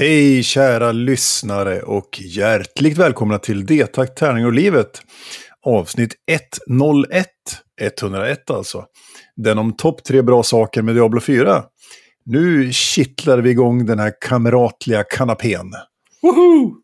Hej 0.00 0.42
kära 0.42 0.92
lyssnare 0.92 1.82
och 1.82 2.20
hjärtligt 2.20 2.98
välkomna 2.98 3.38
till 3.38 3.66
Detakt 3.66 4.16
tärning 4.16 4.46
och 4.46 4.52
livet. 4.52 5.02
Avsnitt 5.66 6.14
101, 6.30 7.26
101 7.80 8.50
alltså. 8.50 8.84
Den 9.36 9.58
om 9.58 9.76
topp 9.76 10.04
tre 10.04 10.22
bra 10.22 10.42
saker 10.42 10.82
med 10.82 10.94
Diablo 10.94 11.20
4. 11.20 11.62
Nu 12.26 12.72
kittlar 12.72 13.38
vi 13.38 13.50
igång 13.50 13.86
den 13.86 13.98
här 13.98 14.12
kamratliga 14.20 15.04
kanapén. 15.04 15.72
Woho! 16.22 16.74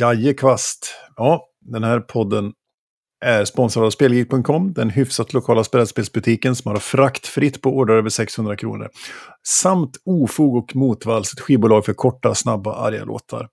Jajekvast. 0.00 0.94
Ja, 1.16 1.46
den 1.60 1.84
här 1.84 2.00
podden 2.00 2.52
är 3.24 3.44
sponsrad 3.44 3.84
av 3.84 3.90
Spelgeek.com, 3.90 4.72
den 4.72 4.90
hyfsat 4.90 5.32
lokala 5.32 5.64
brädspelsbutiken 5.72 6.56
som 6.56 6.70
har 6.70 6.78
fraktfritt 6.78 7.62
på 7.62 7.70
order 7.70 7.94
över 7.94 8.08
600 8.08 8.56
kronor. 8.56 8.88
Samt 9.48 9.90
Ofog 10.04 10.56
och 10.56 10.76
Motvalls, 10.76 11.32
ett 11.32 11.40
skivbolag 11.40 11.84
för 11.84 11.92
korta, 11.92 12.34
snabba, 12.34 12.74
arga 12.74 13.04
låtar. 13.04 13.48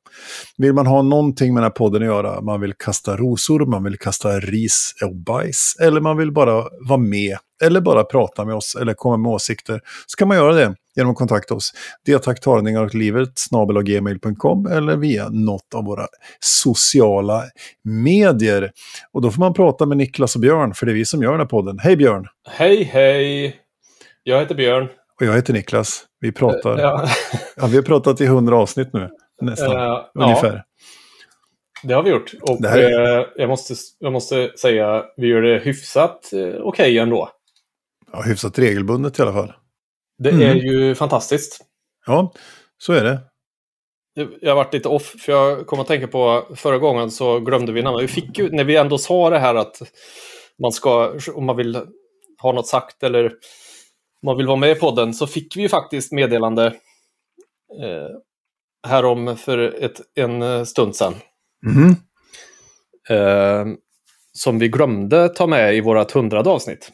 Vill 0.58 0.74
man 0.74 0.88
ha 0.88 1.02
någonting 1.02 1.54
med 1.54 1.64
den 1.64 1.72
här 1.72 1.76
podden 1.76 2.02
att 2.02 2.08
göra, 2.08 2.41
man 2.41 2.62
vill 2.62 2.74
kasta 2.74 3.18
rosor, 3.18 3.66
man 3.66 3.84
vill 3.84 3.98
kasta 3.98 4.40
ris 4.40 4.94
och 5.05 5.16
bajs, 5.16 5.76
eller 5.82 6.02
man 6.02 6.18
vill 6.18 6.32
bara 6.32 6.64
vara 6.88 7.00
med, 7.00 7.38
eller 7.64 7.82
bara 7.82 8.04
prata 8.04 8.46
med 8.46 8.55
oss, 8.55 8.76
eller 8.82 8.94
komma 8.94 9.18
med 9.18 9.32
åsikter, 9.32 9.82
så 10.05 10.18
kan 10.18 10.27
man 10.27 10.38
göra 10.38 10.54
det 10.54 10.76
genom 10.98 11.12
att 11.12 11.18
kontakta 11.18 11.56
oss. 11.56 11.72
Diataktarningar 12.06 12.84
och 12.84 12.96
livet 12.96 13.30
snabelagmail.com 13.35 14.66
eller 14.68 14.96
via 14.98 15.30
något 15.30 15.74
av 15.76 15.84
våra 15.85 16.08
sociala 16.40 17.44
medier. 17.84 18.71
Och 19.13 19.21
då 19.21 19.32
får 19.32 19.40
man 19.40 19.54
prata 19.54 19.86
med 19.86 19.98
Niklas 19.98 20.36
och 20.36 20.41
Björn, 20.41 20.74
för 20.74 20.86
det 20.86 20.91
är 20.91 20.94
vi 20.94 21.05
som 21.05 21.24
gör 21.24 21.32
den 21.32 21.40
här 21.40 21.48
podden. 21.48 21.80
Hej 21.80 21.96
Björn! 21.98 22.26
Hej 22.49 22.84
hej! 22.84 23.55
Jag 24.24 24.40
heter 24.40 24.55
Björn. 24.55 24.88
Och 25.20 25.26
jag 25.26 25.34
heter 25.36 25.54
Niklas. 25.54 26.04
Vi 26.20 26.32
pratar. 26.32 26.77
Ja, 26.80 27.10
Ja, 27.55 27.68
vi 27.68 27.76
har 27.76 27.84
pratat 27.84 28.21
i 28.21 28.26
hundra 28.26 28.58
avsnitt 28.58 28.90
nu, 28.93 29.10
nästan. 29.41 29.76
Eh, 29.76 29.99
ungefär. 30.20 30.54
ja, 30.55 30.64
det 31.84 31.93
har 31.93 32.04
vi 32.04 32.10
gjort. 32.10 32.34
Och 32.41 32.66
är- 32.66 33.20
eh, 33.20 33.26
jag, 33.36 33.49
måste, 33.49 33.74
jag 33.99 34.14
måste 34.14 34.52
säga, 34.62 35.04
vi 35.18 35.27
gör 35.27 35.41
det 35.41 35.60
hyfsat 35.60 36.34
eh, 36.34 36.62
okej 36.62 36.98
ändå. 36.98 37.30
Ja, 38.14 38.21
hyfsat 38.21 38.60
regelbundet 38.60 39.20
i 39.20 39.21
alla 39.21 39.34
fall. 39.34 39.54
Det 40.18 40.29
Mm. 40.29 40.41
är 40.41 40.55
ju 40.55 40.96
fantastiskt. 40.96 41.60
Ja, 42.05 42.34
så 42.77 42.93
är 42.93 43.04
det. 43.04 43.20
Jag 44.41 44.51
har 44.51 44.55
varit 44.55 44.74
lite 44.74 44.90
off, 44.90 45.15
för 45.20 45.32
jag 45.32 45.68
kom 45.68 45.79
att 45.79 45.87
tänka 45.87 46.07
på 46.07 46.48
förra 46.55 46.77
gången 46.77 47.12
så 47.12 47.40
glömde 47.40 47.71
vi 47.71 47.82
namnet. 47.82 48.04
Vi 48.04 48.07
fick 48.07 48.40
ju, 48.40 48.49
när 48.51 48.63
vi 48.63 48.76
ändå 48.76 48.98
sa 48.98 49.29
det 49.29 49.40
här 49.40 49.55
att 49.55 49.82
man 50.62 50.71
ska, 50.71 51.13
om 51.34 51.46
man 51.46 51.55
vill 51.57 51.82
ha 52.41 52.51
något 52.51 52.68
sagt 52.68 53.04
eller 53.04 53.34
man 54.26 54.37
vill 54.37 54.48
vara 54.48 54.57
med 54.57 54.71
i 54.71 54.76
podden, 54.76 55.13
så 55.13 55.27
fick 55.27 55.57
vi 55.57 55.62
ju 55.62 55.70
faktiskt 55.70 56.12
meddelande 56.12 56.65
eh, 57.84 58.09
härom 58.87 59.37
för 59.37 59.57
ett, 59.84 60.02
en 60.15 60.65
stund 60.65 60.96
sedan. 60.96 61.13
Mhm. 61.65 61.96
eh, 63.09 63.65
som 64.34 64.59
vi 64.59 64.68
glömde 64.69 65.29
ta 65.29 65.47
med 65.47 65.75
i 65.75 65.81
vårt 65.81 66.12
hundrade 66.12 66.50
avsnitt. 66.50 66.91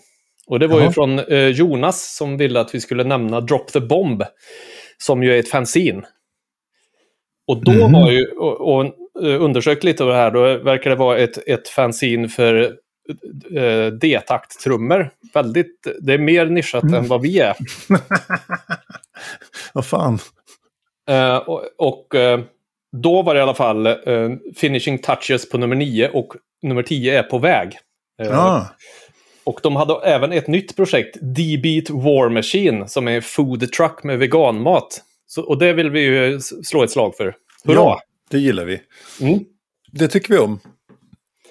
Och 0.47 0.59
det 0.59 0.67
var 0.67 0.77
ju 0.77 0.83
Jaha. 0.83 0.91
från 0.93 1.19
eh, 1.19 1.47
Jonas 1.47 2.15
som 2.15 2.37
ville 2.37 2.59
att 2.59 2.75
vi 2.75 2.81
skulle 2.81 3.03
nämna 3.03 3.41
Drop 3.41 3.67
the 3.71 3.79
Bomb, 3.79 4.23
som 4.97 5.23
ju 5.23 5.35
är 5.35 5.39
ett 5.39 5.49
fanzine. 5.49 6.01
Och 7.47 7.63
då 7.63 7.71
Mhm. 7.71 7.91
var 7.91 8.11
ju, 8.11 8.25
och, 8.27 8.61
och 8.75 8.85
eh, 9.25 9.41
undersökt 9.43 9.83
lite 9.83 10.03
av 10.03 10.09
det 10.09 10.15
här, 10.15 10.31
då 10.31 10.57
verkar 10.57 10.89
det 10.89 10.95
vara 10.95 11.17
ett, 11.17 11.47
ett 11.47 11.67
fanzine 11.69 12.29
för 12.29 12.61
eh, 13.55 13.87
D-takt-trummor. 14.01 15.09
Väldigt, 15.33 15.87
det 16.01 16.13
är 16.13 16.17
mer 16.17 16.45
nischat 16.45 16.83
Mm. 16.83 16.95
än 16.95 17.07
vad 17.07 17.21
vi 17.21 17.39
är. 17.39 17.55
Vad 19.73 19.85
fan. 19.85 20.19
Eh, 21.09 21.37
och 21.37 21.63
och 21.77 22.15
eh, 22.15 22.39
då 22.97 23.21
var 23.21 23.33
det 23.33 23.39
i 23.39 23.43
alla 23.43 23.53
fall 23.53 23.85
eh, 23.87 23.95
finishing 24.55 24.97
touches 24.99 25.49
på 25.49 25.57
nummer 25.57 25.75
9 25.75 26.09
och 26.09 26.33
nummer 26.61 26.83
10 26.83 27.19
är 27.19 27.23
på 27.23 27.37
väg. 27.37 27.77
Eh, 28.21 28.27
Ja, 28.27 28.67
Och 29.43 29.59
de 29.63 29.75
hade 29.75 29.93
även 30.03 30.31
ett 30.31 30.47
nytt 30.47 30.75
projekt, 30.75 31.17
D-Beat 31.21 31.89
War 31.89 32.29
Machine, 32.29 32.87
som 32.87 33.07
är 33.07 33.11
en 33.11 33.21
food 33.21 33.71
truck 33.71 34.03
med 34.03 34.19
veganmat. 34.19 35.01
Så, 35.27 35.41
och 35.43 35.57
det 35.57 35.73
vill 35.73 35.89
vi 35.89 36.01
ju 36.01 36.39
slå 36.39 36.83
ett 36.83 36.91
slag 36.91 37.15
för. 37.17 37.25
Hurra! 37.65 37.75
ja, 37.75 38.01
det 38.29 38.37
gillar 38.39 38.65
vi. 38.65 38.81
Mm. 39.21 39.39
Det 39.91 40.07
tycker 40.07 40.33
vi 40.33 40.39
om. 40.39 40.59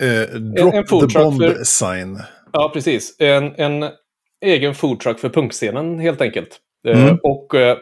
Eh, 0.01 0.37
drop 0.39 0.75
en 0.75 0.87
food 0.87 1.11
the 1.13 1.19
bomb 1.19 1.43
för- 1.43 1.65
sign. 1.65 2.19
Ja, 2.53 2.71
precis. 2.75 3.17
En, 3.19 3.55
en 3.57 3.91
egen 4.45 4.75
food 4.75 5.01
truck 5.01 5.19
för 5.19 5.29
punkscenen, 5.29 5.99
helt 5.99 6.21
enkelt. 6.21 6.59
Eh, 6.89 7.03
Mm. 7.05 7.19
och 7.23 7.55
eh, 7.55 7.77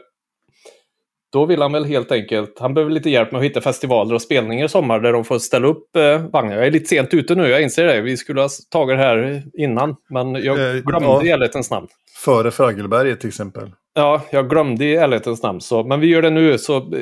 då 1.32 1.46
vill 1.46 1.62
han 1.62 1.72
väl 1.72 1.84
helt 1.84 2.12
enkelt, 2.12 2.56
han 2.58 2.74
behöver 2.74 2.92
lite 2.92 3.10
hjälp 3.10 3.32
med 3.32 3.38
att 3.38 3.44
hitta 3.44 3.60
festivaler 3.60 4.14
och 4.14 4.22
spelningar 4.22 4.66
i 4.66 4.68
sommar 4.68 5.00
där 5.00 5.12
de 5.12 5.24
får 5.24 5.38
ställa 5.38 5.68
upp 5.68 5.96
eh, 5.96 6.18
vagnar. 6.18 6.56
Jag 6.56 6.66
är 6.66 6.70
lite 6.70 6.88
sent 6.88 7.14
ute 7.14 7.34
nu, 7.34 7.48
jag 7.48 7.62
inser 7.62 7.86
det. 7.86 8.00
Vi 8.00 8.16
skulle 8.16 8.40
ha 8.40 8.48
tagit 8.70 8.98
det 8.98 9.02
här 9.02 9.42
innan, 9.58 9.96
men 10.10 10.34
jag 10.34 10.60
Eh, 10.60 10.74
glömde 10.82 11.08
ja. 11.08 11.24
i 11.24 11.30
ärlighetens 11.30 11.70
namn. 11.70 11.88
Före 12.24 12.50
Fraggelberget 12.50 13.20
till 13.20 13.28
exempel. 13.28 13.70
Ja, 13.94 14.22
jag 14.30 14.50
glömde 14.50 14.84
i 14.84 14.94
ärlighetens 14.94 15.42
namn. 15.42 15.60
Så, 15.60 15.84
men 15.84 16.00
vi 16.00 16.06
gör 16.06 16.22
det 16.22 16.30
nu, 16.30 16.58
så 16.58 16.92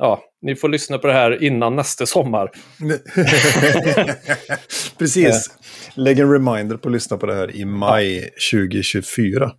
ja, 0.00 0.20
ni 0.42 0.56
får 0.56 0.68
lyssna 0.68 0.98
på 0.98 1.06
det 1.06 1.12
här 1.12 1.42
innan 1.42 1.76
nästa 1.76 2.06
sommar. 2.06 2.50
Precis. 4.98 5.50
Lägg 5.94 6.18
en 6.18 6.32
reminder 6.32 6.76
på 6.76 6.88
att 6.88 6.92
lyssna 6.92 7.16
på 7.16 7.26
det 7.26 7.34
här 7.34 7.56
i 7.56 7.64
maj 7.64 8.30
2024. 8.52 9.50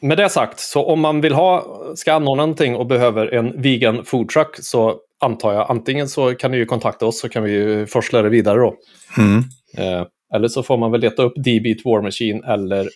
Med 0.00 0.18
det 0.18 0.28
sagt, 0.28 0.60
så 0.60 0.84
om 0.84 1.00
man 1.00 1.20
vill 1.20 1.34
ha, 1.34 1.66
ska 1.96 2.12
anordna 2.12 2.42
någonting 2.42 2.76
och 2.76 2.86
behöver 2.86 3.34
en 3.34 3.62
vegan 3.62 4.04
food 4.04 4.28
truck 4.28 4.56
så 4.60 5.00
antar 5.20 5.52
jag 5.52 5.70
antingen 5.70 6.08
så 6.08 6.34
kan 6.34 6.50
ni 6.50 6.56
ju 6.56 6.66
kontakta 6.66 7.06
oss 7.06 7.20
så 7.20 7.28
kan 7.28 7.42
vi 7.42 7.50
ju 7.52 7.86
forsla 7.86 8.22
det 8.22 8.28
vidare 8.28 8.58
då. 8.58 8.74
Mm. 9.18 9.38
Eh, 9.76 10.06
eller 10.34 10.48
så 10.48 10.62
får 10.62 10.76
man 10.76 10.92
väl 10.92 11.00
leta 11.00 11.22
upp 11.22 11.34
D-Beat 11.44 11.78
War 11.84 12.02
Machine 12.02 12.44
eller 12.44 12.88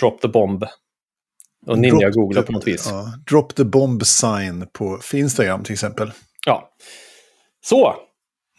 Drop 0.00 0.20
the 0.20 0.28
Bomb. 0.28 0.64
Och 1.66 1.78
ninja-googla 1.78 2.42
på 2.42 2.52
något 2.52 2.66
vis. 2.66 2.86
Ja. 2.90 2.96
Ja, 2.96 3.12
drop 3.30 3.54
the 3.54 3.64
bomb 3.64 4.06
sign 4.06 4.66
på 4.72 5.00
Instagram 5.12 5.64
till 5.64 5.72
exempel. 5.72 6.10
Så, 7.64 7.94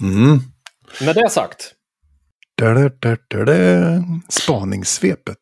Mm. 0.01 0.39
med 1.01 1.15
det 1.15 1.29
sagt. 1.29 1.73
Da, 2.59 2.73
da, 2.89 3.17
da, 3.27 3.45
da. 3.45 4.03
Spaningssvepet. 4.29 5.37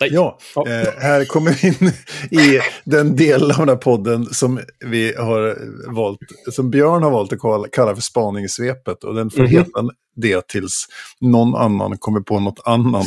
Nej. 0.00 0.10
Ja, 0.12 0.38
Ja. 0.54 0.68
eh, 0.68 0.88
här 0.98 1.24
kommer 1.24 1.50
vi 1.62 1.68
in 1.68 1.92
i 2.40 2.60
den 2.84 3.16
del 3.16 3.42
av 3.50 3.58
den 3.58 3.68
här 3.68 3.76
podden 3.76 4.26
som 4.26 4.60
vi 4.86 5.14
har 5.18 5.58
valt, 5.94 6.18
som 6.52 6.70
Björn 6.70 7.02
har 7.02 7.10
valt 7.10 7.32
att 7.32 7.40
kalla, 7.40 7.68
kalla 7.72 7.94
för 7.94 8.02
spaningssvepet. 8.02 9.04
Och 9.04 9.14
den 9.14 9.30
får 9.30 9.38
Mhm. 9.42 9.48
heta 9.50 9.70
det 10.16 10.48
tills 10.48 10.86
någon 11.20 11.54
annan 11.54 11.98
kommer 11.98 12.20
på 12.20 12.40
något 12.40 12.60
annat 12.64 13.06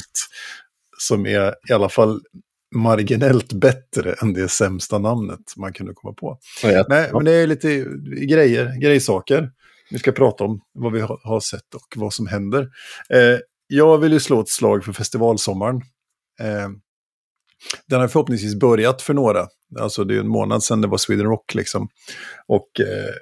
som 0.98 1.26
är 1.26 1.56
i 1.70 1.74
alla 1.74 1.90
fall 1.90 2.22
marginellt 2.76 3.54
bättre 3.54 4.14
än 4.22 4.34
det 4.34 4.48
sämsta 4.48 4.98
namnet 5.00 5.40
man 5.58 5.74
kunde 5.74 5.94
komma 5.96 6.14
på. 6.14 6.38
Nej, 6.90 7.10
men 7.14 7.26
det 7.26 7.32
är 7.32 7.48
lite 7.48 7.86
grejer, 8.28 8.80
grejsaker. 8.82 9.50
Vi 9.92 10.00
ska 10.00 10.12
prata 10.12 10.44
om 10.44 10.62
vad 10.74 10.92
vi 10.94 11.02
har, 11.02 11.20
har 11.24 11.40
sett 11.40 11.76
och 11.76 11.94
vad 11.96 12.14
som 12.14 12.28
händer. 12.28 12.62
Eh, 13.10 13.40
jag 13.74 13.98
vill 13.98 14.14
ju 14.14 14.20
slå 14.20 14.42
ett 14.42 14.50
slag 14.50 14.86
för 14.86 14.94
festivalsommaren. 14.94 15.76
Eh, 16.40 16.70
den 17.88 18.02
har 18.02 18.08
förhoppningsvis 18.08 18.56
börjat 18.56 19.02
för 19.02 19.14
några. 19.14 19.48
Alltså 19.80 20.04
det 20.04 20.16
är 20.16 20.19
en 20.19 20.28
månad 20.28 20.63
sedan 20.63 20.81
det 20.81 20.88
var 20.88 20.98
Sweden 20.98 21.25
Rock 21.25 21.56
liksom. 21.56 21.90
Och 22.48 22.80
eh, 22.80 23.13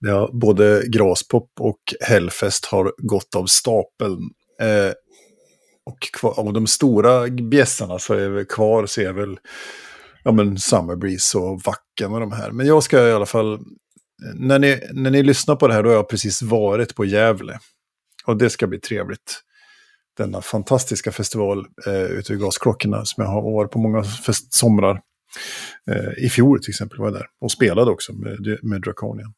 det 0.00 0.10
har, 0.10 0.30
både 0.32 0.82
Graspop 0.86 1.50
och 1.60 1.80
Hellfest 2.00 2.64
har 2.64 2.92
gått 2.98 3.34
av 3.36 3.46
stapeln. 3.46 4.20
Eh, 4.60 4.92
och 5.86 5.98
kvar, 6.00 6.38
av 6.38 6.52
de 6.52 6.66
stora 6.66 7.28
bjässarna 7.28 7.98
så 7.98 8.14
är 8.14 8.28
vi 8.28 8.44
kvar 8.44 8.86
så 8.86 9.00
är 9.00 9.12
väl 9.12 9.38
ja, 10.24 10.32
men 10.32 10.58
Summer 10.58 10.96
Breeze 10.96 11.38
och 11.38 11.62
Vacken 11.62 12.12
och 12.12 12.20
de 12.20 12.32
här. 12.32 12.50
Men 12.50 12.66
jag 12.66 12.82
ska 12.82 13.08
i 13.08 13.12
alla 13.12 13.26
fall, 13.26 13.58
när 14.34 14.58
ni, 14.58 14.80
när 14.92 15.10
ni 15.10 15.22
lyssnar 15.22 15.56
på 15.56 15.68
det 15.68 15.74
här 15.74 15.82
då 15.82 15.88
har 15.88 15.96
jag 15.96 16.08
precis 16.08 16.42
varit 16.42 16.94
på 16.94 17.04
Gävle. 17.04 17.58
Och 18.24 18.36
det 18.36 18.50
ska 18.50 18.66
bli 18.66 18.80
trevligt. 18.80 19.44
Denna 20.16 20.42
fantastiska 20.42 21.12
festival 21.12 21.66
eh, 21.86 22.02
ute 22.02 22.32
vid 22.32 22.42
gasklockorna 22.42 23.04
som 23.04 23.24
jag 23.24 23.30
har 23.30 23.42
varit 23.42 23.70
på 23.70 23.78
många 23.78 24.04
somrar. 24.50 25.00
Eh, 25.90 26.24
I 26.24 26.28
fjol 26.28 26.60
till 26.62 26.70
exempel 26.70 26.98
var 26.98 27.06
jag 27.06 27.14
där 27.14 27.26
och 27.40 27.52
spelade 27.52 27.90
också 27.90 28.12
med, 28.12 28.58
med 28.62 28.80
Draconian. 28.82 29.34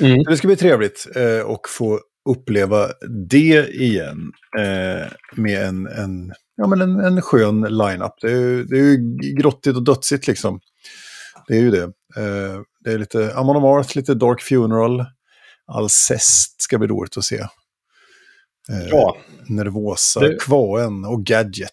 Mm. 0.00 0.22
Det 0.22 0.36
ska 0.36 0.46
bli 0.46 0.56
trevligt 0.56 1.06
eh, 1.16 1.40
och 1.40 1.68
få 1.68 2.00
uppleva 2.30 2.88
det 3.28 3.68
igen 3.68 4.32
eh, 4.58 5.12
med 5.36 5.66
en, 5.66 5.86
en, 5.86 6.32
ja, 6.56 6.66
men 6.66 6.80
en, 6.80 7.00
en 7.00 7.22
skön 7.22 7.60
line-up. 7.60 8.12
Det 8.20 8.32
är, 8.32 8.64
det 8.64 8.78
är 8.78 8.84
ju 8.84 8.96
grottigt 9.34 9.76
och 9.76 9.84
dödsigt 9.84 10.26
liksom. 10.26 10.60
Det 11.48 11.56
är 11.56 11.60
ju 11.60 11.70
det. 11.70 11.82
Eh, 12.16 12.60
det 12.84 12.92
är 12.92 12.98
lite 12.98 13.34
Amon 13.34 13.56
Amarth, 13.56 13.96
lite 13.96 14.14
Dark 14.14 14.40
Funeral. 14.40 15.04
Alcest 15.66 16.62
ska 16.62 16.78
bli 16.78 16.88
roligt 16.88 17.16
att 17.16 17.24
se. 17.24 17.46
Eh, 18.70 18.88
ja. 18.88 19.16
Nervosa, 19.48 20.20
det... 20.20 20.36
Kvaen 20.40 21.04
och 21.04 21.24
Gadget 21.24 21.70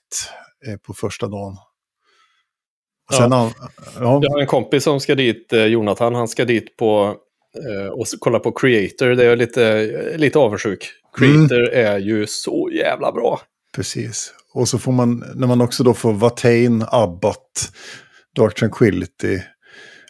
eh, 0.67 0.77
på 0.77 0.93
första 0.93 1.27
dagen. 1.27 1.57
Sen, 3.11 3.31
ja. 3.31 3.51
ja. 3.99 4.19
Jag 4.23 4.31
har 4.31 4.39
en 4.39 4.47
kompis 4.47 4.83
som 4.83 4.99
ska 4.99 5.15
dit, 5.15 5.53
eh, 5.53 5.65
Jonathan, 5.65 6.15
han 6.15 6.27
ska 6.27 6.45
dit 6.45 6.77
på 6.77 7.15
eh, 7.69 7.91
och 7.91 8.05
kolla 8.19 8.39
på 8.39 8.51
Creator. 8.51 9.07
Det 9.07 9.25
är 9.25 9.35
lite, 9.35 9.87
lite 10.17 10.39
avundsjuk. 10.39 10.91
Creator 11.17 11.59
mm. 11.59 11.87
är 11.87 11.99
ju 11.99 12.27
så 12.27 12.69
jävla 12.73 13.11
bra. 13.11 13.41
Precis. 13.75 14.33
Och 14.53 14.67
så 14.67 14.79
får 14.79 14.91
man, 14.91 15.23
när 15.35 15.47
man 15.47 15.61
också 15.61 15.83
då 15.83 15.93
får 15.93 16.13
Vatain, 16.13 16.85
Abbat, 16.87 17.71
Dark 18.35 18.55
Tranquility, 18.55 19.39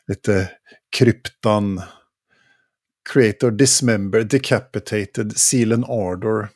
lite 0.07 0.51
Kryptan, 0.97 1.81
Creator, 3.13 3.51
Dismember, 3.51 4.23
Decapitated, 4.23 5.37
Seal 5.37 5.71
and 5.71 5.85
Ardor. 5.85 6.49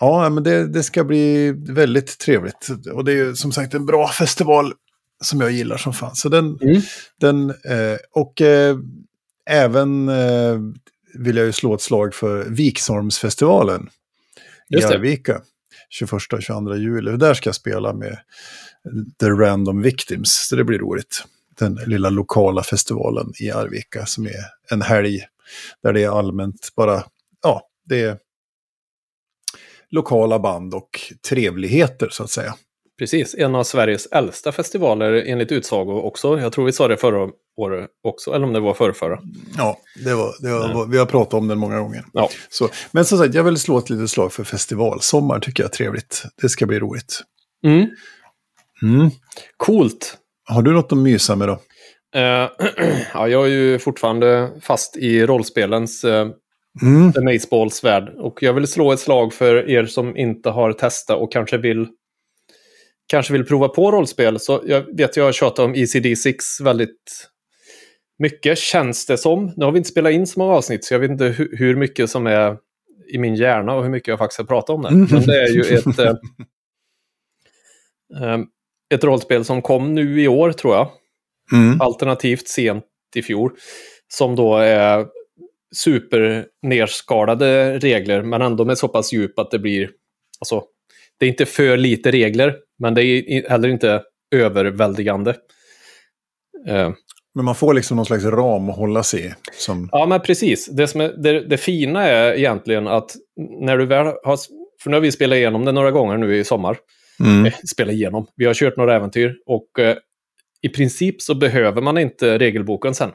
Ja, 0.00 0.28
men 0.28 0.42
det, 0.42 0.66
det 0.66 0.82
ska 0.82 1.04
bli 1.04 1.52
väldigt 1.52 2.18
trevligt. 2.18 2.68
Och 2.92 3.04
det 3.04 3.12
är 3.12 3.34
som 3.34 3.52
sagt 3.52 3.74
en 3.74 3.86
bra 3.86 4.08
festival 4.08 4.72
som 5.24 5.40
jag 5.40 5.50
gillar 5.50 5.76
som 5.76 5.92
fan. 5.92 6.16
Så 6.16 6.28
den, 6.28 6.58
mm. 6.62 6.82
den 7.20 7.50
eh, 7.50 7.98
och 8.12 8.40
eh, 8.40 8.76
även 9.46 10.08
eh, 10.08 10.58
vill 11.14 11.36
jag 11.36 11.46
ju 11.46 11.52
slå 11.52 11.74
ett 11.74 11.80
slag 11.80 12.14
för 12.14 12.44
Viksholmsfestivalen 12.44 13.88
i 14.68 14.84
Arvika. 14.84 15.40
21-22 16.00 16.76
juli. 16.76 17.16
Där 17.16 17.34
ska 17.34 17.48
jag 17.48 17.54
spela 17.54 17.92
med 17.92 18.18
The 19.20 19.26
Random 19.26 19.82
Victims. 19.82 20.46
Så 20.48 20.56
det 20.56 20.64
blir 20.64 20.78
roligt. 20.78 21.24
Den 21.58 21.74
lilla 21.74 22.10
lokala 22.10 22.62
festivalen 22.62 23.32
i 23.40 23.50
Arvika 23.50 24.06
som 24.06 24.26
är 24.26 24.44
en 24.70 24.82
helg 24.82 25.20
där 25.82 25.92
det 25.92 26.02
är 26.02 26.18
allmänt 26.18 26.68
bara, 26.76 27.04
ja, 27.42 27.62
det 27.84 28.02
är 28.02 28.18
lokala 29.90 30.38
band 30.38 30.74
och 30.74 30.90
trevligheter 31.28 32.08
så 32.10 32.22
att 32.22 32.30
säga. 32.30 32.54
Precis, 32.98 33.34
en 33.34 33.54
av 33.54 33.64
Sveriges 33.64 34.06
äldsta 34.06 34.52
festivaler 34.52 35.12
enligt 35.12 35.52
utsago 35.52 35.92
också. 35.92 36.40
Jag 36.40 36.52
tror 36.52 36.64
vi 36.64 36.72
sa 36.72 36.88
det 36.88 36.96
förra 36.96 37.30
året 37.56 37.90
också, 38.04 38.34
eller 38.34 38.46
om 38.46 38.52
det 38.52 38.60
var 38.60 38.74
förra, 38.74 38.94
förra. 38.94 39.18
Ja, 39.56 39.78
det 40.04 40.14
var, 40.14 40.34
det 40.42 40.74
var, 40.74 40.86
vi 40.86 40.98
har 40.98 41.06
pratat 41.06 41.34
om 41.34 41.48
den 41.48 41.58
många 41.58 41.80
gånger. 41.80 42.04
Ja. 42.12 42.28
Så, 42.48 42.68
men 42.90 43.04
som 43.04 43.18
sagt, 43.18 43.34
jag 43.34 43.44
vill 43.44 43.56
slå 43.56 43.78
ett 43.78 43.90
litet 43.90 44.10
slag 44.10 44.32
för 44.32 44.44
festivalsommar, 44.44 45.40
tycker 45.40 45.62
jag 45.62 45.70
är 45.70 45.74
trevligt. 45.74 46.22
Det 46.42 46.48
ska 46.48 46.66
bli 46.66 46.78
roligt. 46.78 47.20
Mm. 47.64 47.88
Mm. 48.82 49.10
Coolt. 49.56 50.18
Har 50.44 50.62
du 50.62 50.72
något 50.72 50.92
att 50.92 50.98
mysa 50.98 51.36
med 51.36 51.48
då? 51.48 51.54
Uh, 52.16 52.50
ja, 53.14 53.28
jag 53.28 53.44
är 53.44 53.50
ju 53.50 53.78
fortfarande 53.78 54.50
fast 54.60 54.96
i 54.96 55.26
rollspelens 55.26 56.04
uh, 56.04 56.28
mm. 56.82 57.12
The 57.12 57.20
Maceballs 57.20 57.84
värld. 57.84 58.08
Och 58.08 58.42
jag 58.42 58.52
vill 58.52 58.66
slå 58.66 58.92
ett 58.92 59.00
slag 59.00 59.32
för 59.32 59.70
er 59.70 59.86
som 59.86 60.16
inte 60.16 60.50
har 60.50 60.72
testat 60.72 61.18
och 61.18 61.32
kanske 61.32 61.58
vill 61.58 61.88
kanske 63.10 63.32
vill 63.32 63.44
prova 63.44 63.68
på 63.68 63.90
rollspel. 63.90 64.40
Så 64.40 64.62
jag 64.66 64.96
vet 64.96 65.16
jag 65.16 65.24
har 65.24 65.32
tjatat 65.32 65.58
om 65.58 65.74
ECD6 65.74 66.64
väldigt 66.64 67.30
mycket, 68.18 68.58
känns 68.58 69.06
det 69.06 69.18
som. 69.18 69.52
Nu 69.56 69.64
har 69.64 69.72
vi 69.72 69.78
inte 69.78 69.90
spelat 69.90 70.12
in 70.12 70.26
så 70.26 70.40
många 70.40 70.52
avsnitt, 70.52 70.84
så 70.84 70.94
jag 70.94 70.98
vet 70.98 71.10
inte 71.10 71.24
hur, 71.24 71.56
hur 71.56 71.76
mycket 71.76 72.10
som 72.10 72.26
är 72.26 72.56
i 73.12 73.18
min 73.18 73.34
hjärna 73.34 73.74
och 73.74 73.82
hur 73.82 73.90
mycket 73.90 74.08
jag 74.08 74.18
faktiskt 74.18 74.38
har 74.38 74.46
pratat 74.46 74.70
om 74.70 74.82
det. 74.82 74.88
Mm. 74.88 75.08
Men 75.10 75.26
det 75.26 75.42
är 75.42 75.48
ju 75.48 75.60
ett, 75.60 75.98
äh, 75.98 76.14
ett 78.94 79.04
rollspel 79.04 79.44
som 79.44 79.62
kom 79.62 79.94
nu 79.94 80.22
i 80.22 80.28
år, 80.28 80.52
tror 80.52 80.74
jag. 80.74 80.90
Mm. 81.52 81.80
Alternativt 81.80 82.48
sent 82.48 82.84
i 83.14 83.22
fjol. 83.22 83.52
Som 84.08 84.36
då 84.36 84.56
är 84.56 85.06
supernerskalade 85.76 87.78
regler, 87.78 88.22
men 88.22 88.42
ändå 88.42 88.64
med 88.64 88.78
så 88.78 88.88
pass 88.88 89.12
djup 89.12 89.38
att 89.38 89.50
det 89.50 89.58
blir... 89.58 89.90
Alltså, 90.40 90.62
det 91.18 91.26
är 91.26 91.30
inte 91.30 91.46
för 91.46 91.76
lite 91.76 92.10
regler, 92.10 92.56
men 92.78 92.94
det 92.94 93.04
är 93.04 93.48
heller 93.48 93.68
inte 93.68 94.02
överväldigande. 94.34 95.30
Uh, 96.68 96.90
men 97.34 97.44
man 97.44 97.54
får 97.54 97.74
liksom 97.74 97.96
någon 97.96 98.06
slags 98.06 98.24
ram 98.24 98.70
att 98.70 98.76
hålla 98.76 99.02
sig 99.02 99.26
i. 99.26 99.32
Som... 99.52 99.88
Ja, 99.92 100.06
men 100.06 100.20
precis. 100.20 100.66
Det, 100.66 100.88
som 100.88 101.00
är, 101.00 101.08
det, 101.08 101.40
det, 101.40 101.56
fina 101.56 102.04
är 102.04 102.34
egentligen 102.34 102.86
att 102.86 103.16
när 103.60 103.78
du 103.78 103.86
väl 103.86 104.06
har... 104.06 104.36
För 104.82 104.90
nu 104.90 104.96
har 104.96 105.00
vi 105.00 105.12
spelat 105.12 105.36
igenom 105.36 105.64
det 105.64 105.72
några 105.72 105.90
gånger 105.90 106.16
nu 106.16 106.36
i 106.36 106.44
sommar. 106.44 106.78
Mm. 107.20 107.46
Eh, 107.46 107.52
spelat 107.70 107.94
igenom. 107.94 108.26
Vi 108.36 108.44
har 108.44 108.54
kört 108.54 108.76
några 108.76 108.96
äventyr 108.96 109.36
och 109.46 109.78
eh, 109.78 109.96
i 110.62 110.68
princip 110.68 111.22
så 111.22 111.34
behöver 111.34 111.82
man 111.82 111.98
inte 111.98 112.38
regelboken 112.38 112.94
sen. 112.94 113.10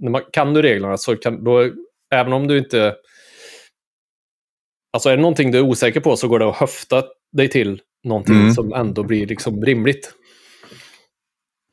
När 0.00 0.10
man, 0.10 0.22
kan 0.32 0.54
du 0.54 0.62
reglerna 0.62 0.96
så 0.96 1.16
kan 1.16 1.44
då, 1.44 1.70
även 2.10 2.32
om 2.32 2.46
du 2.46 2.58
inte... 2.58 2.96
Alltså 4.92 5.08
är 5.08 5.16
det 5.16 5.22
någonting 5.22 5.50
du 5.50 5.58
är 5.58 5.62
osäker 5.62 6.00
på 6.00 6.16
så 6.16 6.28
går 6.28 6.38
det 6.38 6.48
att 6.48 6.56
höfta 6.56 7.04
dig 7.32 7.48
till 7.48 7.82
någonting 8.04 8.34
mm. 8.34 8.52
som 8.52 8.72
ändå 8.72 9.02
blir 9.02 9.26
liksom 9.26 9.64
rimligt. 9.64 10.12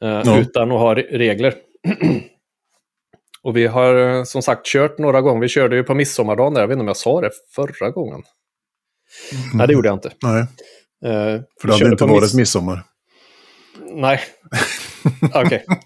Uh, 0.03 0.21
ja. 0.25 0.39
Utan 0.39 0.71
att 0.71 0.79
ha 0.79 0.95
regler. 0.95 1.55
och 3.43 3.57
vi 3.57 3.67
har 3.67 3.95
eh, 3.95 4.23
som 4.23 4.41
sagt 4.41 4.65
kört 4.65 4.97
några 4.97 5.21
gånger. 5.21 5.41
Vi 5.41 5.47
körde 5.47 5.75
ju 5.75 5.83
på 5.83 5.93
midsommardagen 5.93 6.53
där. 6.53 6.61
Jag 6.61 6.67
vet 6.67 6.75
inte 6.75 6.81
om 6.81 6.87
jag 6.87 6.97
sa 6.97 7.21
det 7.21 7.31
förra 7.55 7.89
gången. 7.89 8.23
Mm. 9.31 9.57
Nej, 9.57 9.67
det 9.67 9.73
gjorde 9.73 9.87
jag 9.87 9.95
inte. 9.95 10.11
Nej. 10.23 10.41
Uh, 10.41 11.41
För 11.61 11.67
det 11.67 11.73
hade 11.73 11.91
inte 11.91 12.05
varit 12.05 12.21
miss 12.21 12.33
midsommar. 12.33 12.83
Nej. 13.91 14.19
Okej. 15.33 15.41
Okay. 15.41 15.61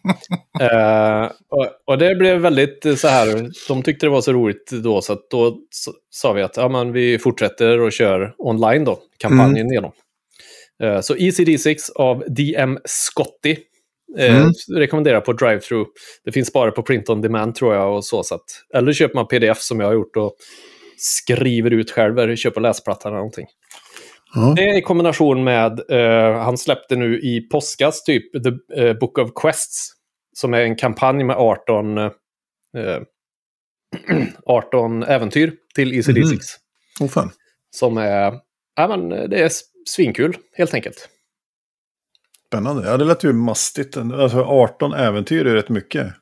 Uh, 0.61 1.31
och, 1.49 1.67
och, 1.85 1.97
det 1.97 2.15
blev 2.15 2.37
väldigt 2.37 2.99
så 2.99 3.07
här, 3.07 3.49
de 3.67 3.83
tyckte 3.83 4.05
det 4.05 4.09
var 4.09 4.21
så 4.21 4.33
roligt 4.33 4.71
då 4.71 5.01
så 5.01 5.17
då 5.29 5.57
sa 6.09 6.33
vi 6.33 6.41
att 6.41 6.57
ja, 6.57 6.69
men 6.69 6.91
vi 6.91 7.19
fortsätter 7.19 7.79
och 7.79 7.91
kör 7.91 8.35
online 8.37 8.83
då, 8.83 8.99
kampanjen 9.17 9.57
mm. 9.57 9.71
igenom. 9.71 9.91
Uh, 10.83 11.01
så 11.01 11.15
ECD6 11.15 11.77
av 11.95 12.23
DM 12.27 12.79
Scotty 12.85 13.55
Eh, 14.17 14.37
mm. 14.37 14.51
rekommenderar 14.75 15.21
på 15.21 15.33
drive-through. 15.33 15.85
Det 16.23 16.31
finns 16.31 16.53
bara 16.53 16.71
på 16.71 16.83
print 16.83 17.09
on 17.09 17.21
demand 17.21 17.55
tror 17.55 17.75
jag. 17.75 17.95
och 17.95 18.05
så, 18.05 18.23
så 18.23 18.35
att, 18.35 18.45
Eller 18.73 18.93
köper 18.93 19.15
man 19.15 19.27
pdf 19.27 19.57
som 19.61 19.79
jag 19.79 19.87
har 19.87 19.93
gjort 19.93 20.17
och 20.17 20.35
skriver 20.97 21.71
ut 21.71 21.91
själv 21.91 22.19
eller 22.19 22.35
köper 22.35 22.61
läsplatta 22.61 23.09
eller 23.09 23.17
någonting. 23.17 23.47
Mm. 24.35 24.55
Det 24.55 24.77
i 24.77 24.81
kombination 24.81 25.43
med, 25.43 25.79
eh, 25.89 26.39
han 26.43 26.57
släppte 26.57 26.95
nu 26.95 27.19
i 27.19 27.41
påskas 27.41 28.03
typ 28.03 28.43
The 28.43 28.81
eh, 28.81 28.97
Book 28.97 29.17
of 29.17 29.29
Quests. 29.41 29.87
Som 30.33 30.53
är 30.53 30.61
en 30.61 30.75
kampanj 30.75 31.23
med 31.23 31.35
18, 31.35 31.97
eh, 31.97 32.11
18 34.45 35.03
äventyr 35.03 35.53
till 35.75 35.93
ECD6. 35.93 36.23
Mm. 36.23 36.39
Oh, 36.99 37.07
fan. 37.07 37.31
Som 37.75 37.97
är, 37.97 38.39
ja, 38.75 38.87
men, 38.87 39.09
det 39.09 39.39
är 39.39 39.51
svinkul 39.89 40.37
helt 40.53 40.73
enkelt. 40.73 41.09
Spännande. 42.47 42.87
Ja, 42.87 42.97
det 42.97 43.05
lät 43.05 43.23
ju 43.23 43.33
mastigt. 43.33 43.97
Alltså 43.97 44.43
18 44.43 44.93
äventyr 44.93 45.47
är 45.47 45.55
rätt 45.55 45.69
mycket. 45.69 46.13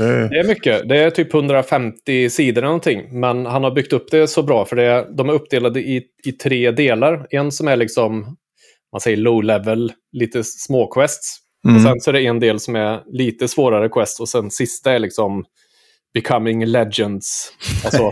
Det... 0.00 0.28
det 0.28 0.38
är 0.38 0.44
mycket. 0.44 0.88
Det 0.88 0.96
är 0.96 1.10
typ 1.10 1.34
150 1.34 2.30
sidor 2.30 2.58
eller 2.58 2.68
någonting. 2.68 3.20
Men 3.20 3.46
han 3.46 3.64
har 3.64 3.70
byggt 3.70 3.92
upp 3.92 4.10
det 4.10 4.28
så 4.28 4.42
bra 4.42 4.64
för 4.64 4.76
det, 4.76 5.06
de 5.16 5.28
är 5.28 5.32
uppdelade 5.32 5.80
i, 5.80 6.02
i 6.24 6.32
tre 6.32 6.70
delar. 6.70 7.26
En 7.30 7.52
som 7.52 7.68
är 7.68 7.76
liksom, 7.76 8.36
man 8.92 9.00
säger 9.00 9.16
low 9.16 9.44
level, 9.44 9.92
lite 10.12 10.44
små 10.44 10.86
quests. 10.86 11.38
Mm. 11.64 11.76
Och 11.76 11.82
sen 11.82 12.00
så 12.00 12.10
är 12.10 12.12
det 12.12 12.26
en 12.26 12.40
del 12.40 12.60
som 12.60 12.76
är 12.76 13.02
lite 13.06 13.48
svårare 13.48 13.88
quest 13.88 14.20
och 14.20 14.28
sen 14.28 14.50
sista 14.50 14.92
är 14.92 14.98
liksom 14.98 15.44
becoming 16.14 16.66
legends. 16.66 17.52
Alltså, 17.84 18.02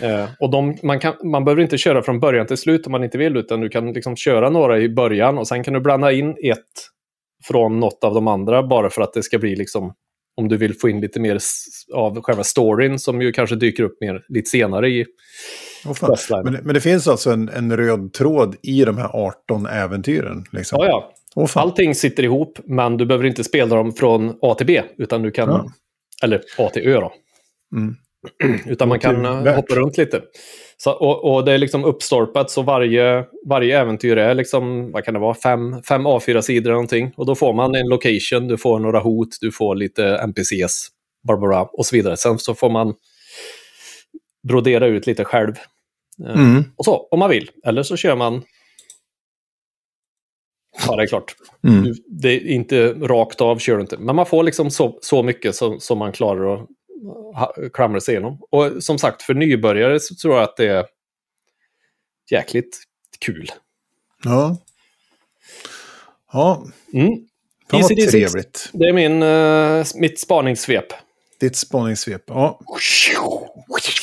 eh, 0.06 0.28
och 0.40 0.50
de, 0.50 0.78
man, 0.82 1.00
kan, 1.00 1.14
man 1.24 1.44
behöver 1.44 1.62
inte 1.62 1.78
köra 1.78 2.02
från 2.02 2.20
början 2.20 2.46
till 2.46 2.56
slut 2.56 2.86
om 2.86 2.92
man 2.92 3.04
inte 3.04 3.18
vill, 3.18 3.36
utan 3.36 3.60
du 3.60 3.68
kan 3.68 3.92
liksom 3.92 4.16
köra 4.16 4.50
några 4.50 4.78
i 4.78 4.88
början 4.88 5.38
och 5.38 5.48
sen 5.48 5.64
kan 5.64 5.74
du 5.74 5.80
blanda 5.80 6.12
in 6.12 6.30
ett 6.30 6.64
från 7.44 7.80
något 7.80 8.04
av 8.04 8.14
de 8.14 8.28
andra 8.28 8.62
bara 8.62 8.90
för 8.90 9.02
att 9.02 9.12
det 9.12 9.22
ska 9.22 9.38
bli 9.38 9.56
liksom 9.56 9.94
om 10.38 10.48
du 10.48 10.56
vill 10.56 10.74
få 10.74 10.88
in 10.88 11.00
lite 11.00 11.20
mer 11.20 11.38
av 11.94 12.22
själva 12.22 12.44
storyn 12.44 12.98
som 12.98 13.22
ju 13.22 13.32
kanske 13.32 13.56
dyker 13.56 13.82
upp 13.82 14.00
mer 14.00 14.24
lite 14.28 14.50
senare 14.50 14.88
i 14.88 15.06
oh, 15.84 16.42
men, 16.44 16.52
men, 16.52 16.74
det 16.74 16.80
finns 16.80 17.08
alltså 17.08 17.30
en, 17.30 17.48
en, 17.48 17.76
röd 17.76 18.12
tråd 18.12 18.56
i 18.62 18.84
de 18.84 18.98
här 18.98 19.10
18 19.12 19.66
äventyren? 19.66 20.44
Liksom. 20.52 20.78
Ja, 20.80 20.86
ja. 20.86 21.12
Oh, 21.34 21.50
Allting 21.54 21.94
sitter 21.94 22.22
ihop, 22.22 22.58
men 22.64 22.96
du 22.96 23.06
behöver 23.06 23.26
inte 23.26 23.44
spela 23.44 23.76
dem 23.76 23.92
från 23.92 24.38
A 24.42 24.54
till 24.54 24.66
B, 24.66 24.82
utan 24.98 25.22
du 25.22 25.30
kan... 25.30 25.48
Ja. 25.48 25.66
Eller 26.22 26.40
A 26.58 26.70
till 26.72 26.88
Ö 26.88 27.00
då. 27.00 27.12
Mm. 27.76 27.94
Utan 28.66 28.88
man 28.88 29.00
kan 29.00 29.24
eh, 29.24 29.54
hoppa 29.54 29.74
runt 29.74 29.98
lite. 29.98 30.22
Så, 30.82 30.92
och, 30.92 31.34
och, 31.34 31.44
det 31.44 31.52
är 31.52 31.58
liksom 31.58 31.84
uppstolpat 31.84 32.50
så 32.50 32.62
varje, 32.62 33.24
varje 33.46 33.80
äventyr 33.80 34.16
är 34.16 34.34
liksom, 34.34 34.92
vad 34.92 35.04
kan 35.04 35.14
det 35.14 35.20
vara, 35.20 35.34
fem, 35.34 35.82
fem 35.82 36.06
A4-sidor 36.06 36.60
eller 36.60 36.72
någonting. 36.72 37.12
Och 37.16 37.26
då 37.26 37.34
får 37.34 37.52
man 37.52 37.74
en 37.74 37.88
location, 37.88 38.48
du 38.48 38.58
får 38.58 38.78
några 38.78 39.00
hot, 39.00 39.28
du 39.40 39.52
får 39.52 39.74
lite 39.74 40.18
NPCs, 40.18 40.88
Barbara 41.28 41.62
och 41.62 41.86
så 41.86 41.96
vidare. 41.96 42.16
Sen 42.16 42.38
så 42.38 42.54
får 42.54 42.70
man 42.70 42.94
brodera 44.48 44.86
ut 44.86 45.06
lite 45.06 45.24
själv. 45.24 45.54
Eh, 46.26 46.34
Mm. 46.34 46.64
Och 46.76 46.84
så, 46.84 47.08
om 47.10 47.18
man 47.18 47.30
vill. 47.30 47.50
Eller 47.64 47.82
så 47.82 47.96
kör 47.96 48.16
man... 48.16 48.42
Ja, 50.86 50.96
det 50.96 51.02
är 51.02 51.06
klart. 51.06 51.34
Mm. 51.68 51.94
Det 52.06 52.28
är 52.28 52.46
inte 52.46 52.92
rakt 52.92 53.40
av 53.40 53.58
kör 53.58 53.74
du 53.74 53.80
inte. 53.80 53.96
Men 53.98 54.16
man 54.16 54.26
får 54.26 54.42
liksom 54.42 54.70
så, 54.70 54.98
så 55.02 55.22
mycket 55.22 55.54
som, 55.54 55.80
som 55.80 55.98
man 55.98 56.12
klarar 56.12 56.54
att 56.54 56.68
klamra 57.72 58.00
sig 58.00 58.14
igenom. 58.14 58.38
Och 58.50 58.84
som 58.84 58.98
sagt, 58.98 59.22
för 59.22 59.34
nybörjare 59.34 60.00
så 60.00 60.14
tror 60.14 60.34
jag 60.34 60.42
att 60.42 60.56
det 60.56 60.66
är 60.66 60.86
jäkligt 62.30 62.78
kul. 63.18 63.50
Ja. 64.24 64.56
Ja, 66.32 66.64
Mm. 66.92 67.08
fan 67.70 67.80
vad 67.82 67.90
ECD6. 67.90 68.10
trevligt. 68.10 68.70
Det 68.72 68.84
är 68.84 68.92
min, 68.92 69.22
eh, 69.22 69.86
mitt 70.00 70.20
spaningssvep. 70.20 70.86
Ditt 71.40 71.56
spaningssvep. 71.56 72.22
Ja, 72.26 72.60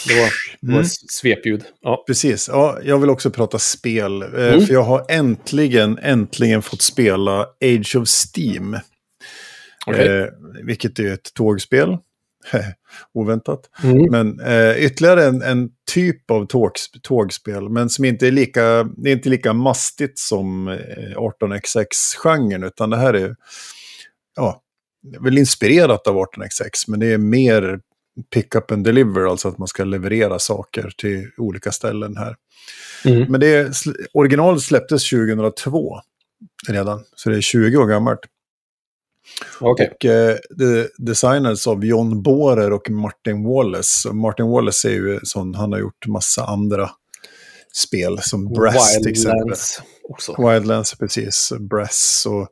Det 0.08 0.16
var, 0.22 0.30
det 0.62 0.68
var 0.72 0.74
Mm. 0.74 0.86
svepljud. 1.10 1.64
Ja. 1.82 2.04
precis. 2.08 2.48
Ja, 2.48 2.80
jag 2.84 3.00
vill 3.00 3.10
också 3.10 3.30
prata 3.32 3.60
spel. 3.60 4.22
eh, 4.22 4.28
Mm. 4.30 4.66
För 4.66 4.74
jag 4.74 4.84
har 4.84 5.06
äntligen, 5.10 5.98
äntligen 5.98 6.62
fått 6.62 6.82
spela 6.82 7.42
Age 7.42 7.96
of 7.96 8.08
Steam. 8.08 8.78
Okej. 9.86 10.08
Eh, 10.22 10.28
vilket 10.64 11.00
är 11.00 11.14
ett 11.14 11.34
tågspel. 11.34 11.98
Oväntat. 13.14 13.70
Mm. 13.84 14.12
Men 14.12 14.40
eh, 14.40 14.86
ytterligare 14.86 15.26
en, 15.26 15.42
en 15.42 15.70
typ 15.92 16.32
av 16.32 16.46
tågs, 16.46 16.92
tågspel, 17.04 17.70
men 17.70 17.90
som 17.90 18.06
inte 18.06 18.28
är 18.28 18.32
lika, 18.32 18.84
det 18.84 19.10
är 19.10 19.14
inte 19.14 19.30
lika 19.30 19.54
mastigt 19.54 20.20
som 20.20 20.68
eh, 20.68 21.18
18xx-genren, 21.18 22.64
utan 22.64 22.90
det 22.90 22.98
här 22.98 23.14
är, 23.14 23.36
ja, 24.36 24.62
väl 25.20 25.38
inspirerat 25.38 26.08
av 26.08 26.16
18xx, 26.16 26.86
men 26.88 27.00
det 27.00 27.14
är 27.14 27.18
mer 27.18 27.80
pick 28.34 28.56
up 28.56 28.72
and 28.72 28.84
deliver, 28.84 29.30
alltså 29.30 29.48
att 29.48 29.58
man 29.58 29.68
ska 29.68 29.84
leverera 29.84 30.40
saker 30.40 30.92
till 30.98 31.30
olika 31.38 31.72
ställen 31.72 32.18
här. 32.18 32.36
Mm. 33.06 33.32
Men 33.32 33.40
det 33.40 33.74
originalet 34.14 34.62
släpptes 34.62 35.10
2002 35.10 36.00
redan, 36.68 37.04
så 37.16 37.30
det 37.30 37.38
är 37.38 37.42
20 37.42 37.78
år 37.78 37.88
gammalt. 37.88 38.20
Okej. 39.60 39.92
Och 39.92 40.06
eh, 40.06 40.38
det 40.50 40.90
designades 40.98 41.68
av 41.68 41.86
John 41.86 42.22
Bohrer 42.22 42.74
och 42.74 42.90
Martin 42.90 43.44
Wallace. 43.44 44.14
Martin 44.14 44.48
Wallace 44.48 44.90
är 44.90 44.94
ju 44.94 45.20
sån, 45.24 45.56
han 45.56 45.72
har 45.72 45.80
gjort 45.80 46.08
massa 46.08 46.46
andra 46.46 46.90
spel 47.74 48.20
som 48.22 48.54
Brass 48.54 48.98
till 48.98 49.12
exempel. 49.12 49.40
Wildlands 49.40 49.82
också. 50.10 50.50
Wildlands, 50.50 50.96
precis. 50.96 51.52
Brass 51.60 52.28
och 52.30 52.48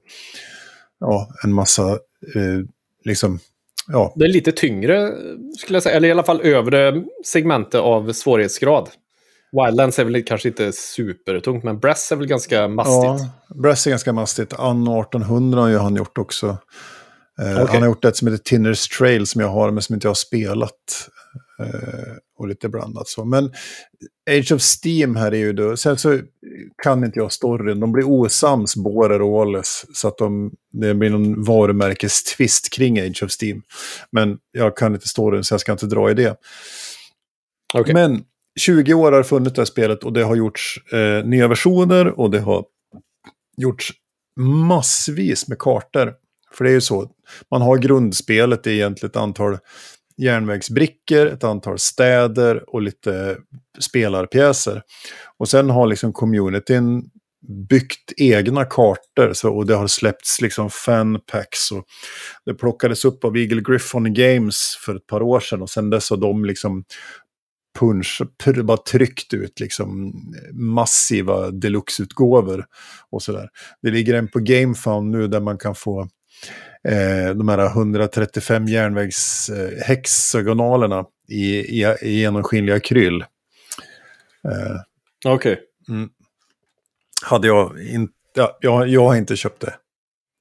ja, 1.00 1.30
en 1.44 1.54
massa, 1.54 1.90
eh, 2.36 2.60
liksom, 3.06 3.40
ja, 3.88 4.14
Det 4.16 4.26
är 4.26 4.30
lite 4.30 4.52
tyngre, 4.52 5.12
skulle 5.58 5.76
jag 5.76 5.84
säga. 5.84 5.96
Eller 5.96 6.08
i 6.08 6.12
alla 6.12 6.24
fall 6.24 6.42
övre 6.42 7.04
segmentet 7.26 7.82
av 7.82 8.14
svårighetsgrad. 8.14 8.90
Wildlands 9.54 10.00
är 10.00 10.04
väl 10.06 10.24
kanske 10.24 10.48
inte 10.48 10.72
supertungt, 10.72 11.64
men 11.64 11.80
Brass 11.80 12.12
är 12.12 12.16
väl 12.16 12.28
ganska 12.28 12.68
mastigt. 12.68 13.04
ja. 13.04 13.30
Brass 13.56 13.88
är 13.88 13.92
ganska 13.92 14.14
mastigt. 14.14 14.54
Anno 14.54 15.02
1800 15.02 15.62
har 15.62 15.68
ju 15.68 15.78
han 15.78 15.96
gjort 15.96 16.18
också. 16.18 16.48
Eh, 17.42 17.52
Okej. 17.52 17.66
Han 17.70 17.82
har 17.82 17.90
gjort 17.90 18.06
ett 18.06 18.18
som 18.18 18.28
heter 18.28 18.44
Tinners 18.44 18.88
Trail 18.88 19.28
som 19.28 19.42
jag 19.42 19.48
har, 19.48 19.72
men 19.72 19.84
som 19.84 19.96
inte 19.96 20.06
jag 20.06 20.10
har 20.10 20.16
spelat. 20.16 21.10
Eh, 21.60 22.14
och 22.38 22.48
lite 22.48 22.70
blandat 22.70 23.08
så. 23.08 23.26
Men 23.26 23.52
Age 24.30 24.52
of 24.52 24.62
Steam 24.62 25.16
här 25.16 25.32
är 25.32 25.38
ju 25.38 25.54
då, 25.54 25.78
sen 25.78 25.98
så 25.98 26.20
kan 26.84 27.04
inte 27.04 27.20
jag 27.20 27.32
storyn. 27.32 27.80
De 27.80 27.92
blir 27.92 28.10
osams, 28.10 28.76
Bohrer 28.76 29.22
och 29.22 29.32
Wallace. 29.32 29.88
Så 29.94 30.08
att 30.08 30.18
de, 30.18 30.52
det 30.72 30.94
blir 30.94 31.10
någon 31.10 31.44
varumärkestvist 31.44 32.74
kring 32.74 33.00
Age 33.00 33.24
of 33.24 33.32
Steam. 33.42 33.62
Men 34.12 34.38
jag 34.52 34.78
kan 34.78 34.94
inte 34.94 35.08
storyn 35.08 35.44
så 35.44 35.54
jag 35.54 35.62
ska 35.62 35.72
inte 35.72 35.86
dra 35.86 36.12
i 36.12 36.14
det. 36.14 36.36
Okej. 37.74 37.94
Men 37.94 38.24
20 38.60 38.94
år 38.94 39.12
har 39.12 39.24
funnits 39.24 39.54
det 39.54 39.62
här 39.62 39.66
spelet 39.66 40.04
och 40.04 40.14
det 40.14 40.24
har 40.24 40.36
gjorts 40.36 40.94
eh, 40.94 41.26
nya 41.26 41.48
versioner 41.48 42.20
och 42.20 42.32
det 42.32 42.40
har 42.40 42.66
gjorts 43.58 43.92
massvis 44.40 45.48
med 45.48 45.60
kartor. 45.60 46.14
För 46.54 46.64
det 46.64 46.70
är 46.70 46.74
ju 46.74 46.82
så, 46.82 47.12
man 47.52 47.62
har 47.62 47.78
grundspelet, 47.78 48.68
i 48.68 48.72
egentligen 48.72 49.10
ett 49.10 49.16
antal 49.16 49.58
järnvägsbrickor, 50.18 51.28
ett 51.28 51.44
antal 51.44 51.80
städer 51.80 52.70
och 52.70 52.82
lite 52.82 53.38
spelarpjäser. 53.80 54.82
Och 55.38 55.50
sen 55.50 55.70
har 55.70 55.88
liksom 55.88 56.14
communityn 56.14 57.10
byggt 57.70 58.14
egna 58.18 58.66
kartor 58.66 59.34
så, 59.34 59.56
och 59.56 59.66
det 59.66 59.76
har 59.76 59.88
släppts 59.88 60.42
liksom 60.42 60.70
fanpacks. 60.70 61.72
Och 61.72 61.86
det 62.46 62.54
plockades 62.54 63.06
upp 63.06 63.24
av 63.24 63.38
Eagle 63.38 63.62
Griffon 63.62 64.14
Games 64.14 64.78
för 64.86 64.96
ett 64.96 65.08
par 65.08 65.22
år 65.22 65.40
sedan 65.40 65.62
och 65.62 65.70
sen 65.70 65.90
dess 65.90 66.10
har 66.10 66.18
de 66.18 66.46
liksom 66.46 66.84
punch, 67.80 68.22
bara 68.64 68.78
tryckt 68.78 69.34
ut 69.34 69.60
liksom 69.60 70.14
massiva 70.54 71.52
deluxe-utgåvor 71.52 72.66
och 73.10 73.22
sådär. 73.22 73.50
Det 73.82 73.92
ligger 73.92 74.14
en 74.14 74.28
på 74.28 74.40
GameFound 74.40 75.12
nu 75.12 75.28
där 75.28 75.40
man 75.40 75.58
kan 75.58 75.76
få 75.76 76.02
eh, 76.88 77.30
de 77.36 77.50
här 77.50 77.66
135 77.66 78.68
järnvägshexagonalerna 78.68 81.06
i, 81.30 81.60
i, 81.60 81.96
i 82.02 82.20
genomskinliga 82.20 82.80
kryll. 82.80 83.22
Eh, 84.48 84.78
Okej. 85.26 85.60
hade 87.26 87.48
jag 87.48 87.82
inte, 87.82 88.14
ja, 88.36 88.58
jag, 88.62 88.88
jag 88.88 89.06
har 89.06 89.16
inte 89.16 89.36
köpt 89.36 89.62
det 89.62 89.76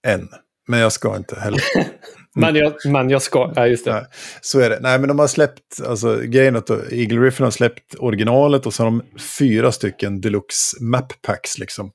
än. 0.07 0.29
Men 0.69 0.81
jag 0.81 0.93
ska 0.93 1.17
inte 1.17 1.41
heller. 1.41 1.63
Men, 2.35 2.57
jag, 2.57 2.73
men 2.85 3.11
jag 3.11 3.23
ska... 3.23 3.53
Ja, 3.57 3.67
just 3.67 3.85
det. 3.85 3.93
Nej, 3.93 4.05
så 4.41 4.61
är 4.61 4.71
det. 4.71 4.79
Nej, 4.81 4.99
men 4.99 5.09
de 5.09 5.19
har 5.19 5.27
släppt, 5.27 5.81
alltså 5.87 6.17
grejen 6.17 6.57
att 6.57 6.71
Eagle 6.71 7.21
Riffin 7.21 7.45
har 7.45 7.51
släppt 7.51 7.95
originalet 7.99 8.67
och 8.67 8.75
så 8.75 8.83
har 8.83 8.91
de 8.91 9.03
fyra 9.39 9.73
stycken 9.73 10.21
deluxe 10.21 10.85
map 10.85 11.23
packs 11.23 11.59
liksom. 11.59 11.91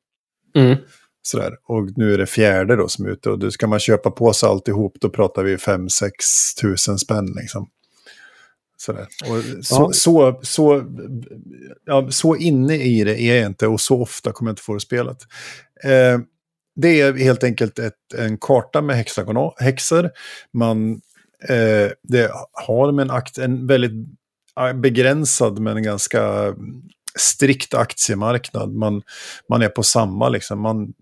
Mm. 0.55 0.77
Sådär. 1.21 1.51
Och 1.67 1.97
nu 1.97 2.13
är 2.13 2.17
det 2.17 2.25
fjärde 2.25 2.75
då 2.75 2.87
som 2.87 3.05
är 3.05 3.09
ute 3.09 3.29
och 3.29 3.39
då 3.39 3.51
ska 3.51 3.67
man 3.67 3.79
köpa 3.79 4.11
på 4.11 4.33
sig 4.33 4.49
alltihop 4.49 4.97
då 5.01 5.09
pratar 5.09 5.43
vi 5.43 5.55
5-6 5.55 6.09
tusen 6.61 6.97
spänn 6.97 7.33
liksom. 7.41 7.67
Sådär. 8.77 9.07
Och 9.21 9.65
så, 9.65 9.75
Ja. 9.75 9.89
så, 9.93 10.39
så, 10.43 10.83
ja, 11.85 12.07
så 12.11 12.35
inne 12.35 12.75
i 12.75 13.03
det 13.03 13.21
är 13.21 13.35
jag 13.37 13.45
inte 13.45 13.67
och 13.67 13.81
så 13.81 14.01
ofta 14.01 14.31
kommer 14.31 14.49
jag 14.49 14.53
inte 14.53 14.61
få 14.61 14.73
det 14.73 14.79
spelat. 14.79 15.17
Eh, 15.83 16.19
det 16.81 17.01
är 17.01 17.13
helt 17.13 17.43
enkelt 17.43 17.79
ett, 17.79 18.13
en 18.17 18.37
karta 18.37 18.81
med 18.81 18.95
hexagonal, 18.95 19.53
häxor. 19.57 20.09
Man 20.53 21.01
eh, 21.49 21.91
det 22.03 22.31
har 22.53 22.91
med 22.91 23.03
en, 23.03 23.11
akt, 23.11 23.37
en 23.37 23.67
väldigt 23.67 23.91
begränsad 24.75 25.59
men 25.59 25.77
en 25.77 25.83
ganska 25.83 26.53
strikt 27.15 27.73
aktiemarknad. 27.73 28.73
Man, 28.73 29.01
man 29.49 29.61
är 29.61 29.69
på 29.69 29.83
samma, 29.83 30.29
liksom. 30.29 30.61
man 30.61 30.93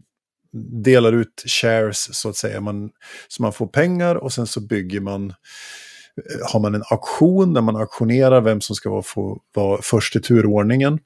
delar 0.84 1.14
ut 1.14 1.44
shares 1.48 2.20
så 2.20 2.30
att 2.30 2.36
säga. 2.36 2.62
Man, 2.62 2.90
så 3.28 3.42
man 3.42 3.54
får 3.54 3.68
pengar 3.68 4.16
och 4.16 4.34
sen 4.34 4.48
så 4.48 4.62
bygger 4.62 5.00
man, 5.00 5.30
eh, 5.30 6.52
har 6.52 6.60
man 6.60 6.76
en 6.76 6.84
auktion 6.92 7.54
där 7.54 7.62
man 7.62 7.76
auktionerar 7.76 8.42
vem 8.42 8.62
som 8.62 8.76
ska 8.76 8.90
vara, 8.90 9.04
få 9.04 9.42
vara 9.54 9.82
först 9.82 10.16
i 10.16 10.20
turordningen. 10.20 11.00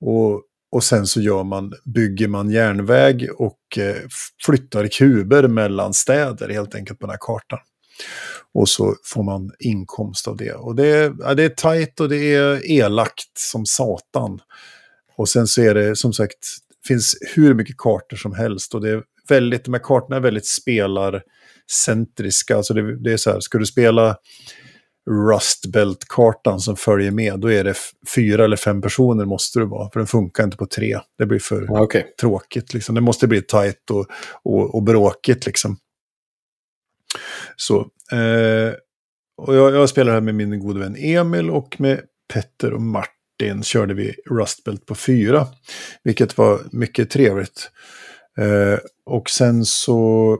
Och, 0.00 0.42
och 0.72 0.84
sen 0.84 1.06
så 1.06 1.20
gör 1.20 1.44
man, 1.44 1.72
bygger 1.84 2.28
man 2.28 2.50
järnväg 2.50 3.28
och 3.36 3.78
eh, 3.78 3.96
flyttar 4.46 4.86
kuber 4.86 5.48
mellan 5.48 5.94
städer 5.94 6.48
helt 6.48 6.74
enkelt 6.74 6.98
på 6.98 7.06
den 7.06 7.10
här 7.10 7.18
kartan. 7.20 7.58
Och 8.54 8.68
så 8.68 8.96
får 9.04 9.22
man 9.22 9.50
inkomst 9.58 10.28
av 10.28 10.36
det. 10.36 10.52
Och 10.52 10.74
det 10.74 10.86
är, 10.86 11.14
ja, 11.18 11.34
det 11.34 11.42
är 11.42 11.48
tajt 11.48 12.00
och 12.00 12.08
det 12.08 12.34
är 12.34 12.70
elakt 12.70 13.38
som 13.38 13.66
satan. 13.66 14.40
Och 15.16 15.28
sen 15.28 15.46
så 15.46 15.62
är 15.62 15.74
det 15.74 15.96
som 15.96 16.12
sagt, 16.12 16.38
finns 16.86 17.16
hur 17.34 17.54
mycket 17.54 17.76
kartor 17.78 18.16
som 18.16 18.34
helst. 18.34 18.74
Och 18.74 18.80
det 18.80 18.90
är 18.90 19.02
väldigt, 19.28 19.64
de 19.64 19.74
här 19.74 19.80
kartorna 19.80 20.16
är 20.16 20.20
väldigt 20.20 20.46
spelarcentriska. 20.46 22.56
Alltså 22.56 22.74
det, 22.74 23.02
det 23.02 23.12
är 23.12 23.16
så 23.16 23.30
här, 23.30 23.40
ska 23.40 23.58
du 23.58 23.66
spela 23.66 24.16
Rust 25.10 25.66
Belt-kartan 25.66 26.60
som 26.60 26.76
följer 26.76 27.10
med, 27.10 27.40
då 27.40 27.52
är 27.52 27.64
det 27.64 27.74
fyra 28.14 28.44
eller 28.44 28.56
fem 28.56 28.82
personer 28.82 29.24
måste 29.24 29.58
du 29.58 29.66
vara. 29.66 29.90
För 29.90 30.00
den 30.00 30.06
funkar 30.06 30.44
inte 30.44 30.56
på 30.56 30.66
tre. 30.66 30.98
Det 31.18 31.26
blir 31.26 31.38
för 31.38 31.82
Okej. 31.82 32.14
tråkigt. 32.20 32.74
Liksom. 32.74 32.94
Det 32.94 33.00
måste 33.00 33.26
bli 33.26 33.42
tajt 33.42 33.90
och, 33.90 34.06
och, 34.42 34.74
och 34.74 34.82
bråkigt. 34.82 35.46
Liksom. 35.46 35.76
Så, 37.56 37.78
eh, 38.12 38.74
och 39.36 39.56
jag, 39.56 39.74
jag 39.74 39.88
spelar 39.88 40.12
här 40.12 40.20
med 40.20 40.34
min 40.34 40.60
gode 40.60 40.80
vän 40.80 40.96
Emil 40.98 41.50
och 41.50 41.80
med 41.80 42.00
Petter 42.32 42.72
och 42.72 42.82
Martin 42.82 43.62
körde 43.62 43.94
vi 43.94 44.14
Rustbelt 44.30 44.86
på 44.86 44.94
fyra. 44.94 45.46
Vilket 46.02 46.38
var 46.38 46.60
mycket 46.72 47.10
trevligt. 47.10 47.70
Eh, 48.38 48.78
och 49.06 49.30
sen 49.30 49.64
så 49.64 50.38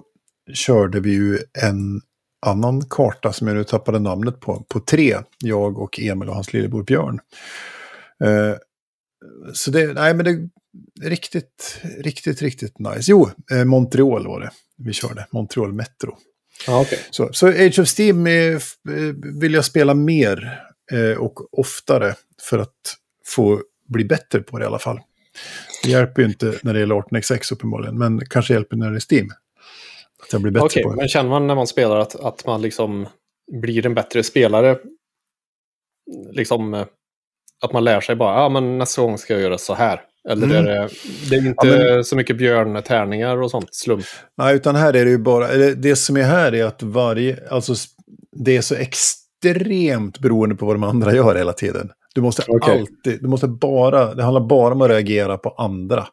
körde 0.54 1.00
vi 1.00 1.10
ju 1.10 1.38
en 1.62 2.00
annan 2.46 2.84
karta 2.90 3.32
som 3.32 3.46
jag 3.48 3.56
nu 3.56 3.64
tappade 3.64 3.98
namnet 3.98 4.40
på, 4.40 4.64
på 4.68 4.80
tre. 4.80 5.18
Jag 5.38 5.78
och 5.78 6.00
Emil 6.00 6.28
och 6.28 6.34
hans 6.34 6.52
lillebror 6.52 6.82
Björn. 6.82 7.20
Eh, 8.24 8.56
så 9.52 9.70
det, 9.70 9.92
nej 9.92 10.14
men 10.14 10.24
det 10.24 10.30
är 11.06 11.10
riktigt, 11.10 11.80
riktigt, 11.98 12.42
riktigt 12.42 12.78
nice. 12.78 13.10
Jo, 13.10 13.30
eh, 13.52 13.64
Montreal 13.64 14.26
var 14.26 14.40
det. 14.40 14.50
Vi 14.76 14.92
körde, 14.92 15.26
Montreal 15.30 15.72
Metro. 15.72 16.16
Ja, 16.66 16.80
okej. 16.80 16.98
Så, 17.10 17.28
så 17.32 17.48
Age 17.48 17.78
of 17.78 17.98
Steam 17.98 18.26
är, 18.26 18.52
eh, 18.54 19.14
vill 19.40 19.54
jag 19.54 19.64
spela 19.64 19.94
mer 19.94 20.60
eh, 20.92 21.18
och 21.18 21.58
oftare. 21.58 22.14
för 22.42 22.58
att 22.58 22.96
få 23.26 23.62
bli 23.88 24.04
bättre 24.04 24.40
på 24.40 24.58
det 24.58 24.64
i 24.64 24.66
alla 24.66 24.78
fall. 24.78 25.00
Det 25.82 25.90
hjälper 25.90 26.22
ju 26.22 26.28
inte 26.28 26.58
när 26.62 26.74
det 26.74 26.80
är 26.80 26.86
18xx 26.86 27.52
uppenbarligen, 27.52 27.98
men 27.98 28.20
kanske 28.26 28.54
hjälper 28.54 28.76
när 28.76 28.90
det 28.90 28.96
är 28.96 29.14
Steam. 29.14 29.28
Att 30.22 30.32
jag 30.32 30.42
blir 30.42 30.52
bättre 30.52 30.66
Okej, 30.66 30.82
på 30.82 30.90
det. 30.90 30.96
men 30.96 31.08
känner 31.08 31.30
man 31.30 31.46
när 31.46 31.54
man 31.54 31.66
spelar 31.66 31.96
att, 31.96 32.14
att 32.14 32.46
man 32.46 32.62
liksom 32.62 33.08
blir 33.52 33.86
en 33.86 33.94
bärtre 33.94 34.22
spelare? 34.22 34.78
Liksom 36.32 36.74
eh, 36.74 36.86
att 37.62 37.72
man 37.72 37.84
lär 37.84 38.00
sig 38.00 38.16
bara, 38.16 38.42
ja 38.42 38.48
men 38.48 38.78
nästa 38.78 39.02
gång 39.02 39.18
ska 39.18 39.32
jag 39.32 39.42
göra 39.42 39.58
så 39.58 39.74
här. 39.74 40.00
Eller 40.28 40.46
mm. 40.46 40.56
är 40.56 40.62
det, 40.62 40.88
det 41.30 41.36
är 41.36 41.46
inte 41.46 41.66
ja, 41.66 41.94
men... 41.94 42.04
så 42.04 42.16
mycket 42.16 42.36
björntärningar 42.36 43.42
och 43.42 43.50
sånt, 43.50 43.68
slump? 43.74 44.04
Nej, 44.38 44.56
utan 44.56 44.76
här 44.76 44.96
är 44.96 45.04
det 45.04 45.10
ju 45.10 45.18
bara, 45.18 45.46
det 45.56 45.96
som 45.96 46.16
är 46.16 46.22
här 46.22 46.54
är 46.54 46.64
att 46.64 46.82
varje, 46.82 47.48
alltså 47.50 47.74
det 48.36 48.56
är 48.56 48.60
så 48.60 48.74
extremt 48.74 50.18
beroende 50.18 50.54
på 50.54 50.66
vad 50.66 50.74
de 50.74 50.82
andra 50.82 51.14
gör 51.14 51.34
hela 51.34 51.52
tiden. 51.52 51.90
Du 52.14 52.20
måste 52.20 52.50
okay. 52.50 52.78
alltid, 52.78 53.22
du 53.22 53.28
måste 53.28 53.48
bara, 53.48 54.14
det 54.14 54.22
handlar 54.22 54.40
bara 54.40 54.74
om 54.74 54.82
att 54.82 54.90
reagera 54.90 55.38
på 55.38 55.50
andra 55.50 56.06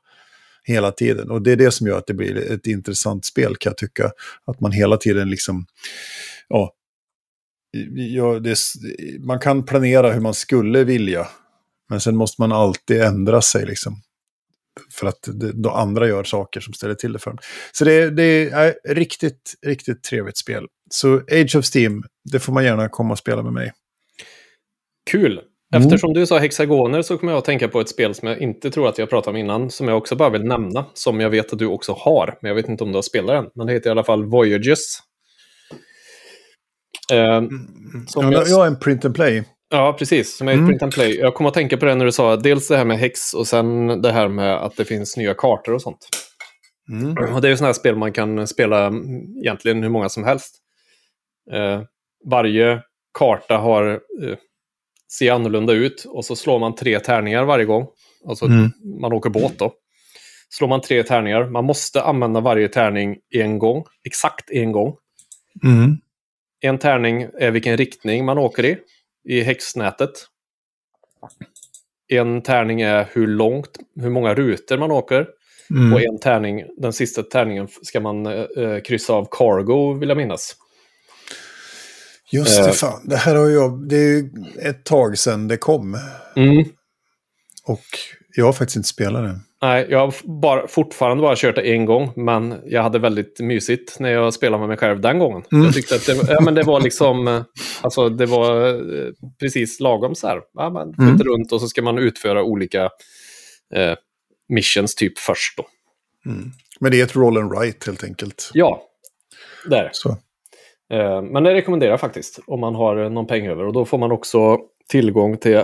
hela 0.68 0.92
tiden. 0.92 1.32
Och 1.32 1.42
det 1.42 1.52
är 1.52 1.56
det 1.56 1.72
som 1.72 1.88
gör 1.88 1.98
att 1.98 2.08
det 2.08 2.14
blir 2.14 2.52
ett 2.52 2.68
intressant 2.68 3.26
spel 3.26 3.56
kan 3.56 3.70
jag 3.70 3.78
tycka. 3.78 4.12
Att 4.46 4.60
man 4.60 4.72
hela 4.72 4.98
tiden 4.98 5.30
liksom, 5.30 5.66
ja, 6.48 6.74
ja 7.96 8.40
det, 8.40 8.58
man 9.20 9.40
kan 9.40 9.66
planera 9.66 10.12
hur 10.12 10.22
man 10.22 10.34
skulle 10.34 10.84
vilja. 10.84 11.28
Men 11.90 12.02
sen 12.02 12.16
måste 12.16 12.42
man 12.42 12.52
alltid 12.52 13.02
ändra 13.02 13.42
sig 13.42 13.66
liksom. 13.66 14.02
För 14.92 15.08
att 15.08 15.30
det, 15.34 15.52
då 15.52 15.70
andra 15.70 16.08
gör 16.08 16.24
saker 16.24 16.60
som 16.60 16.74
ställer 16.74 16.96
till 16.96 17.14
det 17.14 17.20
för 17.20 17.32
dem. 17.32 17.38
Så 17.72 17.86
det, 17.86 18.10
det 18.10 18.50
är 18.50 18.76
riktigt, 18.96 19.54
riktigt 19.66 20.04
trevligt 20.04 20.38
spel. 20.38 20.66
Så 20.90 21.16
Age 21.16 21.56
of 21.56 21.76
Steam, 21.76 22.04
det 22.32 22.40
får 22.40 22.54
man 22.54 22.64
gärna 22.64 22.90
komma 22.90 23.12
och 23.12 23.20
spela 23.20 23.44
med 23.44 23.54
mig. 23.54 23.74
Kul! 25.12 25.42
Mm. 25.76 25.86
Eftersom 25.86 26.14
du 26.14 26.28
sa 26.28 26.38
hexagoner 26.38 27.02
så 27.02 27.18
kommer 27.18 27.34
jag 27.34 27.38
att 27.38 27.46
tänka 27.46 27.68
på 27.68 27.80
ett 27.80 27.90
spel 27.90 28.16
som 28.16 28.28
jag 28.28 28.42
inte 28.42 28.72
tror 28.72 28.88
att 28.88 28.98
jag 28.98 29.10
pratat 29.10 29.28
om 29.28 29.36
innan, 29.36 29.70
som 29.70 29.88
jag 29.88 29.98
också 29.98 30.16
bara 30.16 30.30
vill 30.30 30.44
nämna, 30.44 30.86
som 30.94 31.20
jag 31.20 31.30
vet 31.30 31.54
att 31.54 31.60
du 31.60 31.66
också 31.66 31.94
har, 31.94 32.38
men 32.42 32.50
jag 32.50 32.56
vet 32.56 32.70
inte 32.70 32.84
om 32.84 32.92
du 32.92 32.98
har 32.98 33.02
spelat 33.02 33.44
den. 33.44 33.52
Men 33.56 33.68
det 33.68 33.74
heter 33.74 33.90
i 33.90 33.92
alla 33.92 34.04
fall 34.04 34.26
Voyages. 34.26 35.00
Eh, 37.14 37.42
som 38.08 38.32
ja, 38.32 38.32
jag... 38.32 38.48
jag 38.48 38.64
är 38.64 38.68
en 38.68 38.80
print 38.80 39.06
and 39.06 39.16
play. 39.16 39.44
Ja, 39.70 39.96
precis. 40.00 40.38
Som 40.38 40.48
är 40.48 40.52
ett 40.52 40.58
mm. 40.58 40.70
print 40.70 40.84
and 40.84 40.94
play. 40.94 41.18
Jag 41.18 41.34
kommer 41.34 41.48
att 41.48 41.54
tänka 41.54 41.78
på 41.78 41.86
det 41.86 41.96
när 41.96 42.06
du 42.06 42.12
sa 42.12 42.36
dels 42.36 42.68
det 42.68 42.78
här 42.78 42.86
med 42.86 42.98
häx 42.98 43.34
och 43.34 43.48
sen 43.48 43.88
det 44.02 44.12
här 44.12 44.28
med 44.28 44.56
att 44.56 44.76
det 44.76 44.86
finns 44.86 45.18
nya 45.18 45.34
kartor 45.34 45.74
och 45.74 45.82
sånt. 45.82 46.10
Mm. 46.92 47.18
Och 47.36 47.42
det 47.42 47.48
är 47.48 47.50
ju 47.50 47.58
sådana 47.58 47.68
här 47.68 47.74
spel 47.74 47.96
man 47.96 48.14
kan 48.14 48.48
spela 48.48 48.92
egentligen 49.44 49.84
hur 49.84 49.90
många 49.90 50.10
som 50.10 50.24
helst. 50.24 50.56
Eh, 51.54 51.82
varje 52.30 52.82
karta 53.20 53.58
har 53.58 53.92
eh, 54.24 54.38
ser 55.12 55.32
annorlunda 55.32 55.74
ut 55.74 56.06
och 56.08 56.26
så 56.26 56.36
slår 56.36 56.60
man 56.60 56.76
tre 56.76 57.00
tärningar 57.00 57.44
varje 57.44 57.66
gång. 57.66 57.88
Alltså 58.28 58.46
mm. 58.46 58.72
man 59.02 59.14
åker 59.14 59.30
båt 59.30 59.60
då. 59.60 59.74
Slår 60.50 60.68
man 60.68 60.82
tre 60.82 61.04
tärningar, 61.04 61.50
man 61.50 61.66
måste 61.66 62.02
använda 62.02 62.40
varje 62.40 62.68
tärning 62.68 63.18
en 63.30 63.60
gång, 63.60 63.84
exakt 64.04 64.52
en 64.52 64.72
gång. 64.72 64.96
Mm. 65.64 65.98
En 66.62 66.78
tärning 66.78 67.28
är 67.40 67.52
vilken 67.52 67.78
riktning 67.78 68.26
man 68.26 68.38
åker 68.38 68.66
i, 68.66 68.78
i 69.24 69.42
häxnätet. 69.42 70.12
En 72.08 72.42
tärning 72.42 72.82
är 72.82 73.08
hur 73.14 73.28
långt, 73.28 73.80
hur 73.96 74.10
många 74.10 74.34
rutor 74.34 74.78
man 74.78 74.92
åker. 74.92 75.28
Mm. 75.70 75.94
Och 75.94 76.02
en 76.02 76.20
tärning, 76.20 76.64
den 76.78 76.94
sista 76.94 77.24
tärningen 77.24 77.68
ska 77.82 78.00
man 78.00 78.26
eh, 78.26 78.80
kryssa 78.86 79.14
av 79.14 79.28
cargo, 79.32 79.94
vill 79.94 80.10
jag 80.10 80.18
minnas. 80.18 80.56
Just 82.32 82.64
det, 82.64 82.70
eh. 82.70 82.74
fan. 82.74 83.02
Det 83.04 83.16
här 83.16 83.36
har 83.36 83.50
jag... 83.50 83.90
Det 83.90 83.96
är 83.96 84.10
ju 84.10 84.30
ett 84.62 84.84
tag 84.84 85.18
sedan 85.18 85.48
det 85.48 85.58
kom. 85.58 85.98
Mm. 86.36 86.66
Och 87.64 87.86
jag 88.36 88.46
har 88.46 88.54
faktiskt 88.54 88.76
inte 88.76 88.90
spelat 88.90 89.24
det. 89.24 89.40
Nej, 89.62 89.88
jag 89.90 90.00
har 90.00 90.42
bara, 90.42 90.68
fortfarande 90.68 91.22
bara 91.22 91.36
kört 91.36 91.56
det 91.56 91.62
en 91.62 91.86
gång, 91.86 92.14
men 92.16 92.62
jag 92.66 92.84
hade 92.84 93.00
väldigt 93.00 93.40
mysigt 93.40 94.00
när 94.00 94.10
jag 94.10 94.34
spelade 94.34 94.60
med 94.60 94.68
mig 94.68 94.78
själv 94.78 95.02
den 95.02 95.20
gången. 95.20 95.44
Mm. 95.52 95.66
Jag 95.66 95.74
tyckte 95.74 95.96
att 95.96 96.06
det, 96.06 96.34
ja, 96.34 96.42
men 96.42 96.56
det 96.56 96.64
var 96.64 96.82
liksom, 96.82 97.28
eh, 97.28 97.44
alltså 97.82 98.10
det 98.10 98.26
var 98.26 98.68
eh, 98.68 99.12
precis 99.40 99.80
lagom 99.80 100.16
så 100.16 100.28
här. 100.28 100.42
Ja, 100.54 100.70
man 100.70 100.94
mm. 101.00 101.18
runt 101.18 101.52
och 101.52 101.62
så 101.62 101.68
ska 101.68 101.82
man 101.82 101.98
utföra 101.98 102.44
olika 102.44 102.84
eh, 103.76 103.94
missions 104.50 104.96
typ 104.96 105.20
först 105.20 105.58
då. 105.58 105.68
Mm. 106.32 106.52
Men 106.80 106.92
det 106.92 107.00
är 107.00 107.04
ett 107.04 107.16
roll 107.16 107.38
and 107.38 107.52
write 107.52 107.86
helt 107.86 108.04
enkelt. 108.04 108.52
Ja, 108.54 108.82
det 109.70 109.78
är 109.78 109.84
det. 109.84 109.92
Men 111.32 111.44
det 111.44 111.54
rekommenderar 111.54 111.92
jag 111.92 112.00
faktiskt 112.00 112.40
om 112.48 112.60
man 112.60 112.76
har 112.76 113.10
någon 113.10 113.28
peng 113.28 113.48
över. 113.48 113.66
Och 113.66 113.74
då 113.74 113.86
får 113.86 113.98
man 113.98 114.12
också 114.12 114.58
tillgång 114.90 115.38
till 115.38 115.56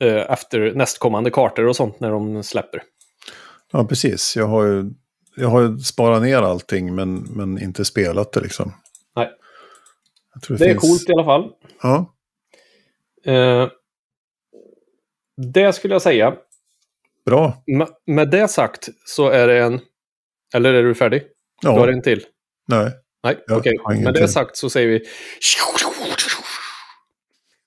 eh, 0.00 0.30
efter 0.30 0.74
nästkommande 0.74 1.30
kartor 1.30 1.66
och 1.66 1.76
sånt 1.76 2.00
när 2.00 2.10
de 2.10 2.42
släpper. 2.42 2.82
Ja, 3.72 3.84
precis. 3.84 4.36
Jag 4.36 4.46
har 4.46 4.64
ju, 4.64 4.90
jag 5.36 5.48
har 5.48 5.62
ju 5.62 5.78
sparat 5.78 6.22
ner 6.22 6.42
allting 6.42 6.94
men, 6.94 7.18
men 7.18 7.62
inte 7.62 7.84
spelat 7.84 8.32
det 8.32 8.40
liksom. 8.40 8.72
Nej. 9.16 9.30
det, 10.34 10.54
det 10.54 10.58
finns... 10.58 10.60
är 10.60 10.74
coolt 10.74 11.08
i 11.08 11.12
alla 11.12 11.24
fall. 11.24 11.52
Ja. 11.82 12.14
Eh, 13.32 13.68
det 15.36 15.72
skulle 15.72 15.94
jag 15.94 16.02
säga. 16.02 16.36
Bra. 17.24 17.62
Med, 17.66 17.88
med 18.06 18.30
det 18.30 18.48
sagt 18.48 18.88
så 19.04 19.28
är 19.28 19.46
det 19.46 19.58
en... 19.58 19.80
Eller 20.54 20.74
är 20.74 20.82
du 20.82 20.94
färdig? 20.94 21.22
Ja. 21.62 21.72
Du 21.72 21.78
har 21.78 21.88
en 21.88 22.02
till? 22.02 22.24
Nej. 22.68 22.92
Nej, 23.26 23.36
okej. 23.50 23.78
Okay. 23.84 24.04
Med 24.04 24.14
det 24.14 24.28
sagt 24.28 24.56
så 24.56 24.70
säger 24.70 24.88
vi... 24.88 25.00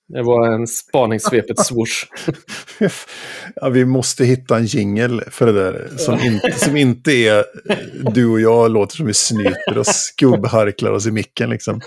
Det 0.08 0.22
var 0.22 0.48
en 0.48 0.66
spaningssvepet 0.66 1.58
swoosh. 1.66 2.06
ja, 3.54 3.68
vi 3.68 3.84
måste 3.84 4.24
hitta 4.24 4.56
en 4.56 4.66
jingel 4.66 5.22
för 5.30 5.46
det 5.46 5.52
där. 5.52 5.90
Som 5.96 6.20
inte, 6.20 6.52
som 6.52 6.76
inte 6.76 7.12
är 7.12 7.44
du 8.12 8.26
och 8.26 8.40
jag 8.40 8.70
låter 8.70 8.96
som 8.96 9.06
vi 9.06 9.14
snyter 9.14 9.78
och 9.78 9.86
skubbharklar 9.86 10.90
oss 10.90 11.06
i 11.06 11.10
micken. 11.10 11.50
Liksom. 11.50 11.80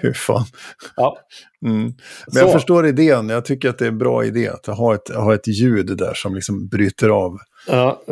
Hur 0.00 0.12
fan. 0.12 0.44
Ja. 0.96 1.18
Mm. 1.66 1.82
Men 1.82 1.94
Så. 2.26 2.38
jag 2.38 2.52
förstår 2.52 2.86
idén. 2.86 3.28
Jag 3.28 3.44
tycker 3.44 3.68
att 3.68 3.78
det 3.78 3.84
är 3.84 3.88
en 3.88 3.98
bra 3.98 4.24
idé 4.24 4.48
att 4.48 4.66
ha 4.66 4.94
ett, 4.94 5.08
ha 5.08 5.34
ett 5.34 5.48
ljud 5.48 5.96
där 5.96 6.14
som 6.14 6.34
liksom 6.34 6.68
bryter 6.68 7.08
av. 7.08 7.38
Ja, 7.66 8.02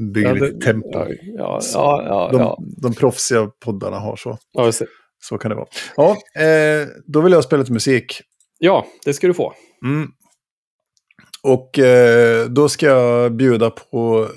bygger 0.00 0.36
ja, 0.36 0.44
lite 0.44 0.64
tempo. 0.64 1.06
Ja, 1.22 1.60
ja, 1.74 2.02
ja, 2.06 2.28
de, 2.32 2.40
ja. 2.40 2.58
de 2.82 2.94
proffsiga 2.94 3.50
poddarna 3.64 3.98
har 3.98 4.16
så. 4.16 4.38
Ja, 4.52 4.72
så 5.22 5.38
kan 5.38 5.48
det 5.48 5.54
vara. 5.54 5.66
Ja, 5.96 6.10
eh, 6.42 6.88
då 7.06 7.20
vill 7.20 7.32
jag 7.32 7.44
spela 7.44 7.60
lite 7.60 7.72
musik. 7.72 8.22
Ja, 8.58 8.86
det 9.04 9.14
ska 9.14 9.26
du 9.26 9.34
få. 9.34 9.54
Mm. 9.84 10.08
Och 11.42 11.78
eh, 11.78 12.46
då 12.46 12.68
ska 12.68 12.86
jag 12.86 13.32
bjuda 13.36 13.70
på... 13.70 14.28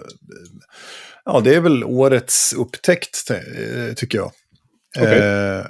Ja, 1.26 1.40
det 1.40 1.56
är 1.56 1.62
väl 1.62 1.84
årets 1.84 2.54
upptäckt, 2.54 3.32
eh, 3.32 3.94
tycker 3.96 4.18
jag. 4.18 4.32
Okay. 5.00 5.20
Eh, 5.20 5.66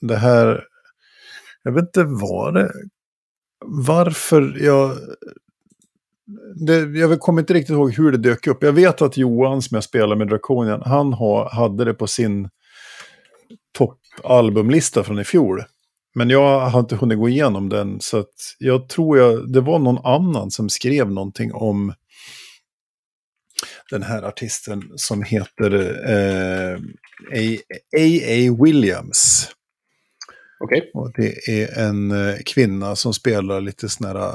det 0.00 0.16
här... 0.16 0.64
Jag 1.62 1.72
vet 1.72 1.82
inte 1.82 2.04
vad 2.04 2.54
det... 2.54 2.72
Varför 3.66 4.56
jag 4.60 4.96
det, 6.66 6.98
jag 6.98 7.20
kommer 7.20 7.40
inte 7.42 7.54
riktigt 7.54 7.74
ihåg 7.74 7.92
hur 7.92 8.12
det 8.12 8.18
dök 8.18 8.46
upp. 8.46 8.62
Jag 8.62 8.72
vet 8.72 9.02
att 9.02 9.16
Johan 9.16 9.62
som 9.62 9.74
jag 9.74 9.84
spelar 9.84 10.16
med 10.16 10.28
Draconian, 10.28 10.82
han 10.82 11.12
ha, 11.12 11.54
hade 11.54 11.84
det 11.84 11.94
på 11.94 12.06
sin 12.06 12.48
toppalbumlista 13.78 15.04
från 15.04 15.18
i 15.18 15.24
fjol. 15.24 15.64
Men 16.14 16.30
jag 16.30 16.60
har 16.60 16.80
inte 16.80 16.96
hunnit 16.96 17.18
gå 17.18 17.28
igenom 17.28 17.68
den, 17.68 18.00
så 18.00 18.24
jag 18.58 18.88
tror 18.88 19.18
jag, 19.18 19.52
det 19.52 19.60
var 19.60 19.78
någon 19.78 20.06
annan 20.06 20.50
som 20.50 20.68
skrev 20.68 21.10
någonting 21.10 21.52
om 21.52 21.94
den 23.90 24.02
här 24.02 24.22
artisten 24.22 24.82
som 24.96 25.22
heter 25.22 25.74
A.A. 27.32 27.98
Eh, 27.98 28.62
Williams. 28.62 29.50
Okej. 30.64 30.78
Okay. 30.78 30.90
Och 30.94 31.12
det 31.16 31.48
är 31.48 31.78
en 31.78 32.10
eh, 32.10 32.36
kvinna 32.46 32.96
som 32.96 33.14
spelar 33.14 33.60
lite 33.60 33.88
sådana 33.88 34.20
här 34.20 34.34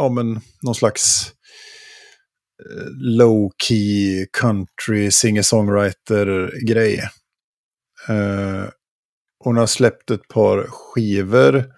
ja, 0.00 0.08
men, 0.08 0.40
någon 0.62 0.74
slags 0.74 1.32
eh, 2.62 2.86
low 2.90 3.50
key 3.62 4.26
country 4.32 5.10
singer-songwriter-grej. 5.10 6.98
Eh, 8.08 8.64
hon 9.38 9.56
har 9.56 9.66
släppt 9.66 10.10
ett 10.10 10.28
par 10.28 10.66
skivor 10.68 11.74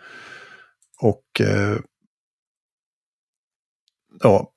och 1.00 1.40
eh, 1.40 1.78
ja, 4.20 4.52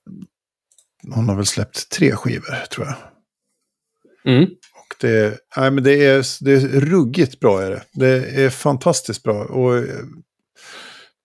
hon 1.13 1.29
har 1.29 1.35
väl 1.35 1.45
släppt 1.45 1.89
tre 1.89 2.15
skivor 2.15 2.65
tror 2.71 2.87
jag. 2.87 2.95
Mm. 4.33 4.43
Och 4.73 4.95
det, 5.01 5.39
nej, 5.57 5.71
men 5.71 5.83
det, 5.83 6.05
är, 6.05 6.43
det 6.43 6.51
är 6.51 6.79
ruggigt 6.79 7.39
bra. 7.39 7.61
Är 7.61 7.71
det. 7.71 7.83
det 7.93 8.43
är 8.43 8.49
fantastiskt 8.49 9.23
bra. 9.23 9.45
Och 9.45 9.77
eh, 9.77 10.05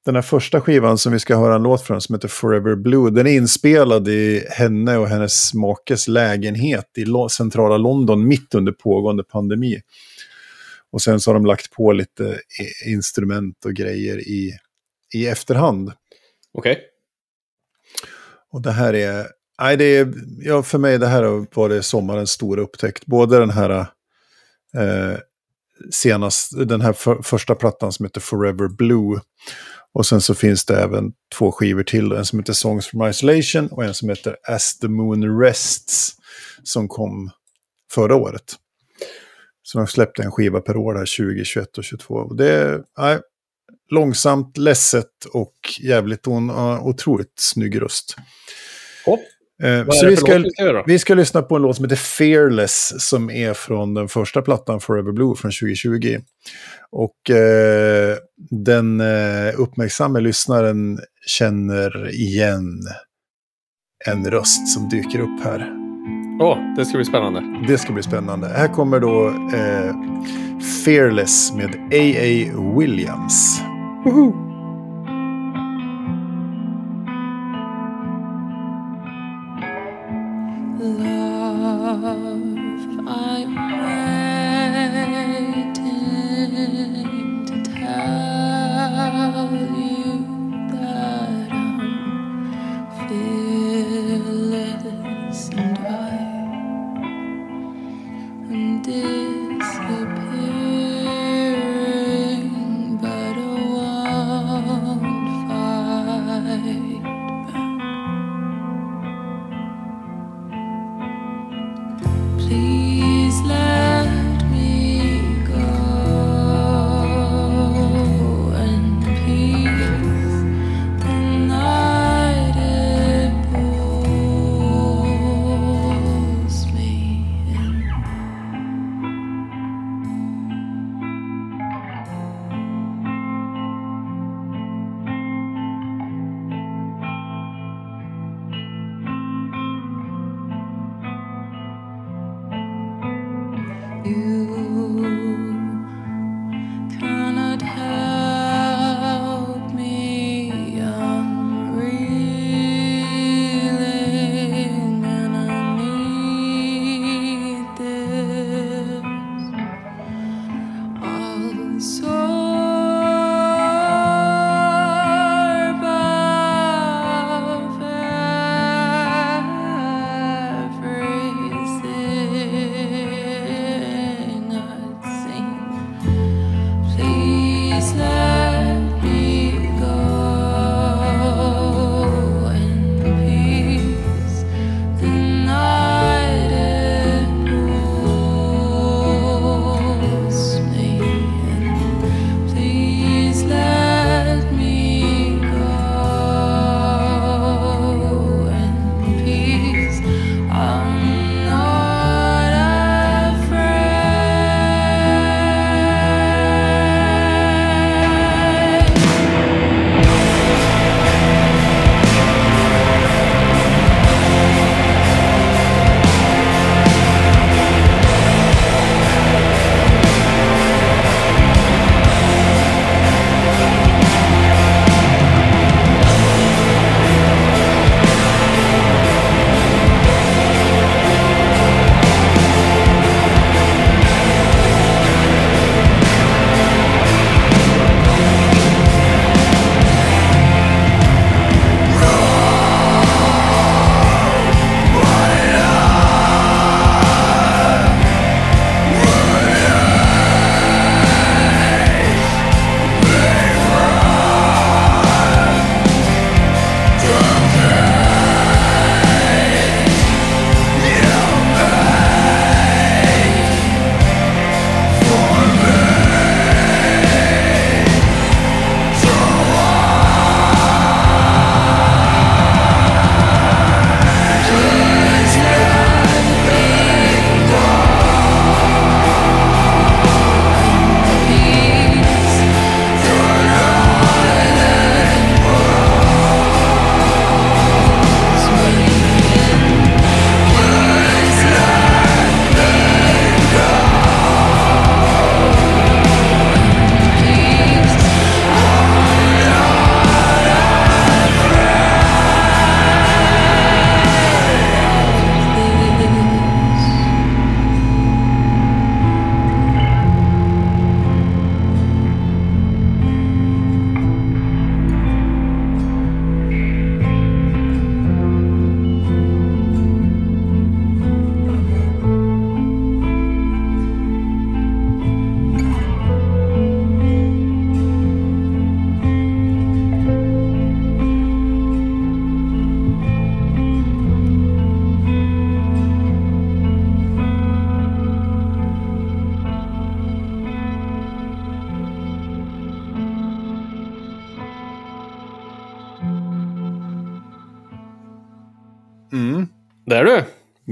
den 0.05 0.15
här 0.15 0.23
första 0.23 0.61
skivan 0.61 0.99
som 0.99 1.13
vi 1.13 1.19
ska 1.19 1.37
höra 1.37 1.55
en 1.55 1.63
låt 1.63 1.83
från 1.83 2.01
som 2.01 2.15
heter 2.15 2.29
Forever 2.29 2.75
Blue, 2.75 3.11
den 3.11 3.27
är 3.27 3.33
inspelad 3.33 4.09
i 4.09 4.47
henne 4.51 4.97
och 4.97 5.09
hennes 5.09 5.55
makes 5.55 6.09
lägenhet 6.09 6.91
i 6.97 7.07
centrala 7.31 7.77
London 7.77 8.29
mitt 8.29 8.55
under 8.55 8.73
pågående 8.73 9.25
pandemi. 9.25 9.83
Och 10.91 11.03
sen 11.03 11.21
så 11.21 11.31
har 11.31 11.35
de 11.35 11.47
lagt 11.47 11.71
på 11.71 11.93
lite 11.93 12.41
instrument 12.87 13.65
och 13.65 13.73
grejer 13.73 14.19
i, 14.19 14.53
i 15.15 15.27
efterhand. 15.27 15.93
Okej. 16.53 16.73
Okay. 16.73 16.85
Och 18.53 18.63
det 18.63 18.73
här 18.73 18.95
är, 18.95 19.27
nej 19.63 19.77
det 19.77 19.85
är, 19.85 20.13
ja 20.39 20.63
för 20.63 20.79
mig 20.79 20.99
det 20.99 21.07
här 21.07 21.23
har 21.23 21.47
varit 21.55 21.85
sommarens 21.85 22.31
stora 22.31 22.63
upptäckt. 22.63 23.07
Både 23.07 23.39
den 23.39 23.51
här 23.51 23.71
eh, 24.75 25.19
senast, 25.91 26.69
den 26.69 26.81
här 26.81 26.93
för, 26.93 27.23
första 27.23 27.55
plattan 27.55 27.93
som 27.93 28.05
heter 28.07 28.21
Forever 28.21 28.69
Blue. 28.69 29.21
Och 29.93 30.07
sen 30.07 30.21
så 30.21 30.35
finns 30.35 30.65
det 30.65 30.77
även 30.83 31.13
två 31.39 31.53
skivor 31.53 31.83
till. 31.83 32.13
En 32.13 32.25
som 32.25 32.39
heter 32.39 32.53
Songs 32.53 32.87
from 32.87 33.09
Isolation 33.09 33.69
och 33.69 33.85
en 33.85 33.95
som 33.95 34.09
heter 34.09 34.37
As 34.49 34.79
the 34.79 34.89
Moon 34.89 35.41
Rests. 35.41 36.17
Som 36.63 36.89
kom 36.89 37.31
förra 37.93 38.17
året. 38.17 38.55
Så 39.63 39.79
de 39.79 39.87
släppte 39.87 40.23
en 40.23 40.33
skiva 40.33 40.61
per 40.61 40.77
år 40.77 40.95
här 40.95 41.17
2021 41.19 41.67
och 41.67 41.75
2022. 41.75 42.15
Och 42.15 42.37
det 42.37 42.53
är 42.53 42.83
nej, 42.99 43.21
långsamt, 43.91 44.57
ledset 44.57 45.25
och 45.33 45.55
jävligt 45.81 46.27
hon 46.27 46.49
har 46.49 46.81
otroligt 46.81 47.33
snygg 47.37 47.83
röst. 47.83 48.17
Hopp. 49.07 49.21
Eh, 49.63 49.87
så 49.89 50.07
vi 50.07 50.17
ska, 50.17 50.45
vi 50.87 50.99
ska 50.99 51.15
lyssna 51.15 51.43
på 51.43 51.57
en 51.57 51.63
låt 51.63 51.77
som 51.77 51.85
heter 51.85 51.97
Fearless 51.97 53.09
som 53.09 53.31
är 53.31 53.55
från 53.55 53.95
den 53.95 54.09
första 54.09 54.43
plattan 54.43 54.81
Forever 54.81 55.13
Blue 55.13 55.37
från 55.37 55.51
2020. 55.51 56.19
Och 56.93 57.31
eh, 57.31 58.17
den 58.51 59.01
eh, 59.01 59.61
uppmärksamma 59.61 60.19
lyssnaren 60.19 61.01
känner 61.27 62.11
igen 62.15 62.81
en 64.07 64.31
röst 64.31 64.69
som 64.69 64.89
dyker 64.89 65.21
upp 65.21 65.45
här. 65.45 65.77
Åh, 66.41 66.53
oh, 66.53 66.75
det 66.77 66.85
ska 66.85 66.99
bli 66.99 67.05
spännande. 67.05 67.43
Det 67.69 67.79
ska 67.79 67.93
bli 67.93 68.03
spännande. 68.03 68.49
Här 68.49 68.69
kommer 68.69 69.01
då 69.01 69.29
eh, 69.29 69.95
Fearless 70.85 71.53
med 71.53 71.75
A.A. 71.75 72.79
Williams. 72.79 73.61
Woohoo! 74.05 74.50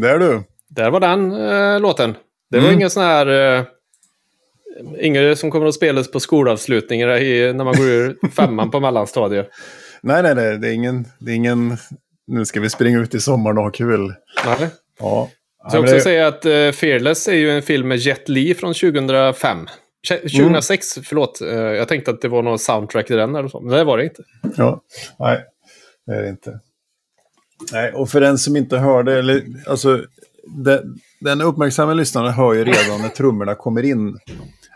Där 0.01 0.19
du! 0.19 0.43
Där 0.69 0.91
var 0.91 1.01
den 1.01 1.33
äh, 1.33 1.81
låten. 1.81 2.17
Det 2.51 2.57
var 2.57 2.65
mm. 2.65 2.75
ingen 2.75 2.91
sån 2.91 3.03
här... 3.03 3.57
Äh, 3.57 3.65
inget 5.01 5.39
som 5.39 5.51
kommer 5.51 5.67
att 5.67 5.75
spelas 5.75 6.11
på 6.11 6.21
skolavslutningar 6.21 7.19
i, 7.19 7.53
när 7.53 7.65
man 7.65 7.75
går 7.75 7.87
ur 7.87 8.17
femman 8.37 8.71
på 8.71 8.81
mellanstadiet. 8.81 9.51
Nej, 10.03 10.23
nej, 10.23 10.35
nej. 10.35 10.59
Det 10.59 10.69
är 10.69 10.73
ingen... 10.73 11.07
Det 11.19 11.31
är 11.31 11.35
ingen 11.35 11.77
nu 12.27 12.45
ska 12.45 12.61
vi 12.61 12.71
springa 12.71 12.99
ut 12.99 13.15
i 13.15 13.21
sommaren 13.21 13.59
och 13.59 13.65
ha 13.65 13.71
kul. 13.71 14.15
Nej. 14.47 14.69
Ja. 14.99 15.31
Jag 15.63 15.71
ska 15.71 15.81
också 15.81 15.95
det... 15.95 16.01
säga 16.01 16.27
att 16.27 16.47
uh, 16.47 16.73
Fearless 16.73 17.29
är 17.29 17.33
ju 17.33 17.51
en 17.51 17.63
film 17.63 17.89
med 17.89 17.99
Jet 17.99 18.29
Li 18.29 18.55
från 18.55 18.75
2005. 18.75 19.67
2006, 20.09 20.97
mm. 20.97 21.05
förlåt. 21.05 21.43
Uh, 21.43 21.49
jag 21.51 21.89
tänkte 21.89 22.11
att 22.11 22.21
det 22.21 22.29
var 22.29 22.43
någon 22.43 22.59
soundtrack 22.59 23.07
till 23.07 23.17
den 23.17 23.35
eller 23.35 23.49
så, 23.49 23.61
men 23.61 23.77
det 23.77 23.85
var 23.85 23.99
det 23.99 24.05
inte. 24.05 24.23
Ja, 24.57 24.83
nej, 25.19 25.45
det 26.07 26.13
är 26.13 26.23
det 26.23 26.29
inte. 26.29 26.61
Nej, 27.73 27.93
och 27.93 28.11
för 28.11 28.21
den 28.21 28.39
som 28.39 28.57
inte 28.57 28.79
hörde, 28.79 29.19
eller 29.19 29.43
alltså, 29.67 30.05
det, 30.65 30.83
den 31.21 31.41
uppmärksamma 31.41 31.95
lyssnaren 31.95 32.33
hör 32.33 32.55
ju 32.55 32.65
redan 32.65 33.03
när 33.03 33.09
trummorna 33.09 33.55
kommer 33.55 33.83
in 33.83 34.19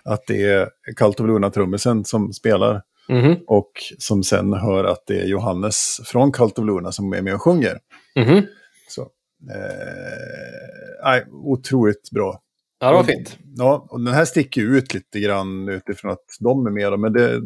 att 0.04 0.26
det 0.26 0.42
är 0.42 0.68
Cult 0.96 1.20
of 1.20 1.26
Luna-trummisen 1.26 2.04
som 2.04 2.32
spelar. 2.32 2.82
Mm. 3.08 3.36
Och 3.46 3.72
som 3.98 4.22
sen 4.22 4.52
hör 4.52 4.84
att 4.84 5.02
det 5.06 5.20
är 5.20 5.24
Johannes 5.24 6.00
från 6.04 6.32
Cult 6.32 6.58
of 6.58 6.66
Luna 6.66 6.92
som 6.92 7.12
är 7.12 7.22
med 7.22 7.34
och 7.34 7.42
sjunger. 7.42 7.78
Mm. 8.14 8.44
Så, 8.88 9.02
eh, 9.02 11.04
nej, 11.04 11.26
otroligt 11.30 12.10
bra. 12.10 12.40
Ja, 12.80 12.88
det 12.88 12.94
var 12.94 13.04
fint. 13.04 13.38
Ja, 13.56 13.86
och 13.90 14.04
den 14.04 14.14
här 14.14 14.24
sticker 14.24 14.62
ut 14.62 14.94
lite 14.94 15.20
grann 15.20 15.68
utifrån 15.68 16.10
att 16.10 16.26
de 16.40 16.66
är 16.66 16.70
med. 16.70 16.98
Men 16.98 17.12
det, 17.12 17.40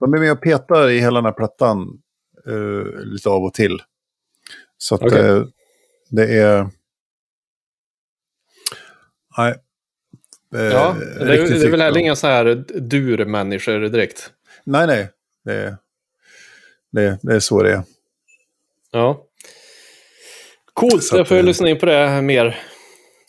de 0.00 0.14
är 0.14 0.18
med 0.18 0.32
och 0.32 0.42
petar 0.42 0.88
i 0.88 0.98
hela 0.98 1.18
den 1.18 1.24
här 1.24 1.32
plattan 1.32 1.88
eh, 2.46 3.04
lite 3.04 3.28
av 3.28 3.42
och 3.42 3.54
till. 3.54 3.78
Så 4.78 4.94
att 4.94 5.02
okay. 5.02 5.26
eh, 5.26 5.44
det 6.10 6.38
är... 6.38 6.68
Nej. 9.38 9.54
Eh, 10.54 10.62
ja, 10.62 10.96
det, 11.18 11.22
är, 11.22 11.60
det 11.60 11.66
är 11.66 11.70
väl 11.70 11.80
heller 11.80 12.00
inga 12.00 12.16
så 12.16 12.26
här 12.26 12.64
dur-människor 12.80 13.80
direkt. 13.80 14.30
Nej, 14.64 14.86
nej. 14.86 15.08
Det, 15.44 15.76
det, 16.92 17.18
det 17.22 17.34
är 17.34 17.40
så 17.40 17.62
det 17.62 17.72
är. 17.72 17.82
Ja. 18.90 19.26
Coolt, 20.72 21.12
jag 21.12 21.28
får 21.28 21.42
lyssna 21.42 21.68
in 21.68 21.78
på 21.78 21.86
det 21.86 22.22
mer 22.22 22.58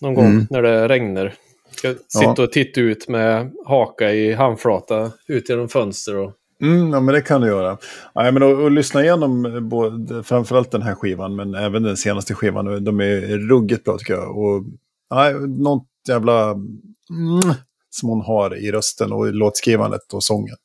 någon 0.02 0.14
gång 0.14 0.26
mm. 0.26 0.48
när 0.50 0.62
det 0.62 0.88
regnar. 0.88 1.34
Ska 1.72 1.94
sitta 1.94 2.34
ja. 2.38 2.44
och 2.44 2.52
titta 2.52 2.82
ut 2.82 3.08
med 3.08 3.52
haka 3.66 4.12
i 4.12 4.34
handflata 4.34 5.12
ut 5.28 5.50
genom 5.50 5.70
fönster. 5.70 6.16
Och... 6.16 6.34
Mm, 6.62 6.90
ja, 6.90 7.00
men 7.00 7.16
det 7.16 7.22
kan 7.22 7.42
du 7.42 7.48
göra. 7.48 7.78
Nej, 8.16 8.32
men 8.32 8.44
att, 8.44 8.66
att 8.66 8.72
lyssna 8.72 9.04
igenom 9.04 9.60
både, 9.70 10.24
framförallt 10.24 10.72
den 10.72 10.82
här 10.82 10.96
skivan, 10.96 11.36
men 11.36 11.56
även 11.56 11.84
den 11.84 11.98
senaste 11.98 12.34
skivan. 12.34 12.84
De 12.84 13.00
är 13.00 13.38
ruggigt 13.38 13.84
bra 13.84 13.98
tycker 13.98 14.14
jag. 14.14 14.38
Och, 14.38 14.64
nej, 15.12 15.34
något 15.48 15.88
jävla 16.08 16.52
mm, 16.52 17.54
som 17.90 18.10
hon 18.10 18.22
har 18.22 18.56
i 18.56 18.72
rösten 18.72 19.12
och 19.12 19.28
i 19.28 19.32
låtskrivandet 19.32 20.14
och 20.14 20.24
sången. 20.24 20.56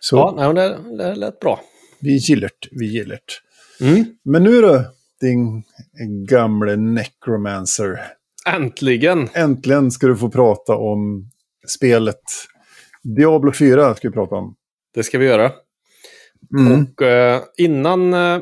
Så, 0.00 0.16
ja, 0.16 0.52
nej, 0.52 0.54
det, 0.54 0.96
det 0.96 1.14
lät 1.14 1.40
bra. 1.40 1.60
Vi 2.00 2.16
gillar 2.16 2.50
vi 2.70 2.86
gillar 2.86 3.18
mm. 3.80 4.04
Men 4.24 4.42
nu 4.42 4.60
då, 4.60 4.84
din 5.20 5.62
gamle 6.28 6.76
necromancer. 6.76 8.00
Äntligen! 8.46 9.28
Äntligen 9.34 9.90
ska 9.90 10.06
du 10.06 10.16
få 10.16 10.30
prata 10.30 10.76
om 10.76 11.30
spelet 11.68 12.22
Diablo 13.02 13.52
4 13.52 13.94
ska 13.94 14.08
vi 14.08 14.14
prata 14.14 14.34
om. 14.34 14.54
Det 14.94 15.02
ska 15.02 15.18
vi 15.18 15.26
göra. 15.26 15.52
Mm. 16.58 16.72
Och 16.72 17.02
uh, 17.02 17.42
innan... 17.58 18.14
Uh, 18.14 18.40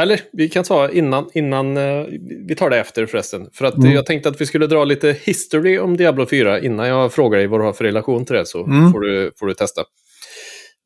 eller 0.00 0.20
vi 0.32 0.48
kan 0.48 0.64
ta 0.64 0.90
innan, 0.90 1.30
innan 1.34 1.76
uh, 1.76 2.06
vi 2.46 2.54
tar 2.54 2.70
det 2.70 2.78
efter 2.78 3.06
förresten. 3.06 3.48
För 3.52 3.64
att 3.64 3.76
mm. 3.76 3.92
jag 3.92 4.06
tänkte 4.06 4.28
att 4.28 4.40
vi 4.40 4.46
skulle 4.46 4.66
dra 4.66 4.84
lite 4.84 5.16
history 5.22 5.78
om 5.78 5.96
Diablo 5.96 6.26
4 6.26 6.60
innan 6.60 6.88
jag 6.88 7.12
frågar 7.12 7.38
dig 7.38 7.46
vad 7.46 7.60
du 7.60 7.64
har 7.64 7.72
för 7.72 7.84
relation 7.84 8.24
till 8.24 8.36
det. 8.36 8.46
Så 8.46 8.64
mm. 8.64 8.92
får, 8.92 9.00
du, 9.00 9.32
får 9.38 9.46
du 9.46 9.54
testa 9.54 9.84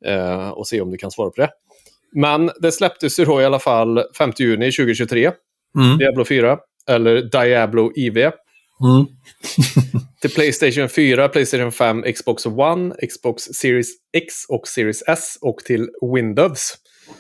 eh, 0.07 0.49
och 0.49 0.67
se 0.67 0.81
om 0.81 0.91
du 0.91 0.97
kan 0.97 1.11
svara 1.11 1.31
på 1.31 1.41
det. 1.41 1.51
Men 2.13 2.51
det 2.61 2.73
släpptes 2.73 3.21
ju 3.21 3.25
då 3.25 3.41
i 3.41 3.45
alla 3.45 3.59
fall 3.59 4.05
5 4.19 4.33
juni 4.39 4.73
2023. 4.73 5.33
Mm. 5.79 5.99
Diablo 5.99 6.25
4, 6.25 6.59
eller 6.89 7.23
Diablo 7.23 7.93
IV. 7.97 8.31
Mm. 8.83 9.07
till 10.21 10.31
Playstation 10.31 10.89
4, 10.89 11.29
Playstation 11.29 11.73
5, 11.73 12.03
Xbox 12.03 12.47
One, 12.47 12.95
Xbox 13.09 13.43
Series 13.43 13.89
X 14.17 14.35
och 14.49 14.69
Series 14.69 15.03
S 15.07 15.39
och 15.41 15.59
till 15.59 15.89
Windows. 16.15 16.75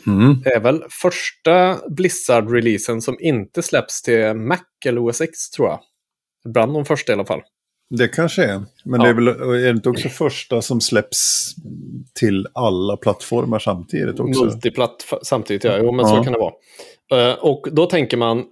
Mm. 0.07 0.41
Det 0.45 0.51
är 0.51 0.61
väl 0.61 0.85
första 0.91 1.79
Blizzard-releasen 1.89 3.01
som 3.01 3.17
inte 3.21 3.63
släpps 3.63 4.03
till 4.03 4.35
Mac 4.35 4.59
eller 4.87 5.09
OS 5.09 5.21
X 5.21 5.51
tror 5.51 5.69
jag. 5.69 5.81
Bland 6.53 6.75
de 6.75 6.85
första 6.85 7.13
i 7.13 7.15
alla 7.15 7.25
fall. 7.25 7.41
Det 7.91 8.09
kanske 8.09 8.45
är. 8.45 8.63
Men 8.85 9.01
ja. 9.01 9.07
det 9.07 9.09
är 9.09 9.15
väl 9.15 9.29
är 9.29 9.63
det 9.63 9.71
inte 9.71 9.89
också 9.89 10.09
första 10.09 10.63
som 10.63 10.81
släpps 10.81 11.55
till 12.15 12.47
alla 12.53 12.97
plattformar 12.97 13.59
samtidigt 13.59 14.21
också? 14.21 14.45
Multiplatt 14.45 15.07
samtidigt, 15.23 15.65
ja. 15.65 15.79
Jo, 15.79 15.93
men 15.93 16.07
ja. 16.07 16.17
så 16.17 16.25
kan 16.25 16.33
det 16.33 16.39
vara. 16.39 17.31
Uh, 17.31 17.39
och 17.39 17.69
då 17.73 17.87
tänker 17.87 18.17
man, 18.17 18.45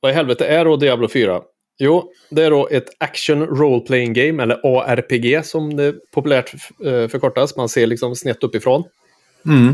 vad 0.00 0.12
i 0.12 0.14
helvete 0.14 0.46
är 0.46 0.64
då 0.64 0.76
Diablo 0.76 1.08
4? 1.08 1.40
Jo, 1.78 2.12
det 2.30 2.44
är 2.44 2.50
då 2.50 2.68
ett 2.68 2.88
action 2.98 3.46
role 3.46 3.80
playing 3.80 4.12
game, 4.12 4.42
eller 4.42 4.60
ARPG 4.64 5.44
som 5.44 5.76
det 5.76 5.94
populärt 6.10 6.54
uh, 6.54 7.08
förkortas. 7.08 7.56
Man 7.56 7.68
ser 7.68 7.86
liksom 7.86 8.16
snett 8.16 8.42
uppifrån. 8.42 8.84
Mm. 9.46 9.68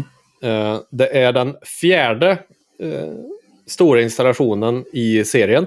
Uh, 0.44 0.80
det 0.90 1.18
är 1.18 1.32
den 1.32 1.56
fjärde 1.80 2.38
stora 3.66 4.02
installationen 4.02 4.84
i 4.92 5.24
serien. 5.24 5.66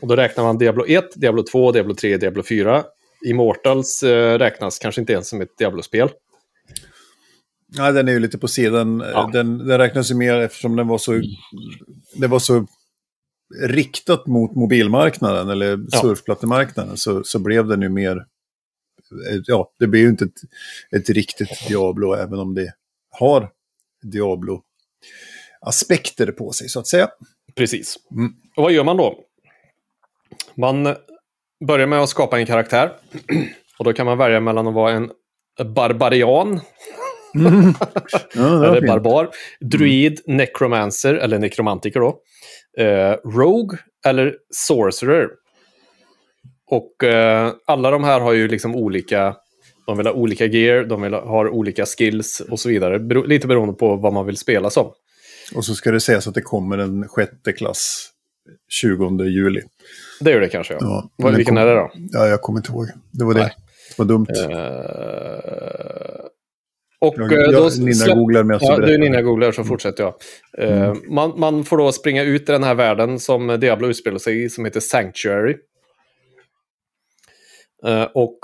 Och 0.00 0.08
då 0.08 0.16
räknar 0.16 0.44
man 0.44 0.58
Diablo 0.58 0.84
1, 0.86 1.04
Diablo 1.14 1.42
2, 1.42 1.72
Diablo 1.72 1.94
3, 1.94 2.16
Diablo 2.16 2.42
4. 2.42 2.84
Immortals 3.26 4.02
eh, 4.02 4.38
räknas 4.38 4.78
kanske 4.78 5.00
inte 5.00 5.12
ens 5.12 5.28
som 5.28 5.40
ett 5.40 5.58
Diablo-spel. 5.58 6.08
Nej, 7.78 7.92
den 7.92 8.08
är 8.08 8.12
ju 8.12 8.18
lite 8.18 8.38
på 8.38 8.48
sidan. 8.48 9.04
Ja. 9.12 9.30
Den, 9.32 9.58
den 9.58 9.78
räknas 9.78 10.10
ju 10.10 10.14
mer 10.14 10.34
eftersom 10.34 10.76
den 10.76 10.88
var 10.88 10.98
så, 10.98 11.22
det 12.14 12.26
var 12.26 12.38
så 12.38 12.66
riktat 13.54 14.26
mot 14.26 14.54
mobilmarknaden 14.54 15.48
eller 15.48 15.78
ja. 15.90 16.00
surfplattemarknaden 16.00 16.96
så, 16.96 17.24
så 17.24 17.38
blev 17.38 17.66
den 17.66 17.82
ju 17.82 17.88
mer... 17.88 18.26
Ja, 19.46 19.72
det 19.78 19.86
blir 19.86 20.00
ju 20.00 20.08
inte 20.08 20.24
ett, 20.24 20.40
ett 20.96 21.10
riktigt 21.10 21.68
Diablo 21.68 22.14
även 22.14 22.38
om 22.38 22.54
det 22.54 22.72
har 23.10 23.50
Diablo-aspekter 24.02 26.32
på 26.32 26.52
sig 26.52 26.68
så 26.68 26.80
att 26.80 26.86
säga. 26.86 27.08
Precis. 27.54 27.96
Mm. 28.10 28.32
Och 28.56 28.62
vad 28.62 28.72
gör 28.72 28.84
man 28.84 28.96
då? 28.96 29.18
Man 30.56 30.94
börjar 31.66 31.86
med 31.86 32.00
att 32.00 32.08
skapa 32.08 32.38
en 32.38 32.46
karaktär. 32.46 32.92
Och 33.78 33.84
då 33.84 33.92
kan 33.92 34.06
man 34.06 34.18
välja 34.18 34.40
mellan 34.40 34.66
att 34.66 34.74
vara 34.74 34.92
en 34.92 35.10
barbarian. 35.74 36.60
Mm. 37.34 37.74
Ja, 38.34 38.66
eller 38.66 38.86
barbar. 38.86 39.30
Druid, 39.60 40.20
mm. 40.26 40.36
necromancer, 40.36 41.14
eller 41.14 41.38
nekromantiker 41.38 42.00
då. 42.00 42.20
Eh, 42.78 43.16
rogue 43.24 43.78
eller 44.06 44.36
sorcerer. 44.50 45.28
Och 46.70 47.04
eh, 47.04 47.52
alla 47.66 47.90
de 47.90 48.04
här 48.04 48.20
har 48.20 48.32
ju 48.32 48.48
liksom 48.48 48.76
olika... 48.76 49.36
De 49.86 49.96
vill 49.96 50.06
ha 50.06 50.14
olika 50.14 50.46
gear, 50.46 50.84
de 50.84 51.02
vill 51.02 51.14
ha, 51.14 51.28
har 51.28 51.48
olika 51.48 51.86
skills 51.86 52.42
och 52.50 52.60
så 52.60 52.68
vidare. 52.68 52.98
Bero, 52.98 53.22
lite 53.22 53.46
beroende 53.46 53.74
på 53.74 53.96
vad 53.96 54.12
man 54.12 54.26
vill 54.26 54.36
spela 54.36 54.70
som. 54.70 54.92
Och 55.54 55.64
så 55.64 55.74
ska 55.74 55.90
det 55.90 56.00
sägas 56.00 56.26
att 56.26 56.34
det 56.34 56.42
kommer 56.42 56.78
en 56.78 57.08
sjätte 57.08 57.52
klass 57.52 58.10
20 58.68 59.24
juli. 59.24 59.62
Det 60.20 60.30
gör 60.30 60.40
det 60.40 60.48
kanske, 60.48 60.74
ja. 60.74 60.78
ja 60.80 61.10
Vad, 61.16 61.36
vilken 61.36 61.54
kom, 61.54 61.62
är 61.62 61.66
det 61.66 61.74
då? 61.74 61.90
Ja, 61.94 62.26
jag 62.26 62.42
kommer 62.42 62.58
inte 62.58 62.72
ihåg. 62.72 62.88
Det 63.10 63.24
var 63.24 63.34
det. 63.34 63.40
Nej. 63.40 63.54
Det 63.96 64.02
var 64.02 64.06
dumt. 64.06 64.26
Uh, 64.30 66.25
och 66.98 67.14
jag, 67.16 67.32
jag, 67.32 67.52
då 67.52 67.70
Nina 67.78 68.14
googlar 68.14 68.42
med 68.42 68.58
ja, 68.60 68.76
du 68.76 68.98
Nina 68.98 69.22
googlar 69.22 69.52
så 69.52 69.64
fortsätter 69.64 70.04
jag. 70.04 70.14
Uh, 70.68 70.82
mm. 70.82 71.14
man, 71.14 71.40
man 71.40 71.64
får 71.64 71.76
då 71.76 71.92
springa 71.92 72.22
ut 72.22 72.48
i 72.48 72.52
den 72.52 72.62
här 72.62 72.74
världen 72.74 73.20
som 73.20 73.60
Diablo 73.60 73.88
utspelar 73.88 74.18
sig 74.18 74.44
i, 74.44 74.50
som 74.50 74.64
heter 74.64 74.80
Sanctuary. 74.80 75.56
Uh, 77.86 78.02
och 78.02 78.38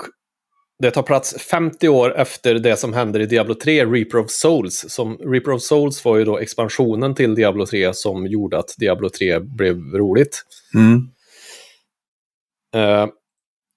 det 0.79 0.91
tar 0.91 1.03
plats 1.03 1.35
50 1.41 1.89
år 1.89 2.15
efter 2.17 2.55
det 2.55 2.77
som 2.77 2.93
händer 2.93 3.19
i 3.19 3.25
Diablo 3.25 3.53
3, 3.53 3.85
Reaper 3.85 4.17
of 4.17 4.29
Souls. 4.29 4.85
Som, 4.87 5.17
Reaper 5.17 5.51
of 5.51 5.61
Souls 5.61 6.05
var 6.05 6.17
ju 6.17 6.25
då 6.25 6.37
expansionen 6.37 7.15
till 7.15 7.35
Diablo 7.35 7.65
3 7.65 7.93
som 7.93 8.27
gjorde 8.27 8.59
att 8.59 8.75
Diablo 8.77 9.09
3 9.09 9.39
blev 9.39 9.77
roligt. 9.77 10.43
Mm. 10.75 11.07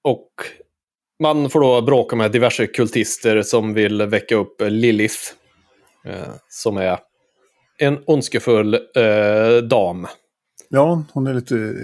Och 0.04 0.30
man 1.20 1.50
får 1.50 1.60
då 1.60 1.82
bråka 1.82 2.16
med 2.16 2.32
diverse 2.32 2.66
kultister 2.66 3.42
som 3.42 3.74
vill 3.74 4.02
väcka 4.02 4.36
upp 4.36 4.62
Lilith. 4.68 5.18
Uh, 6.06 6.34
som 6.48 6.76
är 6.76 6.98
en 7.78 7.98
ondskefull 8.06 8.74
uh, 8.74 9.62
dam. 9.68 10.06
Ja, 10.68 11.04
hon 11.12 11.26
är 11.26 11.34
lite, 11.34 11.74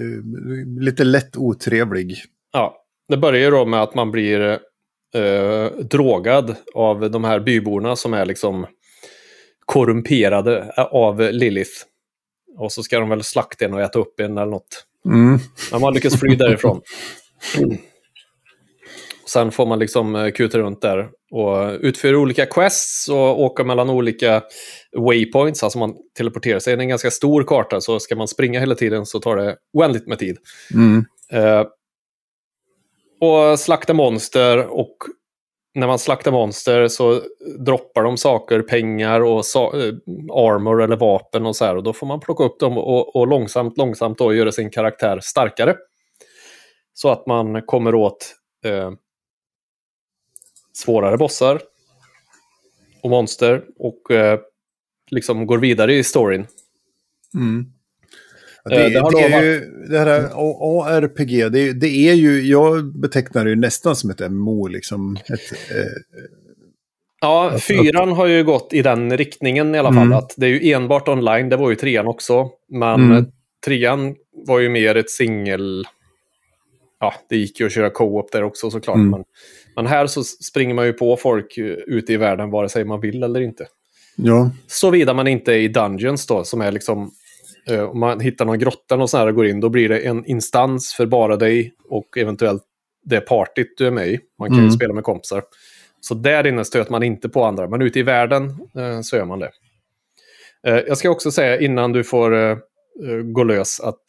lite 0.80 1.04
lätt 1.04 1.36
otrevlig. 1.36 2.16
Ja, 2.52 2.76
det 3.08 3.16
börjar 3.16 3.50
då 3.50 3.64
med 3.64 3.82
att 3.82 3.94
man 3.94 4.10
blir 4.10 4.58
drogad 5.82 6.56
av 6.74 7.10
de 7.10 7.24
här 7.24 7.40
byborna 7.40 7.96
som 7.96 8.14
är 8.14 8.26
liksom 8.26 8.66
korrumperade 9.66 10.72
av 10.90 11.20
Lilith. 11.20 11.70
Och 12.58 12.72
så 12.72 12.82
ska 12.82 13.00
de 13.00 13.08
väl 13.08 13.22
slakta 13.22 13.64
en 13.64 13.74
och 13.74 13.80
äta 13.80 13.98
upp 13.98 14.20
en 14.20 14.38
eller 14.38 14.50
något. 14.50 14.86
Mm. 15.06 15.38
Men 15.72 15.80
man 15.80 15.94
lyckas 15.94 16.20
fly 16.20 16.36
därifrån. 16.36 16.80
Sen 19.26 19.50
får 19.50 19.66
man 19.66 19.78
liksom 19.78 20.16
eh, 20.16 20.30
kuta 20.30 20.58
runt 20.58 20.82
där 20.82 21.08
och 21.30 21.78
utföra 21.80 22.18
olika 22.18 22.46
quests 22.46 23.08
och 23.08 23.40
åka 23.40 23.64
mellan 23.64 23.90
olika 23.90 24.42
waypoints. 24.96 25.62
Alltså 25.62 25.78
man 25.78 25.94
teleporterar 26.16 26.58
sig. 26.58 26.76
Det 26.76 26.80
är 26.80 26.82
en 26.82 26.88
ganska 26.88 27.10
stor 27.10 27.44
karta 27.44 27.80
så 27.80 28.00
ska 28.00 28.16
man 28.16 28.28
springa 28.28 28.60
hela 28.60 28.74
tiden 28.74 29.06
så 29.06 29.20
tar 29.20 29.36
det 29.36 29.56
oändligt 29.72 30.06
med 30.06 30.18
tid. 30.18 30.36
Mm. 30.74 31.04
Eh, 31.32 31.66
och 33.20 33.60
slakta 33.60 33.94
monster 33.94 34.58
och 34.58 34.96
när 35.74 35.86
man 35.86 35.98
slaktar 35.98 36.32
monster 36.32 36.88
så 36.88 37.20
droppar 37.58 38.02
de 38.02 38.16
saker, 38.16 38.62
pengar 38.62 39.20
och 39.20 39.44
sa 39.44 39.64
eh, 39.64 39.94
armor 40.32 40.82
eller 40.82 40.96
vapen 40.96 41.46
och 41.46 41.56
så 41.56 41.64
här. 41.64 41.76
Och 41.76 41.82
då 41.82 41.92
får 41.92 42.06
man 42.06 42.20
plocka 42.20 42.44
upp 42.44 42.60
dem 42.60 42.78
och, 42.78 43.16
och 43.16 43.26
långsamt, 43.26 43.78
långsamt 43.78 44.18
då 44.18 44.34
göra 44.34 44.52
sin 44.52 44.70
karaktär 44.70 45.20
starkare. 45.22 45.76
Så 46.94 47.08
att 47.08 47.26
man 47.26 47.62
kommer 47.62 47.94
åt 47.94 48.34
eh, 48.64 48.90
svårare 50.72 51.16
bossar 51.16 51.60
och 53.02 53.10
monster 53.10 53.64
och 53.78 54.10
eh, 54.10 54.40
liksom 55.10 55.46
går 55.46 55.58
vidare 55.58 55.94
i 55.94 56.04
storyn. 56.04 56.46
Mm. 57.34 57.66
Eh, 58.70 58.78
det, 58.78 58.88
det 58.88 59.10
det, 59.12 59.22
är 59.22 59.42
ju, 59.42 59.60
det 59.88 59.98
här 59.98 60.08
ARPG, 60.98 61.52
det, 61.52 61.72
det 61.72 61.88
är 61.88 62.14
ju, 62.14 62.40
jag 62.42 62.86
betecknar 62.86 63.44
det 63.44 63.50
ju 63.50 63.56
nästan 63.56 63.96
som 63.96 64.10
ett 64.10 64.30
MMO 64.30 64.66
liksom. 64.66 65.16
Ett, 65.16 65.52
eh, 65.70 66.26
Ja, 67.20 67.58
fyran 67.58 68.12
har 68.12 68.26
ju 68.26 68.44
gått 68.44 68.72
i 68.72 68.82
den 68.82 69.16
riktningen 69.16 69.74
i 69.74 69.78
alla 69.78 69.92
fall. 69.92 70.06
Mm. 70.06 70.18
Att 70.18 70.34
det 70.36 70.46
är 70.46 70.50
ju 70.50 70.72
enbart 70.72 71.08
online, 71.08 71.48
det 71.48 71.56
var 71.56 71.70
ju 71.70 71.76
trean 71.76 72.06
också. 72.06 72.50
Men 72.68 73.00
Mm. 73.00 73.26
trean 73.66 74.14
var 74.46 74.58
ju 74.60 74.68
mer 74.68 74.94
ett 74.96 75.10
singel... 75.10 75.84
Ja, 77.00 77.14
det 77.28 77.36
gick 77.36 77.60
ju 77.60 77.66
att 77.66 77.72
köra 77.72 77.90
co-op 77.90 78.32
där 78.32 78.42
också 78.42 78.70
såklart. 78.70 78.96
Mm. 78.96 79.10
Men, 79.10 79.24
men 79.76 79.86
här 79.86 80.06
så 80.06 80.24
springer 80.24 80.74
man 80.74 80.86
ju 80.86 80.92
på 80.92 81.16
folk 81.16 81.58
eh, 81.58 81.64
ute 81.66 82.12
i 82.12 82.16
världen 82.16 82.50
vare 82.50 82.68
sig 82.68 82.84
man 82.84 83.00
vill 83.00 83.22
eller 83.22 83.40
inte. 83.40 83.66
ja. 84.16 84.50
Såvida 84.66 85.14
man 85.14 85.26
inte 85.28 85.52
är 85.52 85.58
i 85.58 85.68
Dungeons 85.68 86.26
då, 86.26 86.44
som 86.44 86.60
är 86.60 86.72
liksom... 86.72 87.10
eh, 87.70 87.82
Om 87.82 88.00
man 88.00 88.20
hittar 88.20 88.44
någon 88.44 88.58
grotta 88.58 88.94
och 88.96 89.34
går 89.34 89.46
in, 89.46 89.60
då 89.60 89.68
blir 89.68 89.88
det 89.88 89.98
en 89.98 90.24
instans 90.26 90.94
för 90.94 91.06
bara 91.06 91.36
dig 91.36 91.74
och 91.88 92.18
eventuellt 92.18 92.62
det 93.04 93.20
partyt 93.20 93.74
du 93.78 93.86
är 93.86 93.90
med 93.90 94.08
i. 94.08 94.20
Man 94.38 94.48
kan 94.48 94.56
ju 94.56 94.62
Mm. 94.62 94.72
spela 94.72 94.94
med 94.94 95.04
kompisar. 95.04 95.42
Så 96.00 96.14
där 96.14 96.46
inne 96.46 96.64
stöter 96.64 96.90
man 96.90 97.02
inte 97.02 97.28
på 97.28 97.44
andra, 97.44 97.68
men 97.68 97.82
ute 97.82 97.98
i 97.98 98.02
världen 98.02 98.44
eh, 98.78 99.00
så 99.00 99.16
gör 99.16 99.24
man 99.24 99.38
det. 99.38 99.50
Eh, 100.66 100.78
jag 100.88 100.98
ska 100.98 101.10
också 101.10 101.30
säga 101.30 101.60
innan 101.60 101.92
du 101.92 102.04
får 102.04 102.34
eh, 102.34 102.50
eh, 102.50 103.16
gå 103.34 103.44
lös 103.44 103.80
att 103.80 104.02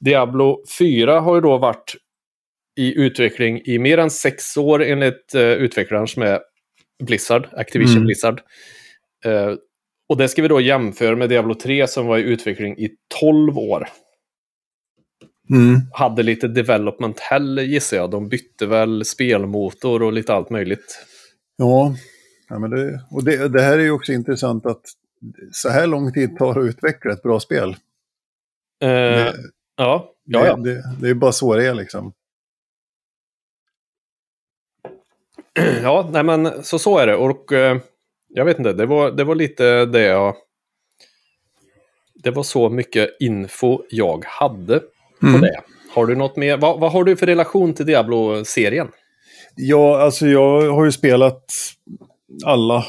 Diablo 0.00 0.64
4 0.78 1.20
har 1.20 1.34
ju 1.34 1.40
då 1.40 1.58
varit 1.58 1.94
i 2.76 2.98
utveckling 3.00 3.62
i 3.64 3.78
mer 3.78 3.98
än 3.98 4.10
sex 4.10 4.56
år 4.56 4.82
enligt 4.82 5.34
eh, 5.34 5.42
utvecklaren 5.42 6.06
som 6.06 6.22
är 6.22 6.40
Blizzard, 7.04 7.48
Activision 7.52 7.96
Mm. 7.96 8.04
Blizzard. 8.04 8.40
Eh, 9.24 9.54
och 10.08 10.16
det 10.16 10.28
ska 10.28 10.42
vi 10.42 10.48
då 10.48 10.60
jämföra 10.60 11.16
med 11.16 11.28
Diablo 11.28 11.54
3 11.54 11.86
som 11.86 12.06
var 12.06 12.18
i 12.18 12.22
utveckling 12.22 12.78
i 12.78 12.90
12 13.20 13.58
år. 13.58 13.88
Mm. 15.50 15.80
Hade 15.92 16.22
lite 16.22 16.48
development 16.48 17.20
hell 17.20 17.58
gissar 17.58 17.96
jag. 17.96 18.10
De 18.10 18.28
bytte 18.28 18.66
väl 18.66 19.04
spelmotor 19.04 20.02
och 20.02 20.12
lite 20.12 20.34
allt 20.34 20.50
möjligt. 20.50 21.06
Ja, 21.56 21.96
ja 22.48 22.58
men 22.58 22.70
det, 22.70 23.00
och 23.10 23.24
det, 23.24 23.48
det 23.48 23.62
här 23.62 23.78
är 23.78 23.82
ju 23.82 23.90
också 23.90 24.12
intressant 24.12 24.66
att 24.66 24.82
så 25.52 25.68
här 25.68 25.86
lång 25.86 26.12
tid 26.12 26.36
tar 26.36 26.54
det 26.54 26.60
att 26.60 26.66
utveckla 26.66 27.12
ett 27.12 27.22
bra 27.22 27.40
spel. 27.40 27.68
Eh, 28.82 28.88
Det, 28.88 29.34
ja, 29.76 30.14
ja, 30.24 30.46
ja. 30.46 30.56
Det, 30.56 30.82
det, 31.00 31.08
är 31.08 31.14
bara 31.14 31.32
så 31.32 31.56
det 31.56 31.66
är 31.66 31.74
liksom. 31.74 32.12
Ja, 35.82 36.08
nej 36.12 36.22
men 36.22 36.64
så, 36.64 36.78
så 36.78 36.98
är 36.98 37.06
det. 37.06 37.16
Och 37.16 37.52
eh, 37.52 37.78
jag 38.28 38.44
vet 38.44 38.58
inte, 38.58 38.72
det 38.72 38.86
var, 38.86 39.10
det 39.10 39.24
var 39.24 39.34
lite 39.34 39.86
det 39.86 40.02
jag... 40.02 40.34
Det 42.14 42.30
var 42.30 42.42
så 42.42 42.68
mycket 42.68 43.10
info 43.20 43.82
jag 43.90 44.24
hade 44.26 44.80
på 45.20 45.26
Mm. 45.26 45.40
det. 45.40 45.60
Har 45.94 46.06
du 46.06 46.14
något 46.16 46.36
mer? 46.36 46.56
Vad, 46.56 46.80
vad 46.80 46.92
har 46.92 47.04
du 47.04 47.16
för 47.16 47.26
relation 47.26 47.74
till 47.74 47.86
Diablo-serien? 47.86 48.88
Ja, 49.56 50.00
alltså 50.02 50.26
jag 50.26 50.70
har 50.72 50.84
ju 50.84 50.92
spelat 50.92 51.44
alla, 52.44 52.84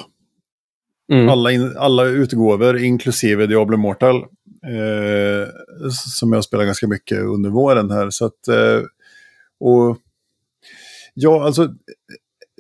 Mm. 1.12 1.30
alla, 1.30 1.52
in, 1.52 1.78
alla 1.78 2.04
utgåvor, 2.06 2.78
inklusive 2.78 3.46
Diablo 3.48 3.74
Immortal. 3.78 4.16
Eh, 4.66 5.48
som 5.92 6.34
jag 6.34 6.44
spelar 6.44 6.66
ganska 6.66 6.88
mycket 6.88 7.18
under 7.20 7.50
våren 7.50 7.92
här. 7.92 8.10
Så 8.10 8.26
att, 8.26 8.48
eh, 8.48 8.82
och 9.60 9.98
ja, 11.14 11.46
alltså 11.46 11.74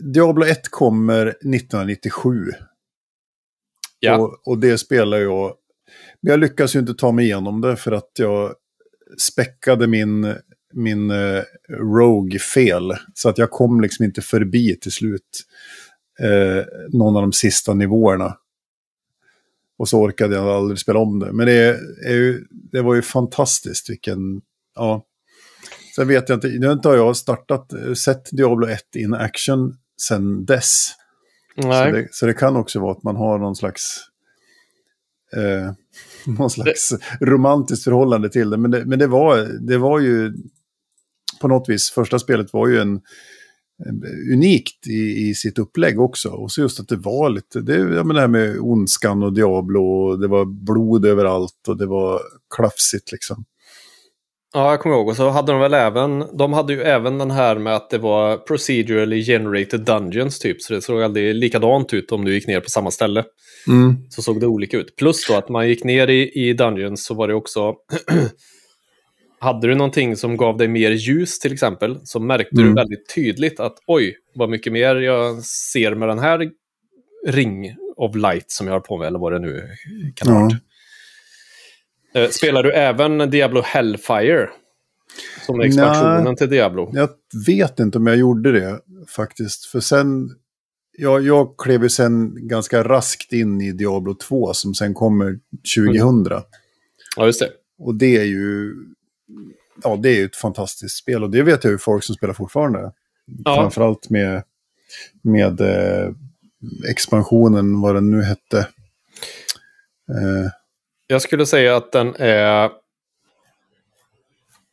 Diablo 0.01 0.45
1 0.45 0.69
kommer 0.69 1.27
1997. 1.27 2.51
Ja. 3.99 4.17
Och, 4.17 4.47
och 4.47 4.60
det 4.60 4.77
spelar 4.77 5.17
jag. 5.17 5.53
Men 6.21 6.31
jag 6.31 6.39
lyckas 6.39 6.75
ju 6.75 6.79
inte 6.79 6.93
ta 6.93 7.12
mig 7.12 7.25
igenom 7.25 7.62
det 7.62 7.75
för 7.75 7.91
att 7.91 8.12
jag 8.19 8.53
späckade 9.17 9.88
min, 9.88 10.36
min 10.73 11.12
eh, 11.12 11.43
Rogue 11.69 12.39
fel. 12.39 12.93
Så 13.13 13.29
att 13.29 13.38
jag 13.38 13.51
kom 13.51 13.81
liksom 13.81 14.05
inte 14.05 14.21
förbi 14.21 14.79
till 14.79 14.91
slut 14.91 15.41
eh, 16.19 16.65
någon 16.89 17.15
av 17.15 17.21
de 17.21 17.34
sista 17.34 17.73
nivåerna. 17.73 18.38
Och 19.77 19.89
så 19.89 20.01
orkade 20.01 20.36
jag 20.36 20.47
aldrig 20.47 20.79
spela 20.79 20.99
om 20.99 21.19
det. 21.19 21.34
Men 21.34 21.45
det, 21.45 21.79
ju, 22.10 22.45
det 22.51 22.81
var 22.81 22.95
ju 22.95 23.01
fantastiskt 23.01 23.89
vilken... 23.89 24.41
Ja. 24.75 25.05
Sen 25.95 26.08
vet 26.08 26.29
jag 26.29 26.38
inte, 26.38 26.47
nu 26.47 26.67
har 26.84 26.95
jag 26.95 27.17
startat, 27.17 27.73
eh, 27.73 27.93
sett 27.93 28.29
Diablo 28.31 28.67
1 28.67 28.95
in 28.95 29.13
action 29.13 29.77
sen 30.01 30.45
dess. 30.45 30.91
Nej. 31.55 31.91
Så 31.91 31.97
det, 31.97 32.08
så 32.12 32.25
det 32.25 32.34
kan 32.34 32.55
också 32.55 32.79
vara 32.79 32.91
att 32.91 33.03
man 33.03 33.15
har 33.15 33.39
någon 33.39 33.55
slags... 33.55 34.01
Eh, 35.36 35.71
någon 36.38 36.49
slags 36.49 36.93
romantiskt 37.21 37.84
förhållande 37.84 38.29
till 38.29 38.49
det. 38.49 38.58
Men 38.58 38.71
det, 38.71 38.86
men 38.86 38.99
det, 38.99 39.08
var, 39.08 39.38
det 39.67 39.77
var 39.77 39.99
ju... 39.99 40.34
På 41.41 41.47
något 41.47 41.69
vis, 41.69 41.89
första 41.89 42.19
spelet 42.19 42.53
var 42.53 42.67
ju 42.67 42.79
en, 42.79 43.01
en 43.86 44.03
unikt 44.34 44.88
i, 44.88 45.29
i 45.29 45.36
sitt 45.36 45.60
upplägg 45.60 45.99
också. 45.99 46.29
Och 46.29 46.51
så 46.51 46.62
just 46.62 46.79
att 46.79 46.88
det 46.88 46.95
var 46.95 47.29
lite... 47.29 47.62
Det, 47.62 47.75
ja, 47.75 48.03
men 48.03 48.15
det 48.15 48.21
här 48.21 48.27
med 48.27 48.60
ondskan 48.60 49.23
och 49.23 49.34
Diablo 49.34 49.81
och 49.81 50.19
det 50.19 50.27
var 50.27 50.45
blod 50.45 51.05
överallt 51.05 51.67
och 51.67 51.77
det 51.77 51.86
var 51.86 52.21
klafsigt 52.55 53.12
liksom. 53.12 53.45
Ja, 54.56 54.72
jag 54.72 54.80
kommer 54.80 54.96
ihåg. 54.96 55.08
Och 55.08 55.15
så 55.15 55.30
hade 55.30 55.52
de 55.52 55.62
väl 55.62 55.74
även, 55.74 56.24
de 56.38 56.54
hade 56.54 56.74
ju 56.74 56.82
även 56.82 57.18
den 57.18 57.32
här 57.32 57.56
med 57.56 57.76
att 57.76 57.89
det 57.89 57.98
var 57.98 58.38
procedurally 58.38 59.24
generated 59.24 59.82
dungeons 59.82 60.39
typ. 60.39 60.62
Så 60.62 60.74
det 60.74 60.82
såg 60.82 61.02
aldrig 61.02 61.36
likadant 61.36 61.94
ut 61.94 62.12
om 62.12 62.26
du 62.26 62.34
gick 62.34 62.48
ner 62.48 62.60
på 62.60 62.70
samma 62.70 62.91
ställe. 62.91 63.24
Mm. 63.68 63.96
Så 64.10 64.22
såg 64.22 64.39
det 64.39 64.48
olika 64.48 64.78
ut. 64.78 64.96
Plus 64.96 65.28
då 65.28 65.34
att 65.34 65.50
man 65.50 65.68
gick 65.70 65.84
ner 65.84 66.08
i, 66.08 66.32
i 66.50 66.54
dungeons 66.54 67.06
så 67.06 67.14
var 67.14 67.28
det 67.28 67.34
också... 67.34 67.74
hade 69.39 69.68
du 69.68 69.76
någonting 69.76 70.16
som 70.18 70.38
gav 70.38 70.58
dig 70.58 70.68
mer 70.68 70.91
ljus 70.91 71.39
till 71.39 71.53
exempel 71.53 71.99
så 72.03 72.20
märkte 72.20 72.56
Mm. 72.56 72.68
du 72.68 72.74
väldigt 72.82 73.16
tydligt 73.16 73.60
att 73.60 73.76
oj, 73.88 74.16
vad 74.36 74.49
mycket 74.49 74.74
mer 74.74 74.95
jag 74.95 75.43
ser 75.43 75.95
med 75.95 76.08
den 76.10 76.20
här 76.20 76.49
ring 77.28 77.76
of 77.97 78.16
light 78.16 78.51
som 78.51 78.68
jag 78.68 78.74
har 78.74 78.80
på 78.80 78.97
mig 78.97 79.08
eller 79.08 79.20
vad 79.20 79.32
det 79.32 79.39
nu 79.39 79.64
kan 80.16 80.34
ha 80.34 80.39
varit. 80.41 80.53
Eh, 82.16 82.30
Spelar 82.30 82.63
du 82.63 82.72
även 82.72 83.30
Diablo 83.30 83.61
Hellfire? 83.61 84.49
Som 85.45 85.59
är 85.59 85.63
expansionen 85.63 86.24
Nej. 86.24 86.36
till 86.36 86.49
Diablo. 86.49 86.91
Jag 86.93 87.09
vet 87.47 87.80
inte 87.80 87.97
om 87.97 88.07
jag 88.07 88.18
gjorde 88.18 88.51
det 88.51 88.80
faktiskt. 89.07 89.66
För 89.66 89.80
sen, 89.80 90.30
jag, 90.97 91.22
jag 91.22 91.57
klev 91.57 91.84
ju 91.84 91.89
sen 91.89 92.47
ganska 92.47 92.84
raskt 92.84 93.34
in 93.34 93.61
i 93.61 93.72
Diablo 93.72 94.13
2 94.13 94.53
som 94.53 94.74
sen 94.74 94.93
kommer 94.93 95.39
2000. 95.78 96.41
Ja, 97.18 97.26
just 97.26 97.39
det. 97.39 97.49
Och 97.80 97.95
det 97.95 98.18
är 98.18 98.24
ju, 98.24 98.74
ja 99.84 99.95
det 99.95 100.09
är 100.09 100.16
ju 100.16 100.26
ett 100.26 100.36
fantastiskt 100.36 100.97
spel. 100.97 101.24
Och 101.24 101.30
det 101.30 101.43
vet 101.43 101.63
jag 101.63 101.72
ju 101.72 101.78
folk 101.78 102.03
som 102.03 102.16
spelar 102.16 102.34
fortfarande. 102.34 102.91
Ja. 103.45 103.55
Framförallt 103.55 104.09
med, 104.09 104.43
med 105.22 105.61
eh, 105.61 106.11
expansionen, 106.89 107.82
vad 107.82 107.95
den 107.95 108.11
nu 108.11 108.24
hette. 108.24 108.57
Eh, 110.09 110.51
Jag 111.08 111.22
skulle 111.22 111.45
säga 111.45 111.76
att 111.76 111.91
den 111.91 112.16
är... 112.16 112.64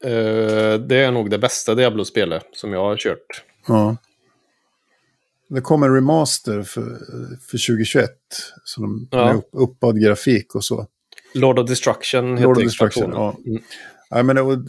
eh, 0.05 0.75
det 0.79 0.97
är 0.97 1.11
nog 1.11 1.31
det 1.31 1.39
bästa 1.39 1.75
Diablo-spelet 1.75 2.47
som 2.53 2.73
jag 2.73 2.81
har 2.85 2.97
kört. 2.97 3.45
ja. 3.67 3.97
Det 5.49 5.61
kom 5.61 5.83
en 5.83 5.95
remaster 5.95 6.63
för, 6.63 6.83
för 7.51 7.67
2021. 7.67 8.11
Så 8.65 8.81
de 8.81 9.09
Ja. 9.11 9.27
med 9.27 9.37
upp, 9.37 9.49
uppad 9.53 10.03
grafik 10.03 10.55
och 10.55 10.65
så. 10.65 10.87
Lord 11.35 11.59
of 11.59 11.69
Destruction 11.69 12.31
heter 12.37 12.43
Lord 12.45 12.57
of 12.57 12.63
Destruction, 12.65 13.11
ja. 13.13 13.37
Mm. 13.47 13.63
Nej, 14.11 14.23
men 14.23 14.37
det, 14.37 14.65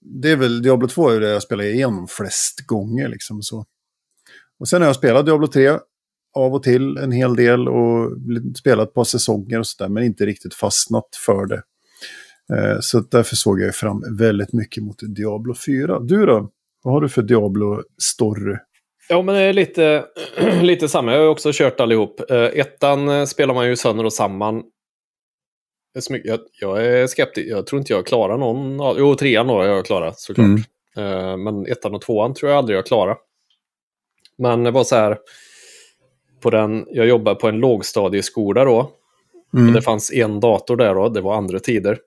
det 0.00 0.30
är 0.30 0.36
väl, 0.36 0.62
Diablo 0.62 0.88
2 0.88 1.08
är 1.08 1.20
det 1.20 1.28
jag 1.28 1.42
spelar 1.42 1.64
igenom 1.64 2.08
flest 2.08 2.66
gånger. 2.66 3.08
Liksom, 3.08 3.42
så. 3.42 3.64
Och 4.58 4.68
sen 4.68 4.82
har 4.82 4.88
jag 4.88 4.96
spelat 4.96 5.26
Diablo 5.26 5.46
3 5.46 5.78
av 6.36 6.54
och 6.54 6.62
till 6.62 6.96
en 6.96 7.12
hel 7.12 7.36
del 7.36 7.68
och 7.68 8.12
spelat 8.58 8.88
ett 8.88 8.94
par 8.94 9.04
säsonger 9.04 9.58
och 9.58 9.66
sådär, 9.66 9.88
men 9.88 10.04
inte 10.04 10.26
riktigt 10.26 10.54
fastnat 10.54 11.08
för 11.26 11.46
det. 11.46 11.62
Eh, 12.54 12.76
så 12.80 13.00
därför 13.00 13.36
såg 13.36 13.60
jag 13.60 13.74
fram 13.74 14.02
väldigt 14.18 14.52
mycket 14.52 14.82
mot 14.82 14.96
Diablo 15.16 15.54
4. 15.66 16.00
Du 16.00 16.26
då? 16.26 16.50
Vad 16.82 16.94
har 16.94 17.00
du 17.00 17.08
för 17.08 17.22
Diablo-story? 17.22 18.58
Ja, 19.08 19.22
men 19.22 19.34
det 19.34 19.40
är 19.40 19.52
lite, 19.52 20.04
lite 20.62 20.88
samma. 20.88 21.12
Jag 21.12 21.20
har 21.20 21.28
också 21.28 21.50
kört 21.52 21.80
allihop. 21.80 22.20
Uh, 22.30 22.36
ettan 22.36 23.08
uh, 23.08 23.24
spelar 23.24 23.54
man 23.54 23.68
ju 23.68 23.76
sönder 23.76 24.04
och 24.04 24.12
samman. 24.12 24.62
Jag, 26.24 26.40
jag 26.60 26.86
är 26.86 27.06
skeptisk. 27.06 27.46
Jag 27.48 27.66
tror 27.66 27.78
inte 27.78 27.92
jag 27.92 28.06
klarar 28.06 28.38
någon. 28.38 28.96
Jo, 28.98 29.14
trean 29.14 29.48
har 29.48 29.64
jag 29.64 29.86
klarat 29.86 30.20
såklart. 30.20 30.46
Mm. 30.96 31.44
Men 31.44 31.66
ettan 31.66 31.94
och 31.94 32.00
tvåan 32.00 32.34
tror 32.34 32.50
jag 32.50 32.58
aldrig 32.58 32.78
jag 32.78 32.86
klarar. 32.86 33.16
Men 34.38 34.64
det 34.64 34.70
var 34.70 34.84
så 34.84 34.96
här. 34.96 35.18
På 36.40 36.50
den, 36.50 36.86
jag 36.90 37.06
jobbade 37.06 37.40
på 37.40 37.48
en 37.48 37.60
lågstadieskola 37.60 38.64
då. 38.64 38.90
Mm. 39.54 39.68
Och 39.68 39.74
det 39.74 39.82
fanns 39.82 40.12
en 40.12 40.40
dator 40.40 40.76
där 40.76 40.94
då. 40.94 41.08
Det 41.08 41.20
var 41.20 41.36
andra 41.36 41.58
tider. 41.58 41.98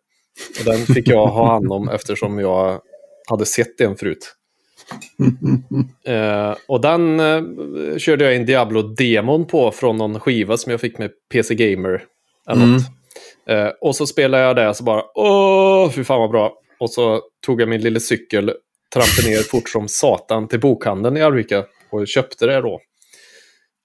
Och 0.59 0.65
den 0.65 0.77
fick 0.77 1.07
jag 1.07 1.27
ha 1.27 1.51
hand 1.53 1.71
om 1.71 1.89
eftersom 1.93 2.39
jag 2.39 2.81
hade 3.29 3.45
sett 3.45 3.77
den 3.77 3.95
förut. 3.95 4.35
uh, 6.09 6.55
och 6.67 6.81
den 6.81 7.19
uh, 7.19 7.97
körde 7.97 8.25
jag 8.25 8.35
in 8.35 8.45
Diablo-demon 8.45 9.45
på 9.45 9.71
från 9.71 9.97
någon 9.97 10.19
skiva 10.19 10.57
som 10.57 10.71
jag 10.71 10.81
fick 10.81 10.97
med 10.97 11.11
PC 11.31 11.55
Gamer. 11.55 12.03
Eller 12.49 12.63
mm. 12.63 12.77
uh, 13.65 13.71
och 13.81 13.95
så 13.95 14.07
spelade 14.07 14.43
jag 14.43 14.55
det 14.55 14.73
så 14.73 14.83
bara, 14.83 15.03
åh, 15.15 15.89
fy 15.89 16.03
fan 16.03 16.19
vad 16.19 16.31
bra. 16.31 16.53
Och 16.79 16.89
så 16.89 17.21
tog 17.45 17.61
jag 17.61 17.69
min 17.69 17.81
lilla 17.81 17.99
cykel, 17.99 18.53
trampade 18.93 19.29
ner 19.29 19.43
fort 19.43 19.69
som 19.69 19.87
satan 19.87 20.47
till 20.47 20.59
bokhandeln 20.59 21.17
i 21.17 21.21
Arvika 21.21 21.65
och 21.89 22.07
köpte 22.07 22.45
det 22.45 22.61
då. 22.61 22.81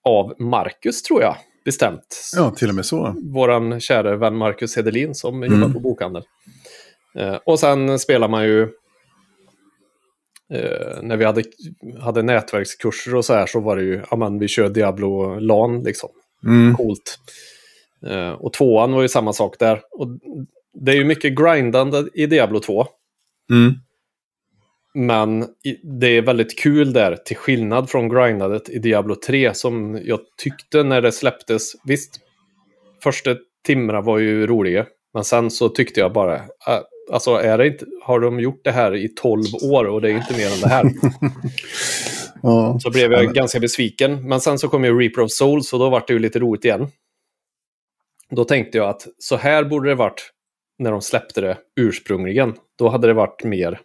Av 0.04 0.34
Marcus 0.38 1.02
tror 1.02 1.22
jag, 1.22 1.36
bestämt. 1.64 2.30
Ja, 2.36 2.50
till 2.50 2.68
och 2.68 2.74
med 2.74 2.86
så. 2.86 3.14
Våran 3.34 3.80
kära 3.80 4.16
vän 4.16 4.36
Marcus 4.36 4.76
Hedelin 4.76 5.14
som 5.14 5.42
mm. 5.42 5.60
jobbar 5.60 5.74
på 5.74 5.80
bokhandeln. 5.80 6.24
och 7.44 7.60
sen 7.60 7.98
spelar 7.98 8.28
man 8.28 8.44
ju 8.44 8.62
eh, 10.52 11.02
när 11.02 11.16
vi 11.16 11.24
hade, 11.24 11.42
hade 12.00 12.22
nätverkskurser 12.22 13.14
och 13.14 13.24
så 13.24 13.34
här 13.34 13.46
så 13.46 13.60
var 13.60 13.76
det 13.76 13.82
ju, 13.82 14.02
ja 14.10 14.16
men 14.16 14.38
vi 14.38 14.48
kör 14.48 14.68
Diablo 14.68 15.38
LAN 15.38 15.82
liksom. 15.82 16.10
Mm. 16.46 16.74
Coolt. 16.74 17.18
Eh, 18.06 18.30
och 18.30 18.52
tvåan 18.52 18.92
var 18.92 19.02
ju 19.02 19.08
samma 19.08 19.32
sak 19.32 19.58
där. 19.58 19.82
Och 19.90 20.08
det 20.74 20.92
är 20.92 20.96
ju 20.96 21.04
mycket 21.04 21.38
grindande 21.38 22.04
i 22.14 22.26
Diablo 22.26 22.60
2. 22.60 22.86
Mm. 23.50 23.74
Men 24.94 25.46
det 26.00 26.06
är 26.06 26.22
väldigt 26.22 26.58
kul 26.58 26.92
där, 26.92 27.16
till 27.16 27.36
skillnad 27.36 27.90
från 27.90 28.08
grindandet 28.08 28.68
i 28.68 28.78
Diablo 28.78 29.14
3 29.14 29.54
som 29.54 30.00
jag 30.04 30.20
tyckte 30.42 30.82
när 30.82 31.02
det 31.02 31.12
släpptes. 31.12 31.72
Visst, 31.84 32.20
första 33.02 33.36
timmarna 33.66 34.00
var 34.00 34.18
ju 34.18 34.46
roliga, 34.46 34.86
men 35.14 35.24
sen 35.24 35.50
så 35.50 35.68
tyckte 35.68 36.00
jag 36.00 36.12
bara, 36.12 36.36
äh, 36.36 36.80
Alltså 37.12 37.30
är 37.30 37.58
det 37.58 37.66
inte, 37.66 37.86
har 38.02 38.20
de 38.20 38.40
gjort 38.40 38.64
det 38.64 38.70
här 38.70 38.94
i 38.94 39.08
12 39.08 39.42
år 39.62 39.84
och 39.84 40.00
det 40.00 40.10
är 40.10 40.12
inte 40.12 40.36
mer 40.36 40.54
än 40.54 40.60
det 40.60 40.68
här? 40.68 40.84
ja. 42.42 42.78
Så 42.80 42.90
blev 42.90 43.12
jag 43.12 43.34
ganska 43.34 43.60
besviken. 43.60 44.28
Men 44.28 44.40
sen 44.40 44.58
så 44.58 44.68
kom 44.68 44.84
ju 44.84 44.98
Reaper 44.98 45.22
of 45.22 45.30
Souls 45.30 45.72
och 45.72 45.78
då 45.78 45.90
var 45.90 46.04
det 46.06 46.12
ju 46.12 46.18
lite 46.18 46.38
roligt 46.38 46.64
igen. 46.64 46.88
Då 48.30 48.44
tänkte 48.44 48.78
jag 48.78 48.88
att 48.88 49.06
så 49.18 49.36
här 49.36 49.64
borde 49.64 49.88
det 49.88 49.94
varit 49.94 50.30
när 50.78 50.90
de 50.90 51.02
släppte 51.02 51.40
det 51.40 51.58
ursprungligen. 51.80 52.54
Då 52.78 52.88
hade 52.88 53.06
det 53.06 53.14
varit 53.14 53.44
mer 53.44 53.80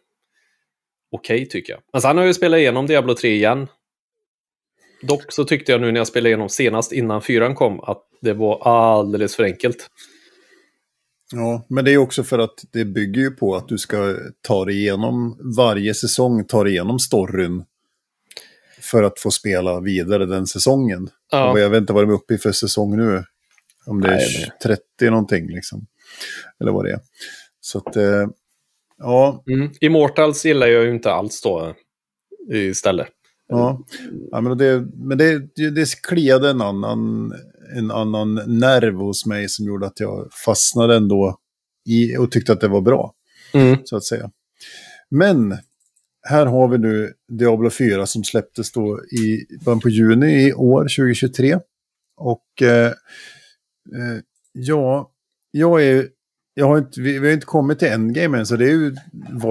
okej 1.12 1.36
okay, 1.36 1.46
tycker 1.46 1.74
jag. 1.74 1.82
Men 1.94 2.02
sen 2.02 2.18
har 2.18 2.24
jag 2.24 2.28
ju 2.28 2.34
spelat 2.34 2.58
igenom 2.58 2.88
Diablo 2.88 3.14
3 3.16 3.30
igen. 3.30 3.68
Dock 5.02 5.32
så 5.32 5.46
tyckte 5.46 5.72
jag 5.72 5.82
nu 5.82 5.92
när 5.92 6.00
jag 6.00 6.08
spelade 6.08 6.30
igenom 6.30 6.50
senast 6.50 6.92
innan 6.92 7.22
fyran 7.22 7.56
kom 7.56 7.80
att 7.80 8.04
det 8.22 8.34
var 8.34 8.68
alldeles 8.68 9.36
för 9.36 9.44
enkelt. 9.44 9.90
Ja, 11.32 11.66
men 11.70 11.86
det 11.86 11.94
är 11.94 11.98
också 11.98 12.24
för 12.24 12.40
att 12.40 12.66
det 12.72 12.86
bygger 12.86 13.22
ju 13.22 13.32
på 13.32 13.56
att 13.56 13.68
du 13.68 13.78
ska 13.78 14.16
ta 14.42 14.66
dig 14.66 14.76
igenom 14.76 15.38
varje 15.58 15.94
säsong, 15.94 16.46
ta 16.46 16.64
dig 16.64 16.74
igenom 16.74 17.00
storyn. 17.00 17.64
För 18.82 19.04
att 19.04 19.20
få 19.20 19.32
spela 19.32 19.80
vidare 19.80 20.26
den 20.26 20.48
säsongen. 20.48 21.10
Ja. 21.32 21.52
Och 21.52 21.60
jag 21.60 21.70
vet 21.70 21.82
inte 21.82 21.94
vad 21.94 22.04
de 22.04 22.10
är 22.10 22.16
uppe 22.16 22.34
i 22.34 22.38
för 22.38 22.52
säsong 22.52 22.98
nu. 22.98 23.24
Om 23.86 24.02
det 24.02 24.08
är 24.08 24.16
Nej, 24.16 24.52
30 24.64 25.10
någonting 25.10 25.48
liksom. 25.48 25.86
Eller 26.62 26.72
vad 26.72 26.86
det 26.86 26.92
är. 26.92 27.00
Så 27.62 27.78
att, 27.78 27.96
eh, 27.96 28.28
ja. 29.00 29.44
Mm. 29.50 29.70
Immortals 29.82 30.46
gillar 30.46 30.68
jag 30.68 30.84
ju 30.84 30.92
inte 30.92 31.12
alls 31.12 31.42
då 31.42 31.76
istället. 32.54 33.08
Ja, 33.48 33.86
ja 34.32 34.42
men, 34.42 34.58
det, 34.58 34.88
men 34.96 35.18
det, 35.18 35.40
det 35.56 36.02
kliade 36.02 36.50
en 36.50 36.62
annan 36.62 37.34
en 37.78 37.92
annan 37.92 38.36
nerv 38.36 38.96
hos 38.96 39.26
mig 39.26 39.50
som 39.50 39.66
gjorde 39.66 39.88
att 39.88 40.00
jag 40.00 40.30
fastnade 40.46 40.96
ändå 40.96 41.40
i, 41.90 42.18
och 42.18 42.32
tyckte 42.32 42.54
att 42.54 42.62
det 42.62 42.68
var 42.68 42.82
bra. 42.82 43.14
Mm. 43.54 43.78
Så 43.84 43.98
att 43.98 44.04
säga. 44.04 44.32
Men 45.10 45.58
här 46.22 46.46
har 46.46 46.68
vi 46.68 46.78
nu 46.78 47.14
Diablo 47.32 47.70
4 47.70 48.06
som 48.06 48.24
släpptes 48.24 48.72
då 48.72 49.00
i 49.04 49.46
början 49.66 49.80
på 49.80 49.90
juni 49.90 50.48
i 50.48 50.54
år, 50.54 50.82
2023. 50.82 51.60
Och 52.18 52.62
eh, 52.62 52.88
eh, 52.88 54.20
ja, 54.52 55.12
jag 55.52 55.84
är... 55.84 56.08
Jag 56.60 56.66
har 56.66 56.78
inte, 56.78 57.02
vi, 57.02 57.20
vi 57.20 57.28
har 57.28 57.34
inte 57.34 57.46
kommit 57.46 57.80
till 57.80 57.88
endgame 57.88 58.38
än, 58.38 58.46
så 58.46 58.56
det 58.56 58.66
är 58.66 58.70
ju 58.70 58.96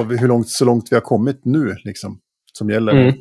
vi, 0.09 0.17
hur 0.17 0.29
långt, 0.29 0.49
så 0.49 0.65
långt 0.65 0.87
vi 0.91 0.97
har 0.97 1.01
kommit 1.01 1.45
nu, 1.45 1.77
liksom, 1.85 2.21
som 2.53 2.71
gäller. 2.71 2.93
Mm. 2.93 3.15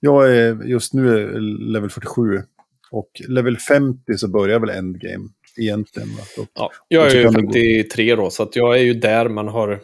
Jag 0.00 0.36
är 0.36 0.64
just 0.64 0.94
nu 0.94 1.08
är 1.08 1.40
level 1.72 1.90
47 1.90 2.42
och 2.90 3.10
level 3.28 3.56
50 3.56 4.18
så 4.18 4.28
börjar 4.28 4.60
väl 4.60 4.70
endgame 4.70 5.28
egentligen. 5.56 6.08
ja, 6.54 6.70
jag 6.88 7.06
är 7.06 7.14
ju 7.14 7.32
53 7.32 8.16
då, 8.16 8.30
så 8.30 8.50
jag 8.52 8.78
är 8.78 8.82
ju 8.82 8.94
där 8.94 9.28
men 9.28 9.48
har 9.48 9.80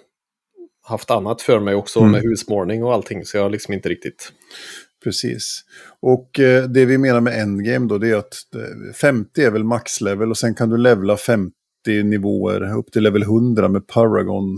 haft 0.82 1.10
annat 1.10 1.42
för 1.42 1.60
mig 1.60 1.74
också 1.74 2.00
mm. 2.00 2.12
med 2.12 2.22
husmålning 2.22 2.84
och 2.84 2.94
allting. 2.94 3.24
Så 3.24 3.36
jag 3.36 3.42
har 3.42 3.50
liksom 3.50 3.74
inte 3.74 3.88
riktigt... 3.88 4.32
Precis. 5.04 5.60
Och 6.00 6.40
eh, 6.40 6.64
det 6.64 6.84
vi 6.84 6.98
menar 6.98 7.20
med 7.20 7.40
endgame 7.40 7.88
då, 7.88 7.98
det 7.98 8.10
är 8.10 8.16
att 8.16 8.34
50 9.00 9.42
är 9.42 9.50
väl 9.50 9.64
maxlevel 9.64 10.30
och 10.30 10.38
sen 10.38 10.54
kan 10.54 10.68
du 10.68 10.76
levla 10.76 11.16
50 11.16 11.52
nivåer 11.86 12.76
upp 12.76 12.92
till 12.92 13.02
level 13.02 13.22
100 13.22 13.68
med 13.68 13.86
Paragon. 13.86 14.56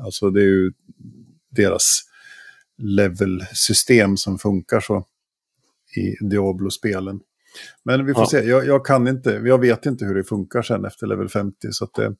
Alltså 0.00 0.30
det 0.30 0.40
är 0.40 0.44
ju 0.44 0.72
deras 1.50 2.02
level-system 2.78 4.16
som 4.16 4.38
funkar 4.38 4.80
så 4.80 5.06
i 5.96 6.24
Diablo-spelen. 6.24 7.20
Men 7.84 8.06
vi 8.06 8.14
får 8.14 8.22
ja. 8.22 8.26
se, 8.26 8.38
jag, 8.48 8.66
jag, 8.66 8.86
kan 8.86 9.08
inte, 9.08 9.30
jag 9.44 9.60
vet 9.60 9.86
inte 9.86 10.04
hur 10.04 10.14
det 10.14 10.24
funkar 10.24 10.62
sen 10.62 10.84
efter 10.84 11.06
level 11.06 11.28
50. 11.28 11.56
Så 11.70 11.88
det, 11.94 12.14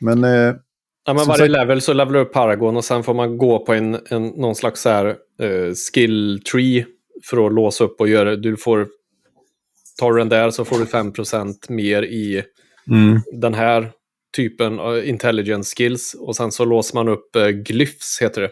men, 0.00 0.24
eh, 0.24 0.54
ja, 1.04 1.14
men 1.14 1.16
varje 1.16 1.38
sagt, 1.38 1.50
level 1.50 1.80
så 1.80 1.92
levelar 1.92 2.18
du 2.18 2.24
upp 2.24 2.32
Paragon 2.32 2.76
och 2.76 2.84
sen 2.84 3.02
får 3.02 3.14
man 3.14 3.38
gå 3.38 3.64
på 3.64 3.74
en, 3.74 3.98
en, 4.08 4.26
någon 4.26 4.54
slags 4.54 4.80
så 4.80 4.88
här, 4.88 5.16
uh, 5.42 5.74
skill 5.74 6.42
tree 6.52 6.86
för 7.24 7.46
att 7.46 7.52
låsa 7.52 7.84
upp 7.84 8.00
och 8.00 8.08
göra, 8.08 8.36
du 8.36 8.56
får, 8.56 8.88
tar 9.98 10.12
du 10.12 10.18
den 10.18 10.28
där 10.28 10.50
så 10.50 10.64
får 10.64 10.78
du 10.78 10.84
5% 10.84 11.54
mer 11.68 12.02
i 12.02 12.42
mm. 12.90 13.20
den 13.32 13.54
här 13.54 13.92
typen 14.36 14.80
av 14.80 15.04
intelligence 15.04 15.74
skills 15.76 16.16
och 16.18 16.36
sen 16.36 16.52
så 16.52 16.64
låser 16.64 16.94
man 16.94 17.08
upp 17.08 17.36
uh, 17.36 17.48
glyphs 17.48 18.18
heter 18.22 18.42
det. 18.42 18.50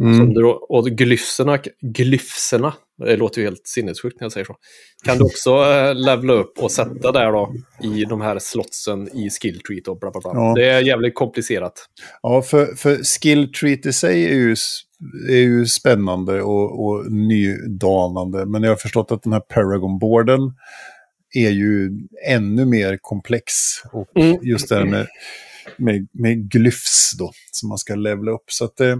Mm. 0.00 0.34
Du, 0.34 0.44
och 0.44 0.86
glyfserna, 0.86 1.58
glyfserna, 1.80 2.74
det 2.98 3.16
låter 3.16 3.40
ju 3.40 3.46
helt 3.46 3.66
sinnessjukt 3.66 4.20
när 4.20 4.24
jag 4.24 4.32
säger 4.32 4.44
så, 4.44 4.56
kan 5.04 5.18
du 5.18 5.24
också 5.24 5.50
äh, 5.50 5.94
levla 5.94 6.32
upp 6.32 6.58
och 6.58 6.72
sätta 6.72 7.12
där 7.12 7.32
då 7.32 7.54
i 7.82 8.04
de 8.04 8.20
här 8.20 8.38
slotsen 8.38 9.08
i 9.16 9.30
skill 9.30 9.60
treat 9.60 9.88
och 9.88 9.98
bla 9.98 10.10
bla 10.10 10.20
bla. 10.20 10.30
Ja. 10.34 10.52
Det 10.56 10.64
är 10.64 10.80
jävligt 10.80 11.14
komplicerat. 11.14 11.88
Ja, 12.22 12.42
för, 12.42 12.66
för 12.66 12.96
skill 13.04 13.52
treat 13.52 13.86
i 13.86 13.92
sig 13.92 14.24
är 14.24 14.34
ju, 14.34 14.56
är 15.28 15.40
ju 15.40 15.66
spännande 15.66 16.42
och, 16.42 16.86
och 16.86 17.12
nydanande, 17.12 18.46
men 18.46 18.62
jag 18.62 18.70
har 18.70 18.76
förstått 18.76 19.12
att 19.12 19.22
den 19.22 19.32
här 19.32 19.40
Paragon-borden 19.40 20.40
är 21.34 21.50
ju 21.50 21.90
ännu 22.26 22.64
mer 22.64 22.98
komplex. 23.02 23.52
Och 23.92 24.16
mm. 24.16 24.38
just 24.42 24.68
det 24.68 24.74
här 24.74 24.84
med, 24.84 25.06
med, 25.76 26.08
med 26.12 26.50
glyfs 26.50 27.12
då, 27.18 27.32
som 27.52 27.68
man 27.68 27.78
ska 27.78 27.94
levla 27.94 28.30
upp. 28.30 28.44
Så 28.46 28.64
att, 28.64 28.80
eh, 28.80 28.96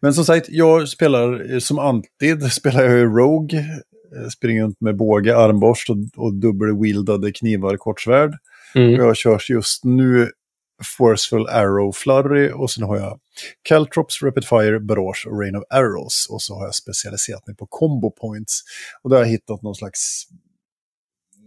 men 0.00 0.14
som 0.14 0.24
sagt, 0.24 0.46
jag 0.48 0.88
spelar 0.88 1.58
som 1.58 1.78
alltid, 1.78 2.42
spelar 2.52 2.82
jag 2.82 3.18
Rogue. 3.18 3.64
Springer 4.36 4.62
runt 4.62 4.80
med 4.80 4.96
båge, 4.96 5.36
armborst 5.36 5.90
och, 5.90 5.96
och 6.16 6.34
dubbelwieldade 6.34 7.32
knivar, 7.32 7.76
kortsvärd. 7.76 8.32
Mm. 8.74 8.92
jag 8.92 9.16
körs 9.16 9.50
just 9.50 9.84
nu 9.84 10.30
Forceful 10.98 11.46
Arrow 11.48 11.92
Flurry 11.92 12.50
och 12.54 12.70
sen 12.70 12.84
har 12.84 12.96
jag 12.96 13.20
Caltrops, 13.62 14.22
Rapid 14.22 14.44
Fire, 14.44 14.80
Barrage 14.80 15.26
och 15.26 15.40
Rain 15.40 15.56
of 15.56 15.64
Arrows. 15.70 16.26
Och 16.30 16.42
så 16.42 16.54
har 16.54 16.64
jag 16.64 16.74
specialiserat 16.74 17.46
mig 17.46 17.56
på 17.56 17.66
combo 17.66 18.10
points. 18.10 18.62
Och 19.02 19.10
där 19.10 19.16
har 19.16 19.24
jag 19.24 19.30
hittat 19.30 19.62
någon 19.62 19.74
slags 19.74 20.26
Eh, 20.32 20.51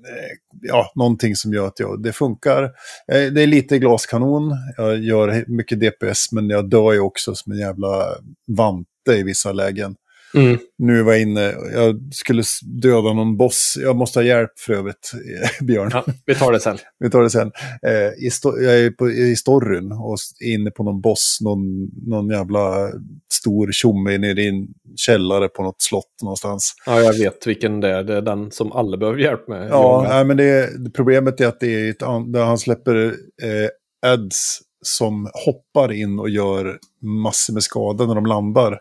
Eh, 0.10 0.38
ja, 0.62 0.92
någonting 0.96 1.36
som 1.36 1.54
gör 1.54 1.68
att 1.68 1.80
jag, 1.80 2.04
det 2.04 2.14
funkar. 2.14 2.64
Eh, 3.12 3.32
det 3.32 3.42
är 3.42 3.48
lite 3.48 3.80
glaskanon, 3.80 4.52
jag 4.78 4.98
gör 4.98 5.46
mycket 5.48 5.80
DPS, 5.80 6.32
men 6.32 6.50
jag 6.50 6.70
dör 6.70 6.94
ju 6.94 7.00
också 7.00 7.36
som 7.36 7.52
en 7.52 7.58
jävla 7.58 8.06
vante 8.48 9.14
i 9.14 9.24
vissa 9.24 9.52
lägen. 9.52 9.96
Mm. 10.36 10.58
Nu 10.78 11.04
var 11.04 11.12
jag 11.12 11.22
inne, 11.22 11.56
jag 11.74 12.14
skulle 12.14 12.44
döda 12.82 13.14
någon 13.14 13.38
boss. 13.38 13.78
Jag 13.82 13.96
måste 13.96 14.20
ha 14.20 14.24
hjälp 14.24 14.60
för 14.60 14.74
övrigt, 14.74 15.12
Björn. 15.62 15.90
Ja, 15.94 16.06
vi 16.26 16.36
tar 16.36 16.52
det 16.52 16.60
sen. 16.60 16.78
vi 17.00 17.10
tar 17.10 17.22
det 17.24 17.30
sen. 17.30 17.52
Eh, 17.88 18.26
i 18.26 18.30
jag 18.44 18.80
är 18.80 18.92
på, 18.92 19.10
i 19.10 19.36
storyn 19.36 19.92
och 19.92 20.18
inne 20.42 20.72
på 20.72 20.84
någon 20.84 21.02
boss, 21.02 21.38
någon, 21.42 21.86
någon 22.08 22.30
jävla 22.30 22.90
stor 23.34 23.72
tjomme 23.72 24.18
nere 24.18 24.42
i 24.42 24.48
en 24.48 24.68
källare 24.96 25.48
på 25.48 25.64
något 25.64 25.82
slott 25.82 26.22
någonstans. 26.22 26.74
Ja, 26.86 27.02
jag 27.02 27.14
vet 27.14 27.48
vilken 27.48 27.80
det 27.82 27.90
är. 27.90 28.04
Det 28.04 28.18
är 28.18 28.22
den 28.22 28.52
som 28.52 28.72
alla 28.72 28.98
behöver 28.98 29.20
hjälp 29.20 29.48
med. 29.48 29.70
Ja, 29.70 30.06
nej, 30.10 30.26
men 30.26 30.38
det, 30.38 30.70
problemet 30.94 31.42
är 31.42 31.48
att 31.48 31.60
det 31.60 31.74
är 31.74 31.90
ett, 31.90 32.00
där 32.34 32.44
han 32.44 32.58
släpper 32.58 33.06
eh, 33.44 34.12
ads 34.12 34.60
som 34.82 35.30
hoppar 35.46 35.92
in 35.92 36.20
och 36.20 36.30
gör 36.30 36.80
massor 37.02 37.54
med 37.54 37.64
skada 37.64 38.06
när 38.06 38.16
de 38.16 38.26
landar. 38.26 38.80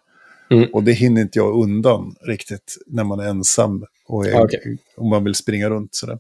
Mm. 0.51 0.69
Och 0.73 0.83
det 0.83 0.93
hinner 0.93 1.23
inte 1.23 1.39
jag 1.39 1.63
undan 1.63 2.15
riktigt 2.27 2.77
när 2.87 3.05
man 3.05 3.21
är 3.21 3.25
ensam 3.25 3.85
och 4.07 4.27
är, 4.27 4.45
okay. 4.45 4.77
om 4.97 5.09
man 5.09 5.25
vill 5.25 5.35
springa 5.35 5.71
runt. 5.71 5.95
Sådär. 5.95 6.19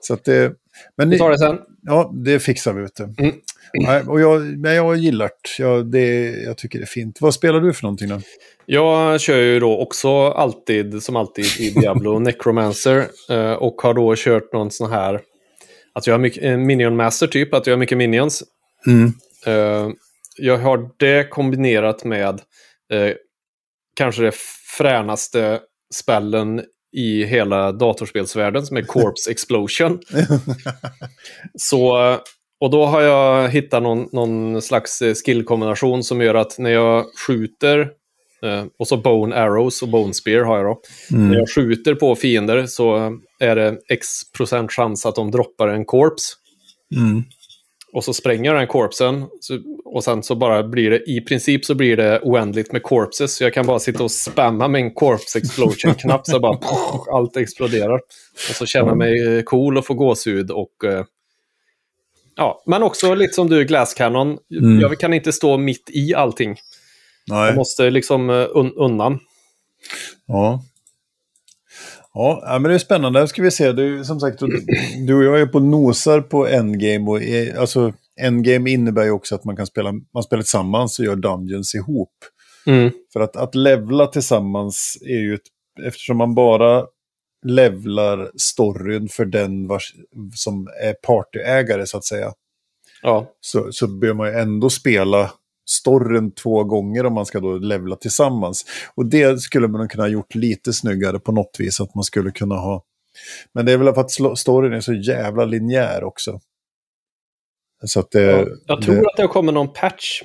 Så 0.00 0.14
att 0.14 0.24
det, 0.24 0.52
men 0.96 1.10
Vi 1.10 1.18
tar 1.18 1.30
det 1.30 1.38
sen. 1.38 1.58
Ja, 1.82 2.12
det 2.24 2.40
fixar 2.40 2.72
vi. 2.72 2.82
Vet 2.82 2.96
du. 2.96 3.04
Mm. 3.04 3.34
Nej, 3.74 4.02
och 4.02 4.20
jag, 4.20 4.42
men 4.42 4.74
jag 4.74 4.96
gillar 4.96 5.26
det. 5.26 5.62
Jag, 5.62 5.90
det. 5.90 6.30
jag 6.30 6.56
tycker 6.56 6.78
det 6.78 6.84
är 6.84 6.86
fint. 6.86 7.20
Vad 7.20 7.34
spelar 7.34 7.60
du 7.60 7.72
för 7.72 7.82
någonting 7.82 8.08
då? 8.08 8.20
Jag 8.66 9.20
kör 9.20 9.38
ju 9.38 9.60
då 9.60 9.78
också 9.78 10.28
alltid, 10.28 11.02
som 11.02 11.16
alltid, 11.16 11.44
i 11.60 11.70
Diablo 11.70 12.18
Necromancer. 12.18 13.06
Eh, 13.30 13.52
och 13.52 13.82
har 13.82 13.94
då 13.94 14.14
kört 14.16 14.52
någon 14.52 14.70
sån 14.70 14.90
här, 14.90 15.20
att 15.92 16.06
jag 16.06 16.14
har 16.14 16.18
mycket, 16.18 16.42
en 16.42 16.66
Minion 16.66 16.96
Master 16.96 17.26
typ, 17.26 17.54
att 17.54 17.66
jag 17.66 17.74
har 17.74 17.78
mycket 17.78 17.98
Minions. 17.98 18.42
Mm. 18.86 19.12
Uh, 19.46 19.92
jag 20.36 20.58
har 20.58 20.90
det 20.96 21.30
kombinerat 21.30 22.04
med 22.04 22.40
kanske 23.94 24.22
det 24.22 24.34
fränaste 24.78 25.60
spällen 25.94 26.62
i 26.96 27.24
hela 27.24 27.72
datorspelsvärlden 27.72 28.66
som 28.66 28.76
är 28.76 28.82
Corpse 28.82 29.30
Explosion. 29.30 30.00
Så, 31.58 32.16
och 32.60 32.70
då 32.70 32.86
har 32.86 33.00
jag 33.00 33.48
hittat 33.48 33.82
någon, 33.82 34.08
någon 34.12 34.62
slags 34.62 35.02
skillkombination 35.24 36.04
som 36.04 36.20
gör 36.20 36.34
att 36.34 36.58
när 36.58 36.70
jag 36.70 37.04
skjuter 37.26 37.90
och 38.78 38.88
så 38.88 38.96
Bone 38.96 39.36
Arrows 39.36 39.82
och 39.82 39.88
Bone 39.88 40.14
Spear 40.14 40.44
har 40.44 40.56
jag 40.56 40.66
då. 40.66 40.80
Mm. 41.16 41.28
När 41.28 41.38
jag 41.38 41.50
skjuter 41.50 41.94
på 41.94 42.16
fiender 42.16 42.66
så 42.66 43.18
är 43.40 43.56
det 43.56 43.78
x 43.88 44.06
procent 44.36 44.72
chans 44.72 45.06
att 45.06 45.14
de 45.14 45.30
droppar 45.30 45.68
en 45.68 45.84
corpse. 45.84 46.34
Mm. 46.96 47.24
Och 47.94 48.04
så 48.04 48.12
spränger 48.12 48.50
jag 48.50 48.60
den 48.60 48.66
korpsen. 48.66 49.26
och 49.84 50.04
sen 50.04 50.22
så 50.22 50.34
bara 50.34 50.62
blir 50.62 50.90
det, 50.90 51.10
i 51.10 51.20
princip 51.20 51.64
så 51.64 51.74
blir 51.74 51.96
det 51.96 52.20
oändligt 52.22 52.72
med 52.72 52.82
corpses. 52.82 53.36
Så 53.36 53.44
jag 53.44 53.54
kan 53.54 53.66
bara 53.66 53.78
sitta 53.78 54.04
och 54.04 54.10
spamma 54.10 54.68
med 54.68 54.80
en 54.80 54.94
corpse 54.94 55.38
explosion-knapp 55.38 56.26
så 56.26 56.40
bara 56.40 56.58
allt 57.12 57.36
exploderar. 57.36 58.00
Och 58.48 58.54
så 58.54 58.66
känna 58.66 58.94
mig 58.94 59.36
eh, 59.36 59.42
cool 59.42 59.78
och 59.78 59.86
få 59.86 59.94
gåshud 59.94 60.50
och... 60.50 60.84
Eh, 60.84 61.04
ja, 62.36 62.62
men 62.66 62.82
också 62.82 63.14
lite 63.14 63.32
som 63.32 63.48
du, 63.48 63.64
Glass 63.64 63.94
Cannon. 63.94 64.38
Mm. 64.60 64.80
Jag 64.80 64.98
kan 64.98 65.14
inte 65.14 65.32
stå 65.32 65.56
mitt 65.56 65.90
i 65.90 66.14
allting. 66.14 66.56
Nej. 67.26 67.46
Jag 67.46 67.56
måste 67.56 67.90
liksom 67.90 68.30
uh, 68.30 68.48
un 68.54 68.72
undan. 68.72 69.18
Ja. 70.26 70.62
Ja, 72.14 72.58
men 72.60 72.62
det 72.62 72.74
är 72.74 72.78
spännande. 72.78 73.28
Ska 73.28 73.42
vi 73.42 73.50
se. 73.50 73.72
Du, 73.72 74.04
som 74.04 74.20
sagt, 74.20 74.38
du 75.06 75.14
och 75.14 75.24
jag 75.24 75.40
är 75.40 75.46
på 75.46 75.60
nosar 75.60 76.20
på 76.20 76.46
Endgame. 76.46 77.10
Och 77.10 77.22
är, 77.22 77.58
alltså, 77.58 77.92
Endgame 78.20 78.70
innebär 78.70 79.04
ju 79.04 79.10
också 79.10 79.34
att 79.34 79.44
man 79.44 79.56
kan 79.56 79.66
spela, 79.66 79.92
man 80.14 80.22
spelar 80.22 80.42
tillsammans 80.42 80.98
och 80.98 81.04
gör 81.04 81.16
Dungeons 81.16 81.74
ihop. 81.74 82.12
Mm. 82.66 82.90
För 83.12 83.20
att, 83.20 83.36
att 83.36 83.54
levla 83.54 84.06
tillsammans 84.06 84.98
är 85.00 85.18
ju 85.18 85.34
ett, 85.34 85.40
eftersom 85.86 86.16
man 86.16 86.34
bara 86.34 86.86
levlar 87.46 88.30
storyn 88.36 89.08
för 89.08 89.24
den 89.24 89.66
vars, 89.66 89.94
som 90.34 90.68
är 90.82 90.92
partyägare 90.92 91.86
så 91.86 91.96
att 91.96 92.04
säga. 92.04 92.32
Ja. 93.02 93.32
Så, 93.40 93.72
så 93.72 93.86
bör 93.86 94.12
man 94.12 94.28
ju 94.28 94.34
ändå 94.34 94.70
spela 94.70 95.30
storyn 95.68 96.34
två 96.34 96.64
gånger 96.64 97.06
om 97.06 97.12
man 97.12 97.26
ska 97.26 97.40
då 97.40 97.58
levla 97.58 97.96
tillsammans. 97.96 98.64
Och 98.94 99.06
det 99.06 99.40
skulle 99.40 99.68
man 99.68 99.88
kunna 99.88 100.02
ha 100.02 100.08
gjort 100.08 100.34
lite 100.34 100.72
snyggare 100.72 101.18
på 101.18 101.32
något 101.32 101.56
vis. 101.58 101.80
Att 101.80 101.94
man 101.94 102.04
skulle 102.04 102.30
kunna 102.30 102.54
ha... 102.54 102.84
Men 103.52 103.66
det 103.66 103.72
är 103.72 103.78
väl 103.78 103.94
för 103.94 104.00
att 104.00 104.38
storyn 104.38 104.72
är 104.72 104.80
så 104.80 104.94
jävla 104.94 105.44
linjär 105.44 106.04
också. 106.04 106.40
Så 107.86 108.00
att 108.00 108.10
det, 108.10 108.22
ja, 108.22 108.46
jag 108.66 108.82
tror 108.82 108.94
det... 108.94 109.00
att 109.00 109.16
det 109.16 109.26
kommit 109.26 109.54
någon 109.54 109.72
patch. 109.72 110.22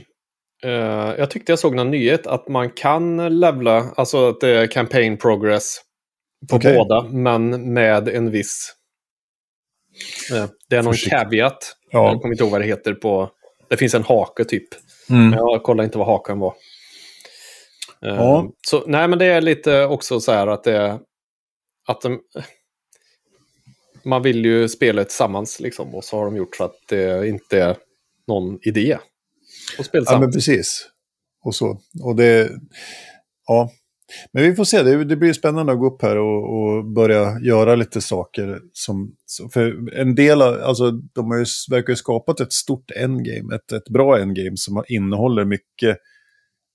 Uh, 0.65 0.71
jag 1.17 1.31
tyckte 1.31 1.51
jag 1.51 1.59
såg 1.59 1.75
någon 1.75 1.91
nyhet 1.91 2.27
att 2.27 2.47
man 2.47 2.69
kan 2.69 3.39
levla, 3.39 3.93
alltså 3.97 4.29
att 4.29 4.39
det 4.39 4.49
är 4.49 4.67
campaign 4.67 5.17
progress 5.17 5.81
på 6.49 6.55
okay. 6.55 6.75
båda, 6.75 7.03
men 7.03 7.73
med 7.73 8.07
en 8.07 8.31
viss... 8.31 8.75
Uh, 10.33 10.45
det 10.69 10.75
är 10.75 10.83
någon 10.83 10.93
Försikt. 10.93 11.11
caveat. 11.11 11.75
Ja. 11.91 12.11
Jag 12.11 12.21
kommer 12.21 12.33
inte 12.33 12.43
ihåg 12.43 12.51
vad 12.51 12.61
det 12.61 12.67
heter 12.67 12.93
på... 12.93 13.31
Det 13.69 13.77
finns 13.77 13.93
en 13.93 14.03
hake 14.03 14.45
typ. 14.45 14.67
Mm. 15.09 15.33
Jag 15.33 15.63
kollade 15.63 15.85
inte 15.85 15.97
vad 15.97 16.07
hakan 16.07 16.39
var. 16.39 16.53
Ja. 17.99 18.11
Uh, 18.11 18.49
så, 18.67 18.83
nej, 18.87 19.07
men 19.07 19.19
det 19.19 19.25
är 19.25 19.41
lite 19.41 19.85
också 19.85 20.19
så 20.19 20.31
här 20.31 20.47
att 20.47 20.63
det 20.63 20.99
att 21.87 22.01
de, 22.01 22.19
man 24.03 24.23
vill 24.23 24.45
ju 24.45 24.69
spela 24.69 25.03
tillsammans 25.03 25.59
liksom, 25.59 25.95
och 25.95 26.03
så 26.03 26.17
har 26.17 26.25
de 26.25 26.35
gjort 26.35 26.55
så 26.55 26.63
att 26.63 26.75
det 26.87 27.27
inte 27.27 27.61
är 27.61 27.77
någon 28.27 28.59
idé 28.61 28.97
att 29.79 29.85
spela. 29.85 30.05
Ja, 30.07 30.19
men 30.19 30.31
precis. 30.31 30.89
Och 31.43 31.55
så. 31.55 31.81
Och 32.03 32.15
det, 32.15 32.49
ja. 33.47 33.71
Men 34.31 34.43
vi 34.43 34.55
får 34.55 34.63
se, 34.63 34.83
det, 34.83 35.03
det 35.03 35.15
blir 35.15 35.33
spännande 35.33 35.71
att 35.71 35.79
gå 35.79 35.87
upp 35.87 36.01
här 36.01 36.17
och, 36.17 36.59
och 36.59 36.85
börja 36.85 37.39
göra 37.39 37.75
lite 37.75 38.01
saker. 38.01 38.59
Som, 38.73 39.15
för 39.53 39.93
en 39.93 40.15
del, 40.15 40.41
alltså 40.41 40.91
de 40.91 41.31
har 41.31 41.37
ju, 41.37 41.45
verkar 41.69 41.93
ju 41.93 41.95
skapat 41.95 42.39
ett 42.39 42.53
stort 42.53 42.91
endgame, 42.91 43.55
ett, 43.55 43.71
ett 43.71 43.89
bra 43.89 44.19
endgame 44.19 44.57
som 44.57 44.83
innehåller 44.87 45.45
mycket 45.45 45.97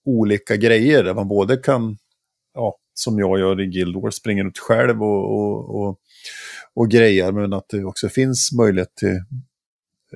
olika 0.05 0.57
grejer. 0.57 1.05
Där 1.05 1.14
man 1.14 1.28
både 1.28 1.57
kan, 1.57 1.97
ja, 2.55 2.76
som 2.95 3.18
jag 3.18 3.39
gör 3.39 3.61
i 3.61 3.66
Guild 3.66 3.97
Wars, 3.97 4.14
springa 4.14 4.45
ut 4.45 4.59
själv 4.59 5.03
och, 5.03 5.35
och, 5.35 5.80
och, 5.80 5.99
och 6.74 6.91
grejer, 6.91 7.32
men 7.32 7.53
att 7.53 7.68
det 7.68 7.85
också 7.85 8.09
finns 8.09 8.53
möjlighet 8.53 8.95
till 8.97 9.16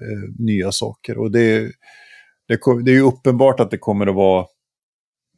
eh, 0.01 0.35
nya 0.39 0.73
saker. 0.73 1.19
Och 1.19 1.31
det, 1.31 1.61
det, 2.49 2.61
det 2.85 2.91
är 2.91 2.95
ju 2.95 3.07
uppenbart 3.07 3.61
att 3.61 3.71
det 3.71 3.79
kommer 3.79 4.07
att 4.07 4.15
vara 4.15 4.47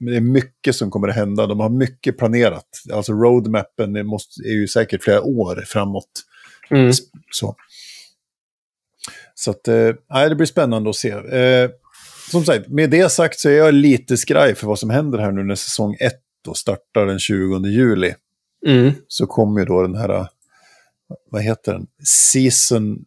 det 0.01 0.17
är 0.17 0.21
mycket 0.21 0.77
som 0.77 0.91
kommer 0.91 1.09
att 1.09 1.15
hända. 1.15 1.47
De 1.47 1.61
har 1.61 1.69
mycket 1.69 2.19
planerat. 2.19 2.83
Alltså 2.93 3.13
roadmappen 3.13 4.07
måste, 4.07 4.43
är 4.43 4.53
ju 4.53 4.69
säkert 4.69 5.03
flera 5.03 5.23
år 5.23 5.65
framåt. 5.67 6.11
Mm. 6.71 6.93
Så, 7.31 7.57
så 9.35 9.51
att, 9.51 9.69
eh, 9.69 10.29
det 10.29 10.35
blir 10.35 10.47
spännande 10.47 10.91
att 10.91 10.97
se. 10.97 11.11
Eh, 11.11 11.71
som 12.31 12.45
sagt, 12.45 12.69
med 12.69 12.91
det 12.91 13.13
sagt 13.13 13.41
så 13.41 13.49
är 13.49 13.53
jag 13.53 13.75
lite 13.75 14.17
skraj 14.17 14.55
för 14.55 14.67
vad 14.67 14.79
som 14.79 14.91
händer 14.91 15.19
här 15.19 15.33
nu 15.33 15.45
när 15.45 15.55
säsong 15.55 15.97
1 16.01 16.15
startar 16.55 17.07
den 17.07 17.19
20 17.19 17.69
juli. 17.69 18.15
Mm. 18.67 18.93
Så 19.09 19.27
kommer 19.27 19.61
ju 19.61 19.67
då 19.67 19.83
den 19.83 19.95
här, 19.95 20.27
vad 21.31 21.43
heter 21.43 21.73
den? 21.73 21.87
Season, 22.33 23.05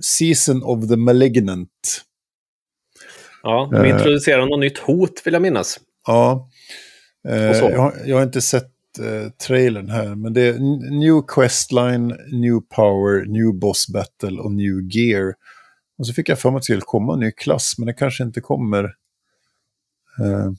Season 0.00 0.62
of 0.62 0.88
the 0.88 0.96
Malignant. 0.96 2.04
Ja, 3.44 3.68
de 3.72 3.84
eh. 3.84 3.90
introducerar 3.90 4.40
uh, 4.40 4.48
något 4.48 4.60
nytt 4.60 4.78
hot 4.78 5.22
vill 5.24 5.32
jag 5.32 5.42
minnas. 5.42 5.80
Ja, 6.06 6.48
uh, 7.28 7.34
jag, 7.36 7.92
jag, 8.06 8.16
har 8.16 8.22
inte 8.22 8.40
sett 8.40 8.72
uh, 9.00 9.30
trailern 9.30 9.90
här, 9.90 10.14
men 10.14 10.32
det 10.32 10.42
är 10.42 10.58
New 11.00 11.22
Questline, 11.28 12.06
New 12.32 12.60
Power, 12.60 13.24
New 13.26 13.54
Boss 13.54 13.88
Battle 13.88 14.40
och 14.40 14.52
New 14.52 14.80
Gear. 14.90 15.34
Och 15.98 16.06
så 16.06 16.12
fick 16.12 16.28
jag 16.28 16.38
för 16.38 16.50
mig 16.50 16.56
att 16.56 16.62
det 16.62 16.64
skulle 16.64 16.80
komma 16.80 17.14
en 17.14 17.20
ny 17.20 17.30
klass, 17.30 17.74
men 17.78 17.86
det 17.86 17.92
kanske 17.92 18.24
inte 18.24 18.40
kommer. 18.40 18.84
Uh, 20.20 20.52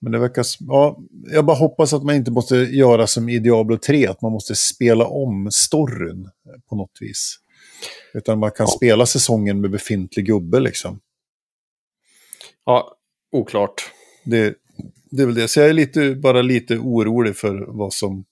men 0.00 0.12
det 0.12 0.18
verkar... 0.18 0.44
Ja, 0.60 0.98
jag 1.32 1.44
bara 1.44 1.56
hoppas 1.56 1.92
att 1.92 2.02
man 2.02 2.14
inte 2.14 2.30
måste 2.30 2.56
göra 2.56 3.06
som 3.06 3.28
i 3.28 3.38
Diablo 3.38 3.76
3, 3.76 4.06
att 4.06 4.22
man 4.22 4.32
måste 4.32 4.54
spela 4.54 5.06
om 5.06 5.48
storyn 5.50 6.28
på 6.68 6.76
något 6.76 6.98
vis. 7.00 7.38
Utan 8.14 8.38
man 8.38 8.50
kan 8.50 8.66
ja. 8.70 8.76
spela 8.76 9.06
säsongen 9.06 9.60
med 9.60 9.70
befintlig 9.70 10.26
gubbe 10.26 10.60
liksom. 10.60 11.00
Ja, 12.66 12.96
oklart. 13.32 13.90
Det, 14.24 14.54
det 15.10 15.22
är 15.22 15.26
väl 15.26 15.34
det. 15.34 15.48
Så 15.48 15.60
jag 15.60 15.68
är 15.68 15.72
lite, 15.72 16.14
bara 16.14 16.42
lite 16.42 16.78
orolig 16.78 17.36
för 17.36 17.64
vad 17.68 17.92
som, 17.92 18.24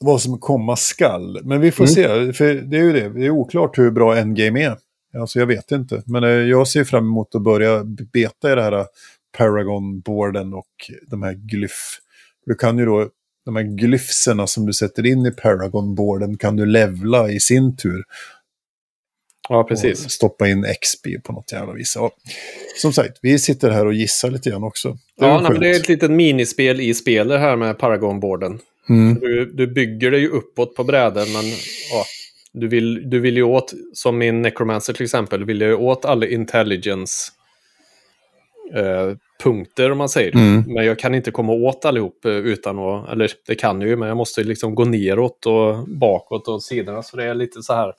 vad 0.00 0.22
som 0.22 0.38
komma 0.38 0.76
skall. 0.76 1.40
Men 1.44 1.60
vi 1.60 1.72
får 1.72 1.84
mm. 1.84 1.94
se, 1.94 2.32
för 2.32 2.54
det 2.54 2.76
är 2.76 2.82
ju 2.82 2.92
det. 2.92 3.08
Det 3.08 3.26
är 3.26 3.30
oklart 3.30 3.78
hur 3.78 3.90
bra 3.90 4.16
Endgame 4.16 4.64
är. 4.64 4.76
Alltså 5.18 5.38
jag 5.38 5.46
vet 5.46 5.72
inte. 5.72 6.02
Men 6.06 6.24
eh, 6.24 6.30
jag 6.30 6.68
ser 6.68 6.84
fram 6.84 7.04
emot 7.04 7.34
att 7.34 7.42
börja 7.42 7.84
beta 7.84 8.52
i 8.52 8.54
det 8.54 8.62
här 8.62 8.86
Paragon-borden 9.38 10.54
och 10.54 10.70
de 11.06 11.22
här 11.22 11.34
glyff. 11.34 11.98
Du 12.46 12.54
kan 12.54 12.78
ju 12.78 12.84
då, 12.84 13.08
de 13.44 13.56
här 13.56 13.62
glyfserna 13.62 14.46
som 14.46 14.66
du 14.66 14.72
sätter 14.72 15.06
in 15.06 15.26
i 15.26 15.30
Paragon-borden 15.30 16.36
kan 16.36 16.56
du 16.56 16.66
levla 16.66 17.30
i 17.30 17.40
sin 17.40 17.76
tur. 17.76 18.04
Ja, 19.48 19.64
precis. 19.64 20.10
stoppa 20.10 20.48
in 20.48 20.66
XP 20.80 21.06
på 21.24 21.32
något 21.32 21.52
jävla 21.52 21.72
vis. 21.72 21.92
Ja. 21.96 22.10
Som 22.76 22.92
sagt, 22.92 23.18
vi 23.22 23.38
sitter 23.38 23.70
här 23.70 23.86
och 23.86 23.94
gissar 23.94 24.30
lite 24.30 24.50
grann 24.50 24.64
också. 24.64 24.88
Det 25.18 25.26
ja, 25.26 25.40
nej, 25.40 25.52
men 25.52 25.60
det 25.60 25.70
är 25.70 25.76
ett 25.76 25.88
litet 25.88 26.10
minispel 26.10 26.80
i 26.80 26.94
spelet 26.94 27.40
här 27.40 27.56
med 27.56 27.78
Paragon-borden. 27.78 28.58
Mm. 28.88 29.14
Du, 29.20 29.52
du 29.54 29.66
bygger 29.66 30.10
det 30.10 30.18
ju 30.18 30.28
uppåt 30.28 30.74
på 30.74 30.84
bräden, 30.84 31.32
men 31.32 31.44
ja, 31.92 32.04
du, 32.52 32.68
vill, 32.68 33.10
du 33.10 33.20
vill 33.20 33.36
ju 33.36 33.42
åt, 33.42 33.74
som 33.92 34.18
min 34.18 34.42
Necromancer 34.42 34.92
till 34.92 35.04
exempel, 35.04 35.44
vill 35.44 35.60
ju 35.60 35.74
åt 35.74 36.04
alla 36.04 36.26
intelligence 36.26 37.30
eh, 38.74 39.16
punkter 39.42 39.92
om 39.92 39.98
man 39.98 40.08
säger. 40.08 40.34
Mm. 40.34 40.64
Men 40.66 40.84
jag 40.84 40.98
kan 40.98 41.14
inte 41.14 41.30
komma 41.30 41.52
åt 41.52 41.84
allihop 41.84 42.24
eh, 42.24 42.32
utan 42.32 42.78
att, 42.78 43.08
eller 43.12 43.30
det 43.46 43.54
kan 43.54 43.80
jag 43.80 43.90
ju, 43.90 43.96
men 43.96 44.08
jag 44.08 44.16
måste 44.16 44.44
liksom 44.44 44.74
gå 44.74 44.84
neråt 44.84 45.46
och 45.46 45.88
bakåt 45.88 46.48
och 46.48 46.62
sidorna. 46.62 47.02
Så 47.02 47.16
det 47.16 47.24
är 47.24 47.34
lite 47.34 47.62
så 47.62 47.74
här, 47.74 47.92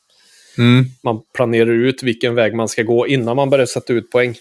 mm. 0.58 0.86
man 1.04 1.22
planerar 1.34 1.72
ut 1.72 2.04
vilken 2.04 2.36
väg 2.36 2.56
man 2.56 2.68
ska 2.68 2.84
gå 2.84 3.08
innan 3.08 3.36
man 3.36 3.50
börjar 3.50 3.66
sätta 3.66 3.94
ut 3.94 4.12
poäng. 4.12 4.36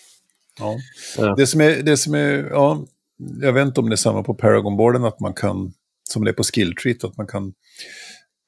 Ja. 0.59 0.77
ja. 1.19 1.35
Det 1.37 1.47
som 1.47 1.61
är, 1.61 1.83
det 1.83 1.97
som 1.97 2.15
är, 2.15 2.49
ja, 2.51 2.87
jag 3.41 3.53
vet 3.53 3.67
inte 3.67 3.81
om 3.81 3.89
det 3.89 3.95
är 3.95 3.97
samma 3.97 4.23
på 4.23 4.35
Paragon-borden, 4.35 5.05
att 5.05 5.21
man 5.21 5.35
kan, 5.35 5.73
som 6.11 6.25
det 6.25 6.31
är 6.31 6.33
på 6.33 6.43
skill 6.43 6.75
treat, 6.75 7.05
att 7.05 7.17
man 7.17 7.27
kan 7.27 7.53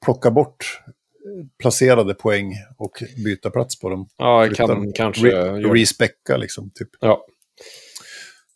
plocka 0.05 0.31
bort 0.31 0.81
placerade 1.59 2.13
poäng 2.13 2.53
och 2.77 3.03
byta 3.25 3.49
plats 3.49 3.79
på 3.79 3.89
dem. 3.89 4.09
Ja, 4.17 4.45
jag 4.45 4.55
kan 4.55 4.93
kanske... 4.93 5.27
Re, 5.27 5.73
respecka 5.73 6.37
liksom, 6.37 6.69
typ. 6.69 6.89
Ja. 6.99 7.25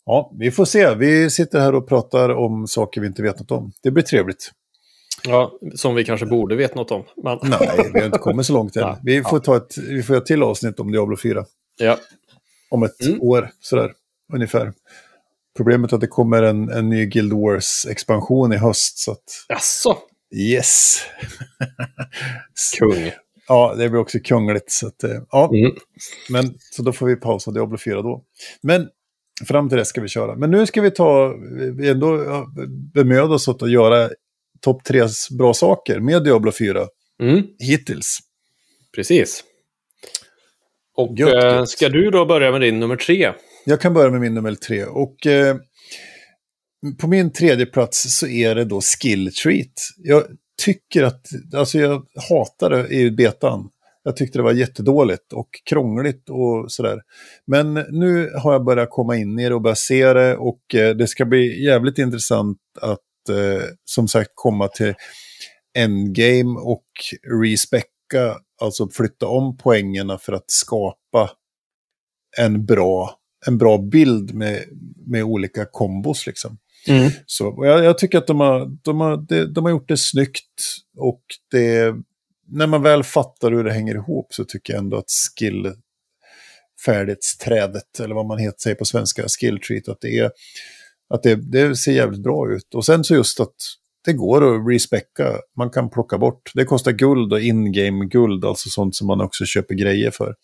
Ja, 0.04 0.32
vi 0.38 0.50
får 0.50 0.64
se. 0.64 0.94
Vi 0.94 1.30
sitter 1.30 1.60
här 1.60 1.74
och 1.74 1.88
pratar 1.88 2.28
om 2.28 2.66
saker 2.66 3.00
vi 3.00 3.06
inte 3.06 3.22
vet 3.22 3.38
något 3.38 3.50
om. 3.50 3.72
Det 3.82 3.90
blir 3.90 4.04
trevligt. 4.04 4.50
Ja, 5.24 5.58
som 5.74 5.94
vi 5.94 6.04
kanske 6.04 6.26
borde 6.26 6.56
veta 6.56 6.74
något 6.74 6.90
om. 6.90 7.04
Men... 7.22 7.38
Nej, 7.42 7.90
vi 7.92 7.98
har 7.98 8.06
inte 8.06 8.18
kommit 8.18 8.46
så 8.46 8.52
långt 8.52 8.76
än. 8.76 8.96
Vi 9.02 9.22
får 9.22 9.38
ta 9.38 9.56
ett, 9.56 9.78
vi 9.78 10.02
får 10.02 10.16
ett 10.16 10.26
till 10.26 10.42
avsnitt 10.42 10.80
om 10.80 10.92
Diablo 10.92 11.16
4. 11.16 11.44
Ja. 11.78 11.98
Om 12.70 12.82
ett 12.82 13.02
mm. 13.02 13.20
år, 13.20 13.50
sådär, 13.60 13.92
ungefär. 14.32 14.72
Problemet 15.56 15.92
är 15.92 15.96
att 15.96 16.00
det 16.00 16.06
kommer 16.06 16.42
en, 16.42 16.68
en 16.68 16.88
ny 16.88 17.06
Guild 17.06 17.32
Wars-expansion 17.32 18.52
i 18.52 18.56
höst. 18.56 18.98
Så 18.98 19.12
att... 19.12 19.24
Jaså? 19.48 19.98
Yes. 20.34 21.00
Kung. 22.78 23.10
Ja, 23.48 23.74
det 23.78 23.88
blir 23.88 24.00
också 24.00 24.18
kungligt. 24.24 24.72
Så, 24.72 24.86
att, 24.86 25.04
eh, 25.04 25.20
ja. 25.30 25.50
Mm. 25.54 25.72
Men, 26.30 26.54
så 26.70 26.82
då 26.82 26.92
får 26.92 27.06
vi 27.06 27.16
pausa 27.16 27.50
Diablo 27.50 27.78
4 27.78 28.02
då. 28.02 28.24
Men 28.62 28.88
fram 29.48 29.68
till 29.68 29.78
det 29.78 29.84
ska 29.84 30.00
vi 30.00 30.08
köra. 30.08 30.36
Men 30.36 30.50
nu 30.50 30.66
ska 30.66 30.82
vi 30.82 30.90
ta, 30.90 31.34
vi 31.76 31.88
ändå 31.88 32.18
bemöda 32.94 33.34
oss 33.34 33.48
att 33.48 33.70
göra 33.70 34.10
topp 34.64 34.84
tre 34.84 35.06
bra 35.38 35.54
saker 35.54 36.00
med 36.00 36.24
Diablo 36.24 36.52
4 36.52 36.86
mm. 37.22 37.42
hittills. 37.58 38.18
Precis. 38.96 39.44
Och 40.96 41.20
äh, 41.20 41.64
ska 41.64 41.88
du 41.88 42.10
då 42.10 42.26
börja 42.26 42.52
med 42.52 42.60
din 42.60 42.80
nummer 42.80 42.96
tre? 42.96 43.32
Jag 43.64 43.80
kan 43.80 43.94
börja 43.94 44.10
med 44.10 44.20
min 44.20 44.34
nummer 44.34 44.54
tre. 44.54 44.84
Och 44.84 45.26
eh, 45.26 45.56
på 47.00 47.06
min 47.06 47.32
tredje 47.32 47.66
plats 47.66 48.18
så 48.18 48.26
är 48.26 48.54
det 48.54 48.64
då 48.64 48.80
skill 48.80 49.34
treat. 49.34 49.72
Jag 49.96 50.24
tycker 50.64 51.02
att, 51.02 51.26
alltså 51.56 51.78
jag 51.78 52.06
hatar 52.30 52.70
det 52.70 52.88
i 52.88 53.10
betan. 53.10 53.68
Jag 54.04 54.16
tyckte 54.16 54.38
det 54.38 54.42
var 54.42 54.52
jättedåligt 54.52 55.32
och 55.32 55.48
krångligt 55.70 56.30
och 56.30 56.72
sådär. 56.72 57.00
Men 57.46 57.74
nu 57.74 58.30
har 58.42 58.52
jag 58.52 58.64
börjat 58.64 58.90
komma 58.90 59.16
in 59.16 59.38
i 59.38 59.48
det 59.48 59.54
och 59.54 59.62
börjat 59.62 59.78
se 59.78 60.12
det 60.12 60.36
och 60.36 60.74
eh, 60.74 60.96
det 60.96 61.06
ska 61.06 61.24
bli 61.24 61.64
jävligt 61.64 61.98
intressant 61.98 62.58
att 62.80 63.00
eh, 63.28 63.64
som 63.84 64.08
sagt 64.08 64.30
komma 64.34 64.68
till 64.68 64.94
endgame 65.78 66.60
och 66.60 66.86
respecka, 67.42 68.36
alltså 68.60 68.88
flytta 68.88 69.26
om 69.26 69.56
poängerna 69.56 70.18
för 70.18 70.32
att 70.32 70.50
skapa 70.50 71.30
en 72.38 72.66
bra, 72.66 73.18
en 73.46 73.58
bra 73.58 73.78
bild 73.78 74.34
med, 74.34 74.64
med 75.06 75.24
olika 75.24 75.64
kombos 75.64 76.26
liksom. 76.26 76.58
Mm. 76.88 77.10
Så 77.26 77.54
jag, 77.58 77.84
jag, 77.84 77.98
tycker 77.98 78.18
att 78.18 78.26
de 78.26 78.40
har, 78.40 78.78
de, 78.82 79.00
har, 79.00 79.16
de, 79.16 79.44
de 79.44 79.64
har 79.64 79.70
gjort 79.70 79.88
det 79.88 79.96
snyggt 79.96 80.44
och 80.96 81.22
det 81.50 81.94
när 82.48 82.66
man 82.66 82.82
väl 82.82 83.02
fattar 83.02 83.52
hur 83.52 83.64
det 83.64 83.72
hänger 83.72 83.94
ihop 83.94 84.34
så 84.34 84.44
tycker 84.44 84.72
jag 84.72 84.80
ändå 84.80 84.96
att 84.96 85.10
skill 85.10 85.72
färdighetsträdet, 86.84 88.00
eller 88.00 88.14
vad 88.14 88.26
man 88.26 88.38
heter, 88.38 88.58
säger 88.60 88.76
på 88.76 88.84
svenska, 88.84 89.28
skill 89.28 89.60
treat, 89.60 89.88
att 89.88 90.00
det, 90.00 90.18
är, 90.18 90.30
att 91.12 91.22
det, 91.22 91.34
det 91.34 91.76
ser 91.76 91.92
jävligt 91.92 92.22
bra 92.22 92.52
ut. 92.52 92.74
Och 92.74 92.84
sen 92.84 93.04
så 93.04 93.14
just 93.14 93.40
att 93.40 93.54
det 94.04 94.12
går 94.12 94.54
att 94.54 94.72
respecka, 94.72 95.38
man 95.56 95.70
kan 95.70 95.90
plocka 95.90 96.18
bort. 96.18 96.50
Det 96.54 96.64
kostar 96.64 96.92
guld 96.92 97.32
och 97.32 97.40
in-game 97.40 98.06
guld, 98.06 98.44
alltså 98.44 98.68
sånt 98.68 98.94
som 98.94 99.06
man 99.06 99.20
också 99.20 99.44
köper 99.44 99.74
grejer 99.74 100.10
för. 100.10 100.34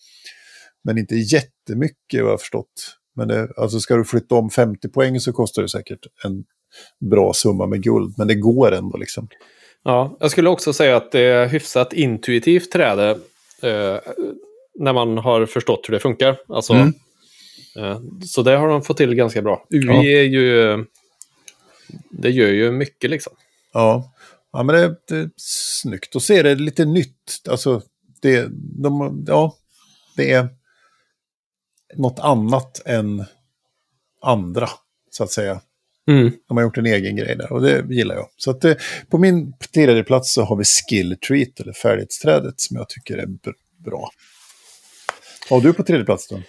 Men 0.85 0.99
inte 0.99 1.14
jättemycket 1.14 2.23
vad 2.23 2.33
jag 2.33 2.41
förstått. 2.41 2.97
Men 3.16 3.29
det, 3.29 3.49
alltså 3.57 3.81
ska 3.81 3.97
du 3.97 4.05
flytta 4.05 4.35
om 4.35 4.51
50 4.51 4.89
poäng 4.89 5.21
så 5.21 5.33
kostar 5.33 5.62
det 5.62 5.69
säkert 5.69 6.07
en 6.25 6.45
bra 7.11 7.33
summa 7.33 7.66
med 7.66 7.83
guld, 7.83 8.14
men 8.19 8.29
det 8.29 8.35
går 8.35 8.73
ändå 8.73 8.99
liksom. 8.99 9.29
Ja, 9.85 10.16
jag 10.21 10.31
skulle 10.31 10.51
också 10.51 10.73
säga 10.73 10.97
att 10.97 11.12
det 11.12 11.21
är 11.21 11.49
hyfsat 11.49 11.93
intuitivt 11.93 12.73
träde 12.73 13.11
eh, 13.62 13.99
när 14.79 14.93
man 14.93 15.19
har 15.19 15.47
förstått 15.47 15.89
hur 15.89 15.93
det 15.93 16.01
funkar. 16.01 16.37
Alltså, 16.49 16.73
mm. 16.73 16.93
Eh, 17.77 18.01
så 18.27 18.43
det 18.43 18.57
har 18.57 18.69
de 18.69 18.83
fått 18.83 18.97
till 18.97 19.14
ganska 19.14 19.43
bra. 19.43 19.66
UI 19.71 19.87
ja. 19.87 20.05
är 20.05 20.23
ju... 20.23 20.85
Det 22.11 22.31
gör 22.31 22.49
ju 22.49 22.71
mycket 22.71 23.11
liksom. 23.11 23.33
Ja, 23.73 24.12
ja 24.53 24.62
men 24.62 24.77
det, 24.77 24.97
det 25.09 25.16
är 25.16 25.31
snyggt. 25.37 26.23
Så 26.23 26.33
är 26.33 26.45
det 26.45 26.55
lite 26.55 26.85
nytt. 26.85 27.43
Alltså, 27.49 27.83
det, 28.21 28.49
de, 28.83 29.25
ja, 29.29 29.57
det 30.16 30.33
är 30.33 30.49
något 31.95 32.19
annat 32.19 32.83
än 32.87 33.25
andra, 34.23 34.69
så 35.11 35.25
att 35.25 35.31
säga. 35.31 35.61
Mm. 36.09 36.33
De 36.49 36.57
har 36.57 36.64
gjort 36.64 36.79
en 36.79 36.87
egen 36.87 37.16
grej 37.16 37.37
där 37.37 37.53
och 37.53 37.62
det 37.62 37.85
gillar 37.91 38.14
jag. 38.14 38.29
Så 38.37 38.51
att, 38.51 38.64
eh, 38.64 38.75
på 39.09 39.19
min 39.19 39.53
tredje 39.75 40.05
plats 40.05 40.33
så 40.33 40.43
har 40.43 40.57
vi 40.57 40.64
skill 40.64 41.16
treat, 41.29 41.61
eller 41.61 41.73
färdighetsträdet, 41.73 42.61
som 42.61 42.77
jag 42.77 42.89
tycker 42.89 43.19
är 43.19 43.27
bra. 43.85 44.11
Vad 45.51 45.62
har 45.62 45.69
du 45.69 45.75
på 45.75 45.83
tredje 45.83 46.05
plats 46.05 46.29
då? 46.29 46.43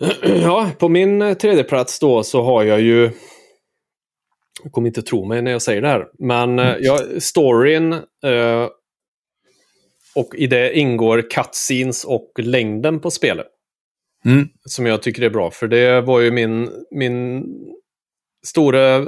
Ja, 0.22 0.70
på 0.78 0.88
min 0.88 1.22
eh, 1.22 1.34
tredje 1.34 1.64
plats 1.64 1.98
då 1.98 2.22
så 2.22 2.42
har 2.42 2.64
jag 2.64 2.80
ju... 2.80 3.10
Jag 4.62 4.72
kommer 4.72 4.88
inte 4.88 5.02
tro 5.02 5.24
mig 5.24 5.42
när 5.42 5.50
jag 5.50 5.62
säger 5.62 5.82
det 5.82 5.88
här. 5.88 6.06
Men 6.18 6.58
eh, 6.58 6.68
mm. 6.68 6.78
ja, 6.82 7.00
storyn 7.18 7.92
eh, 7.92 8.68
och 10.14 10.34
i 10.34 10.46
det 10.46 10.78
ingår 10.78 11.30
cutscenes 11.30 12.04
och 12.04 12.32
längden 12.38 13.00
på 13.00 13.10
spelet. 13.10 13.46
Mm. 14.24 14.48
Som 14.64 14.86
jag 14.86 15.02
tycker 15.02 15.22
är 15.22 15.30
bra, 15.30 15.50
för 15.50 15.68
det 15.68 16.00
var 16.00 16.20
ju 16.20 16.30
min, 16.30 16.70
min 16.90 17.44
stora 18.46 19.06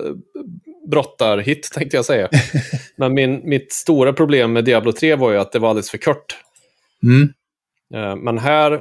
brottarhit 0.90 1.70
tänkte 1.74 1.96
jag 1.96 2.04
säga. 2.04 2.28
Men 2.96 3.14
min, 3.14 3.40
mitt 3.44 3.72
stora 3.72 4.12
problem 4.12 4.52
med 4.52 4.64
Diablo 4.64 4.92
3 4.92 5.14
var 5.14 5.30
ju 5.30 5.38
att 5.38 5.52
det 5.52 5.58
var 5.58 5.68
alldeles 5.68 5.90
för 5.90 5.98
kort. 5.98 6.36
Mm. 7.02 7.32
Eh, 7.94 8.16
men 8.16 8.38
här 8.38 8.80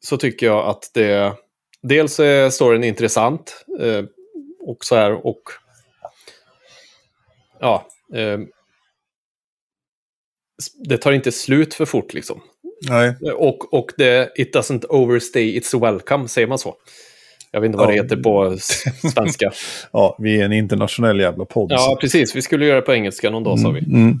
så 0.00 0.16
tycker 0.16 0.46
jag 0.46 0.66
att 0.66 0.90
det... 0.94 1.32
Dels 1.82 2.20
är 2.20 2.50
storyn 2.50 2.84
intressant. 2.84 3.64
Eh, 3.80 4.04
och 4.60 4.84
så 4.84 4.94
här 4.96 5.26
och... 5.26 5.42
Ja. 7.60 7.86
Eh, 8.14 8.38
det 10.88 10.98
tar 10.98 11.12
inte 11.12 11.32
slut 11.32 11.74
för 11.74 11.84
fort 11.84 12.14
liksom. 12.14 12.40
Nej. 12.88 13.16
Och, 13.34 13.74
och 13.74 13.92
det, 13.96 14.32
it 14.36 14.54
doesn't 14.54 14.86
overstay 14.88 15.56
its 15.56 15.74
welcome, 15.74 16.28
säger 16.28 16.48
man 16.48 16.58
så? 16.58 16.76
Jag 17.50 17.60
vet 17.60 17.66
inte 17.66 17.78
vad 17.78 17.86
ja. 17.86 17.90
det 17.90 18.02
heter 18.02 18.16
på 18.16 18.56
svenska. 19.12 19.52
ja, 19.92 20.16
vi 20.18 20.40
är 20.40 20.44
en 20.44 20.52
internationell 20.52 21.20
jävla 21.20 21.44
podd. 21.44 21.72
Ja, 21.72 21.98
precis. 22.00 22.36
Vi 22.36 22.42
skulle 22.42 22.66
göra 22.66 22.76
det 22.76 22.82
på 22.82 22.94
engelska 22.94 23.30
någon 23.30 23.44
dag, 23.44 23.58
mm, 23.58 23.62
sa 23.62 23.70
vi. 23.70 23.94
Mm. 23.94 24.20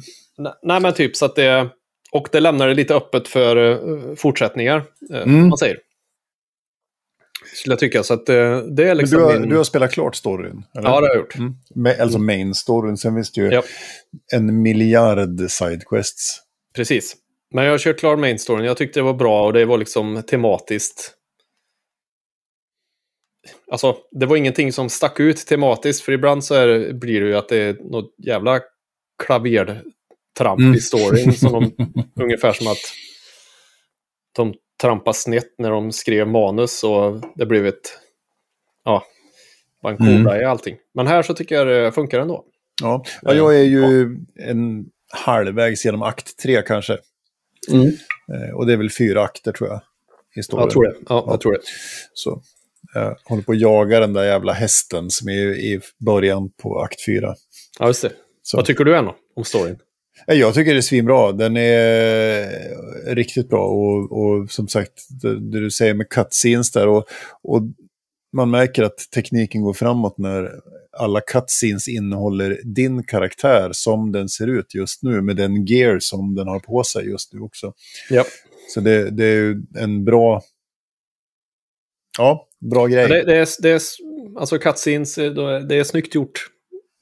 Nej, 0.62 0.80
men 0.80 0.94
typ 0.94 1.16
så 1.16 1.24
att 1.24 1.36
det... 1.36 1.68
Och 2.12 2.28
det 2.32 2.40
lämnar 2.40 2.68
det 2.68 2.74
lite 2.74 2.94
öppet 2.94 3.28
för 3.28 3.56
uh, 3.56 4.14
fortsättningar, 4.14 4.84
uh, 5.12 5.22
mm. 5.22 5.48
man 5.48 5.58
säger. 5.58 5.78
Skulle 7.54 7.72
jag 7.72 7.78
tycka. 7.80 8.02
Så 8.02 8.14
att 8.14 8.28
uh, 8.28 8.58
det 8.58 8.88
är 8.88 8.94
liksom 8.94 9.18
du, 9.18 9.24
har, 9.24 9.38
min... 9.38 9.48
du 9.48 9.56
har 9.56 9.64
spelat 9.64 9.92
klart 9.92 10.16
storyn? 10.16 10.64
Eller? 10.78 10.88
Ja, 10.88 11.00
det 11.00 11.06
har 11.06 11.08
jag 11.08 11.16
gjort. 11.16 11.34
Mm. 11.36 12.00
Alltså 12.00 12.18
main-storyn. 12.18 12.96
Sen 12.96 13.14
finns 13.14 13.32
det 13.32 13.40
ju 13.40 13.50
ja. 13.50 13.62
en 14.32 14.62
miljard 14.62 15.40
sidequests. 15.50 16.40
Precis. 16.74 17.16
Men 17.54 17.64
jag 17.64 17.70
har 17.70 17.78
kört 17.78 17.98
klart 17.98 18.18
main-storyn. 18.18 18.64
Jag 18.64 18.76
tyckte 18.76 19.00
det 19.00 19.04
var 19.04 19.14
bra 19.14 19.46
och 19.46 19.52
det 19.52 19.64
var 19.64 19.78
liksom 19.78 20.22
tematiskt 20.22 21.16
Alltså, 23.70 23.96
det 24.10 24.26
var 24.26 24.36
ingenting 24.36 24.72
som 24.72 24.88
stack 24.88 25.20
ut 25.20 25.46
tematiskt, 25.46 26.04
för 26.04 26.12
ibland 26.12 26.44
så 26.44 26.54
är, 26.54 26.92
blir 26.92 27.20
det 27.20 27.26
ju 27.26 27.36
att 27.36 27.48
det 27.48 27.56
är 27.56 27.76
något 27.90 28.14
jävla 28.26 28.60
klavertramp 30.36 30.60
mm. 30.60 30.74
i 30.74 30.80
storyn. 30.80 31.32
Som 31.32 31.52
de, 31.52 31.72
ungefär 32.22 32.52
som 32.52 32.66
att 32.66 32.78
de 34.36 34.54
trampade 34.80 35.16
snett 35.16 35.54
när 35.58 35.70
de 35.70 35.92
skrev 35.92 36.28
manus 36.28 36.84
och 36.84 37.22
det 37.34 37.46
blev 37.46 37.66
ett... 37.66 37.98
Ja, 38.84 39.04
en 39.82 39.96
kobra 39.96 40.10
mm. 40.12 40.40
i 40.40 40.44
allting. 40.44 40.76
Men 40.94 41.06
här 41.06 41.22
så 41.22 41.34
tycker 41.34 41.54
jag 41.54 41.66
det 41.66 41.92
funkar 41.92 42.20
ändå. 42.20 42.44
Ja, 42.82 43.04
ja 43.22 43.34
jag 43.34 43.56
är 43.56 43.64
ju 43.64 44.18
ja. 44.34 44.44
en 44.44 44.86
halvvägs 45.12 45.84
genom 45.84 46.02
akt 46.02 46.38
tre 46.38 46.62
kanske. 46.62 46.98
Mm. 47.70 47.86
Eh, 48.32 48.54
och 48.54 48.66
det 48.66 48.72
är 48.72 48.76
väl 48.76 48.90
fyra 48.90 49.22
akter 49.22 49.52
tror 49.52 49.68
jag. 49.68 49.80
Historien. 50.34 50.64
Jag 50.64 50.72
tror 50.72 50.84
det. 50.84 50.94
Ja, 51.08 51.24
jag 51.26 51.40
tror 51.40 51.52
det. 51.52 51.60
Så 52.14 52.42
jag 52.94 53.16
håller 53.24 53.42
på 53.42 53.52
att 53.52 53.60
jaga 53.60 54.00
den 54.00 54.12
där 54.12 54.24
jävla 54.24 54.52
hästen 54.52 55.10
som 55.10 55.28
är 55.28 55.58
i 55.58 55.80
början 55.98 56.50
på 56.62 56.80
akt 56.80 57.04
fyra. 57.04 57.34
Ja, 57.78 57.86
just 57.86 58.02
det. 58.02 58.12
Så. 58.42 58.56
Vad 58.56 58.66
tycker 58.66 58.84
du 58.84 58.96
än 58.96 59.08
om 59.36 59.44
storyn? 59.44 59.78
Jag 60.26 60.54
tycker 60.54 60.72
det 60.72 60.78
är 60.78 60.82
svinbra. 60.82 61.32
Den 61.32 61.56
är 61.56 63.14
riktigt 63.14 63.48
bra. 63.48 63.66
Och, 63.66 64.12
och 64.12 64.50
som 64.50 64.68
sagt, 64.68 64.92
det, 65.22 65.40
du 65.60 65.70
säger 65.70 65.94
med 65.94 66.08
cutscenes 66.08 66.70
där. 66.72 66.88
Och, 66.88 67.04
och 67.42 67.62
man 68.32 68.50
märker 68.50 68.82
att 68.82 68.98
tekniken 69.14 69.62
går 69.62 69.72
framåt 69.72 70.18
när 70.18 70.50
alla 70.98 71.20
cutscenes 71.20 71.88
innehåller 71.88 72.60
din 72.64 73.02
karaktär 73.04 73.70
som 73.72 74.12
den 74.12 74.28
ser 74.28 74.46
ut 74.46 74.74
just 74.74 75.02
nu. 75.02 75.22
Med 75.22 75.36
den 75.36 75.66
gear 75.66 75.98
som 75.98 76.34
den 76.34 76.48
har 76.48 76.60
på 76.60 76.82
sig 76.82 77.08
just 77.08 77.32
nu 77.32 77.40
också. 77.40 77.72
Ja. 78.10 78.24
Så 78.74 78.80
det, 78.80 79.10
det 79.10 79.24
är 79.24 79.56
en 79.78 80.04
bra... 80.04 80.42
Ja, 82.18 82.48
bra 82.70 82.86
grej. 82.86 83.08
Det, 83.08 83.22
det, 83.22 83.36
är, 83.36 83.48
det 83.62 83.70
är, 83.70 83.80
alltså 84.38 84.58
cutscenes, 84.58 85.14
det 85.14 85.74
är 85.74 85.84
snyggt 85.84 86.14
gjort. 86.14 86.50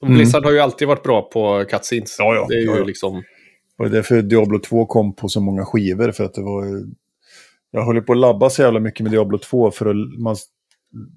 Mm. 0.03 0.17
Blizzard 0.17 0.45
har 0.45 0.51
ju 0.51 0.59
alltid 0.59 0.87
varit 0.87 1.03
bra 1.03 1.21
på 1.21 1.65
cutscenes. 1.69 2.15
Ja, 2.19 2.35
ja. 2.35 2.45
Det 2.49 2.55
är 2.55 2.61
ju 2.61 2.77
ja, 2.77 2.83
liksom... 2.83 3.23
Och 3.77 3.85
det 3.85 3.91
är 3.91 3.95
därför 3.95 4.21
Diablo 4.21 4.59
2 4.59 4.85
kom 4.85 5.15
på 5.15 5.29
så 5.29 5.41
många 5.41 5.65
skivor. 5.65 6.11
För 6.11 6.23
att 6.23 6.33
det 6.33 6.41
var... 6.41 6.65
Jag 7.71 7.85
höll 7.85 8.01
på 8.01 8.13
att 8.13 8.19
labba 8.19 8.49
så 8.49 8.61
jävla 8.61 8.79
mycket 8.79 9.03
med 9.03 9.11
Diablo 9.11 9.37
2 9.37 9.71
för 9.71 9.85
att 9.85 10.19
man 10.19 10.35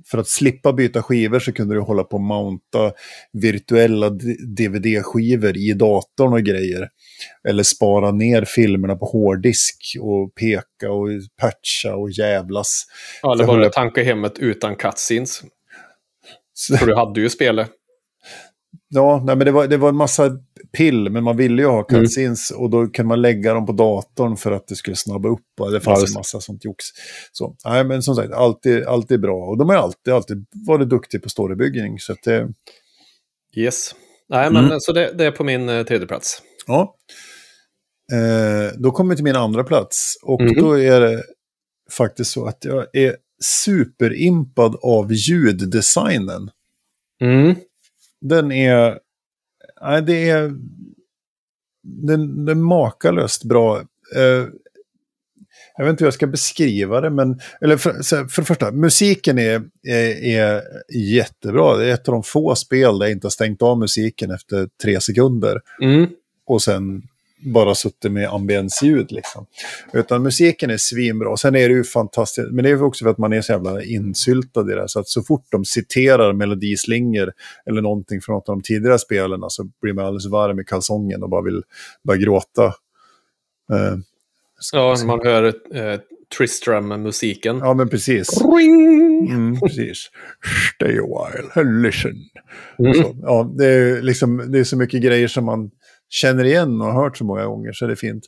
för 0.07 0.19
att 0.19 0.29
slippa 0.29 0.73
byta 0.73 1.03
skivor 1.03 1.39
så 1.39 1.53
kunde 1.53 1.75
du 1.75 1.81
hålla 1.81 2.05
på 2.05 2.17
att 2.17 2.23
mounta 2.23 2.93
virtuella 3.33 4.11
DVD-skivor 4.57 5.57
i 5.57 5.73
datorn 5.73 6.33
och 6.33 6.43
grejer. 6.43 6.89
Eller 7.49 7.63
spara 7.63 8.11
ner 8.11 8.45
filmerna 8.45 8.97
på 8.97 9.07
hårddisk 9.07 9.97
och 10.01 10.35
peka 10.35 10.91
och 10.91 11.09
patcha 11.41 11.95
och 11.97 12.11
jävlas. 12.11 12.85
Ja, 13.23 13.33
eller 13.33 13.47
bara 13.47 13.69
tanka 13.69 14.03
hemmet 14.03 14.39
utan 14.39 14.77
cutscenes. 14.77 15.43
Så... 16.55 16.77
För 16.77 16.87
du 16.87 16.95
hade 16.95 17.21
ju 17.21 17.31
spelet. 17.31 17.71
Ja, 18.95 19.23
nej, 19.25 19.37
men 19.37 19.45
det 19.45 19.53
var, 19.53 19.67
det 19.67 19.77
var 19.77 19.89
en 19.89 19.97
massa 19.97 20.31
pill, 20.77 21.11
men 21.11 21.25
man 21.25 21.37
ville 21.37 21.63
ju 21.63 21.69
ha 21.69 21.75
mm. 21.75 21.85
cutscenes 21.85 22.51
mm. 22.51 22.63
och 22.63 22.71
då 22.71 22.87
kan 22.87 23.07
man 23.07 23.23
lägga 23.23 23.55
dem 23.55 23.67
på 23.67 23.73
datorn 23.73 24.37
för 24.37 24.53
att 24.53 24.67
det 24.67 24.75
skulle 24.75 24.97
snabba 24.97 25.29
upp. 25.29 25.41
Det 25.73 25.81
fanns 25.81 26.01
ja, 26.01 26.07
en 26.07 26.15
massa 26.15 26.41
sånt 26.41 26.65
jox. 26.65 26.85
Så, 27.33 27.57
nej, 27.65 27.85
men 27.85 28.03
som 28.03 28.15
sagt, 28.15 28.33
alltid, 28.33 28.85
alltid 28.85 29.21
bra. 29.21 29.45
Och 29.45 29.59
de 29.59 29.69
har 29.69 29.77
alltid, 29.77 30.15
alltid 30.15 30.47
varit 30.67 30.89
duktiga 30.89 31.21
på 31.21 31.29
storybyggning. 31.29 31.99
Så 31.99 32.13
att 32.13 32.23
det... 32.23 32.49
Yes. 33.57 33.95
Nej, 34.29 34.51
men 34.51 34.65
mm. 34.65 34.81
så 34.81 34.93
det, 34.93 35.13
det, 35.13 35.25
är 35.25 35.31
på 35.31 35.45
min 35.45 35.69
eh, 35.69 35.83
tredje 35.83 36.07
plats. 36.07 36.43
Ja. 36.67 36.97
Eh, 38.13 38.79
då 38.79 38.91
kommer 38.91 39.11
vi 39.11 39.17
till 39.17 39.25
min 39.25 39.37
andra 39.37 39.65
plats. 39.65 40.19
Och 40.23 40.41
mm. 40.41 40.55
då 40.55 40.81
är 40.81 41.01
det 41.01 41.23
faktiskt 41.91 42.31
så 42.31 42.47
att 42.47 42.65
jag 42.65 42.87
är 42.93 43.17
superimpad 43.65 44.77
av 44.83 45.13
ljuddesignen. 45.13 46.51
Mm 47.21 47.55
den 48.23 48.53
är... 48.53 48.99
Nej, 49.83 50.03
det 50.03 50.31
är... 50.31 50.53
Den, 51.83 52.45
den 52.45 52.49
är 52.49 52.63
makalöst 52.63 53.45
bra. 53.45 53.79
Uh, 54.17 54.49
jag 55.77 55.85
vet 55.85 55.91
inte 55.91 56.05
hur 56.05 56.07
jag 56.07 56.15
ska 56.15 56.27
beskriva 56.27 57.01
det, 57.01 57.11
men... 57.11 57.41
Eller 57.61 57.77
för, 57.77 57.93
för 58.29 58.43
det 58.43 58.47
första, 58.47 58.71
musiken 58.71 59.39
är, 59.39 59.63
är, 59.89 60.25
är, 60.25 60.63
jättebra. 60.95 61.77
Det 61.77 61.87
är 61.87 61.95
ett 61.95 62.09
av 62.09 62.13
de 62.13 62.23
få 62.23 62.55
spel 62.55 62.99
där 62.99 63.07
jag 63.07 63.13
inte 63.13 63.27
har 63.27 63.31
stängt 63.31 63.63
av 63.63 63.79
musiken 63.79 64.31
efter 64.31 64.69
tre 64.83 65.01
sekunder. 65.01 65.61
Mm. 65.83 66.07
Och 66.47 66.63
sen 66.63 67.03
bara 67.45 67.75
suttit 67.75 68.13
med 68.13 68.29
ambiensljud 68.29 69.13
liksom. 69.13 69.47
Utan 69.93 70.23
musiken 70.23 70.71
är 70.71 70.77
svinbra. 70.77 71.37
Sen 71.37 71.57
är 71.57 71.69
det 71.69 71.75
ju 71.75 71.85
fantastiskt, 71.85 72.53
men 72.53 72.65
det 72.65 72.71
är 72.71 72.83
också 72.83 73.05
för 73.05 73.11
att 73.11 73.19
man 73.19 73.33
är 73.33 73.41
så 73.41 73.53
jävla 73.53 73.83
insyltad 73.83 74.73
i 74.73 74.75
det. 74.75 74.89
Så 74.89 75.01
att 75.01 75.09
så 75.09 75.23
fort 75.23 75.47
de 75.51 75.65
citerar 75.65 76.33
melodislingor 76.33 77.33
eller 77.67 77.83
någonting 77.83 78.21
från 78.21 78.35
något 78.35 78.49
av 78.49 78.57
de 78.57 78.63
tidigare 78.63 78.99
spelen 78.99 79.41
så 79.49 79.71
blir 79.83 79.93
man 79.93 80.05
alldeles 80.05 80.27
varm 80.27 80.61
i 80.61 80.65
kalsongen 80.65 81.23
och 81.23 81.31
bara 81.31 81.43
vill 81.43 81.63
börja 82.05 82.21
gråta. 82.21 82.67
Uh, 83.73 83.99
ja, 84.73 84.97
man 85.07 85.21
hör 85.25 85.45
uh, 85.45 86.01
Tristram-musiken. 86.39 87.59
Ja, 87.59 87.75
men 87.75 87.89
precis. 87.89 88.41
Mm, 89.31 89.61
precis. 89.61 90.11
Stay 90.75 90.99
a 90.99 91.03
while 91.03 91.65
listen. 91.83 92.17
Mm. 92.79 92.95
Så, 92.95 93.17
ja, 93.23 93.53
det, 93.59 93.67
är 93.67 94.03
liksom, 94.03 94.53
det 94.53 94.59
är 94.59 94.65
så 94.65 94.77
mycket 94.77 95.03
grejer 95.03 95.29
som 95.29 95.45
man 95.45 95.71
känner 96.13 96.45
igen 96.45 96.81
och 96.81 96.87
har 96.87 97.03
hört 97.03 97.19
så 97.19 97.25
många 97.25 97.45
gånger 97.45 97.73
så 97.73 97.85
är 97.85 97.89
det 97.89 97.97
fint. 97.97 98.25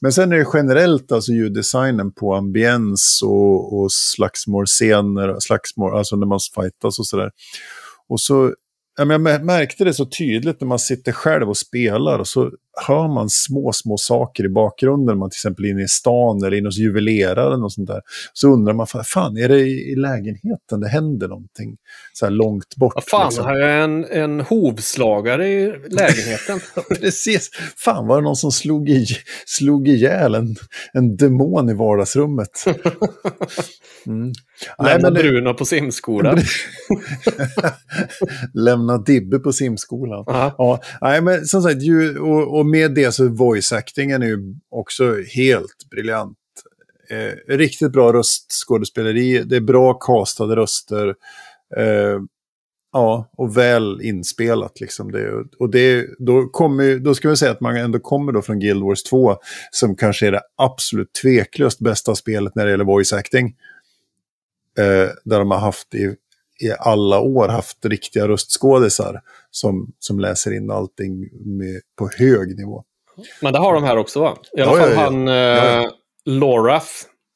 Men 0.00 0.12
sen 0.12 0.32
är 0.32 0.36
det 0.36 0.46
generellt 0.54 1.12
alltså 1.12 1.32
ljuddesignen 1.32 2.12
på 2.12 2.34
ambiens 2.34 3.20
och, 3.22 3.78
och 3.78 3.92
slagsmålscener, 3.92 5.36
slagsmål, 5.40 5.98
alltså 5.98 6.16
när 6.16 6.26
man 6.26 6.40
fightas 6.54 6.98
och 6.98 7.06
sådär. 7.06 7.30
Och 8.08 8.20
så 8.20 8.54
jag 8.98 9.20
märkte 9.20 9.84
det 9.84 9.94
så 9.94 10.06
tydligt 10.06 10.60
när 10.60 10.68
man 10.68 10.78
sitter 10.78 11.12
själv 11.12 11.48
och 11.48 11.56
spelar 11.56 12.18
och 12.18 12.28
så 12.28 12.50
hör 12.86 13.08
man 13.08 13.30
små, 13.30 13.72
små 13.72 13.96
saker 13.96 14.44
i 14.44 14.48
bakgrunden. 14.48 15.18
Man 15.18 15.30
till 15.30 15.36
exempel 15.36 15.64
är 15.64 15.68
inne 15.68 15.82
i 15.82 15.88
stan 15.88 16.44
eller 16.44 16.56
inne 16.56 16.68
hos 16.68 16.78
juveleraren 16.78 17.62
och 17.62 17.72
sånt 17.72 17.88
där. 17.88 18.00
Så 18.32 18.48
undrar 18.48 18.74
man, 18.74 18.86
fan, 18.86 19.36
är 19.36 19.48
det 19.48 19.58
i 19.60 19.94
lägenheten 19.96 20.80
det 20.80 20.88
händer 20.88 21.28
någonting 21.28 21.76
så 22.12 22.26
här 22.26 22.30
långt 22.30 22.76
bort? 22.76 22.92
Ja, 22.96 23.02
fan, 23.06 23.26
liksom? 23.28 23.44
har 23.44 23.56
jag 23.56 23.84
en, 23.84 24.04
en 24.04 24.40
hovslagare 24.40 25.48
i 25.48 25.66
lägenheten? 25.90 26.60
Precis. 27.00 27.50
Fan, 27.76 28.06
var 28.06 28.16
det 28.16 28.22
någon 28.22 28.36
som 28.36 28.52
slog, 28.52 28.88
i, 28.88 29.06
slog 29.46 29.88
ihjäl 29.88 30.34
en, 30.34 30.56
en 30.92 31.16
demon 31.16 31.70
i 31.70 31.74
vardagsrummet? 31.74 32.64
Mm. 34.06 34.32
Lämna 34.84 35.10
Nej, 35.10 35.22
Bruno 35.22 35.54
på 35.54 35.64
simskolan. 35.64 36.38
Lämna 38.54 38.98
Dibbe 38.98 39.38
på 39.38 39.52
simskolan. 39.52 40.24
Ja, 40.26 40.80
nej, 41.00 41.20
men 41.20 41.46
som 41.46 41.62
sagt, 41.62 41.82
ju, 41.82 42.18
och, 42.18 42.58
och, 42.58 42.65
och 42.66 42.70
med 42.70 42.94
det 42.94 43.12
så 43.12 43.28
voice-actingen 43.28 44.22
är 44.22 44.26
ju 44.26 44.54
också 44.70 45.16
helt 45.34 45.88
briljant. 45.90 46.38
Eh, 47.10 47.56
riktigt 47.56 47.92
bra 47.92 48.12
röstskådespeleri, 48.12 49.42
det 49.42 49.56
är 49.56 49.60
bra 49.60 49.94
castade 49.94 50.56
röster. 50.56 51.14
Eh, 51.76 52.20
ja, 52.92 53.30
och 53.36 53.56
väl 53.56 54.00
inspelat 54.02 54.80
liksom. 54.80 55.12
Det, 55.12 55.44
och 55.58 55.70
det, 55.70 56.06
då, 56.18 56.48
kommer, 56.48 56.98
då 56.98 57.14
ska 57.14 57.28
vi 57.28 57.36
säga 57.36 57.52
att 57.52 57.60
man 57.60 57.76
ändå 57.76 57.98
kommer 57.98 58.32
då 58.32 58.42
från 58.42 58.60
Guild 58.60 58.82
Wars 58.82 59.02
2, 59.02 59.36
som 59.70 59.96
kanske 59.96 60.26
är 60.26 60.32
det 60.32 60.42
absolut 60.56 61.12
tveklöst 61.22 61.78
bästa 61.78 62.14
spelet 62.14 62.54
när 62.54 62.64
det 62.64 62.70
gäller 62.70 62.84
voice 62.84 63.12
acting. 63.12 63.46
Eh, 64.78 65.08
där 65.24 65.38
de 65.38 65.50
har 65.50 65.58
haft 65.58 65.94
i, 65.94 66.16
i 66.60 66.72
alla 66.78 67.20
år 67.20 67.48
haft 67.48 67.84
riktiga 67.84 68.28
röstskådisar 68.28 69.20
som, 69.50 69.92
som 69.98 70.20
läser 70.20 70.56
in 70.56 70.70
allting 70.70 71.20
med, 71.44 71.80
på 71.98 72.10
hög 72.18 72.58
nivå. 72.58 72.84
Men 73.42 73.52
det 73.52 73.58
har 73.58 73.74
de 73.74 73.84
här 73.84 73.96
också 73.96 74.20
va? 74.20 74.36
I 74.56 74.60
alla 74.60 74.72
ja, 74.72 74.78
fall 74.78 74.90
ja, 74.90 74.94
ja. 74.94 75.00
han 75.00 75.28
eh, 75.84 75.90
Lorath 76.24 76.92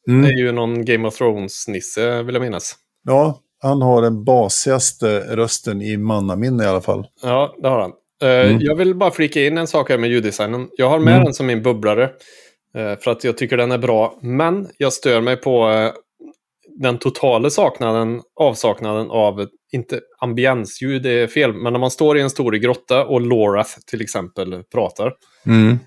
mm. 0.09 0.31
är 0.31 0.37
ju 0.37 0.53
någon 0.53 0.85
Game 0.85 1.09
of 1.09 1.21
Thrones-nisse 1.21 2.23
vill 2.23 2.35
jag 2.35 2.43
minnas. 2.43 2.77
Ja, 3.07 3.41
han 3.63 3.83
har 3.83 4.03
den 4.03 4.25
basigaste 4.25 5.37
rösten 5.37 5.83
i 5.83 5.97
mannaminne 5.97 6.65
i 6.65 6.67
alla 6.67 6.81
fall. 6.81 7.07
Ja, 7.23 7.57
det 7.63 7.69
har 7.69 7.81
han. 7.81 7.93
Uh, 8.25 8.51
mm. 8.51 8.61
Jag 8.61 8.75
vill 8.75 8.95
bara 8.95 9.11
flika 9.11 9.47
in 9.47 9.59
en 9.59 9.67
sak 9.67 9.91
här 9.91 9.99
med 9.99 10.11
ljuddesignen. 10.11 10.69
Jag 10.77 10.89
har 10.89 10.99
med 10.99 11.15
mm. 11.15 11.25
den 11.25 11.35
som 11.35 11.47
min 11.47 11.63
bubblare. 11.63 12.05
Uh, 12.79 12.99
för 13.01 13.11
att 13.11 13.25
jag 13.25 13.39
tycker 13.39 13.57
den 13.57 13.73
är 13.73 13.79
bra. 13.79 14.19
Men 14.23 14.69
jag 14.77 14.93
stör 14.93 15.21
mig 15.21 15.37
på 15.37 15.69
uh, 15.69 15.91
den 16.83 16.99
totala 16.99 17.51
saknaden, 17.51 18.21
avsaknaden 18.41 19.11
av, 19.11 19.47
inte 19.73 20.01
ambiensljud 20.19 21.07
är 21.07 21.27
fel, 21.27 21.53
men 21.53 21.73
när 21.73 21.81
man 21.81 21.91
står 21.91 22.19
i 22.19 22.21
en 22.21 22.31
stor 22.31 22.53
grotta 22.53 23.05
och 23.05 23.21
Lorath 23.21 23.71
till 23.87 24.01
exempel 24.01 24.63
pratar. 24.73 25.13
Mm. 25.47 25.79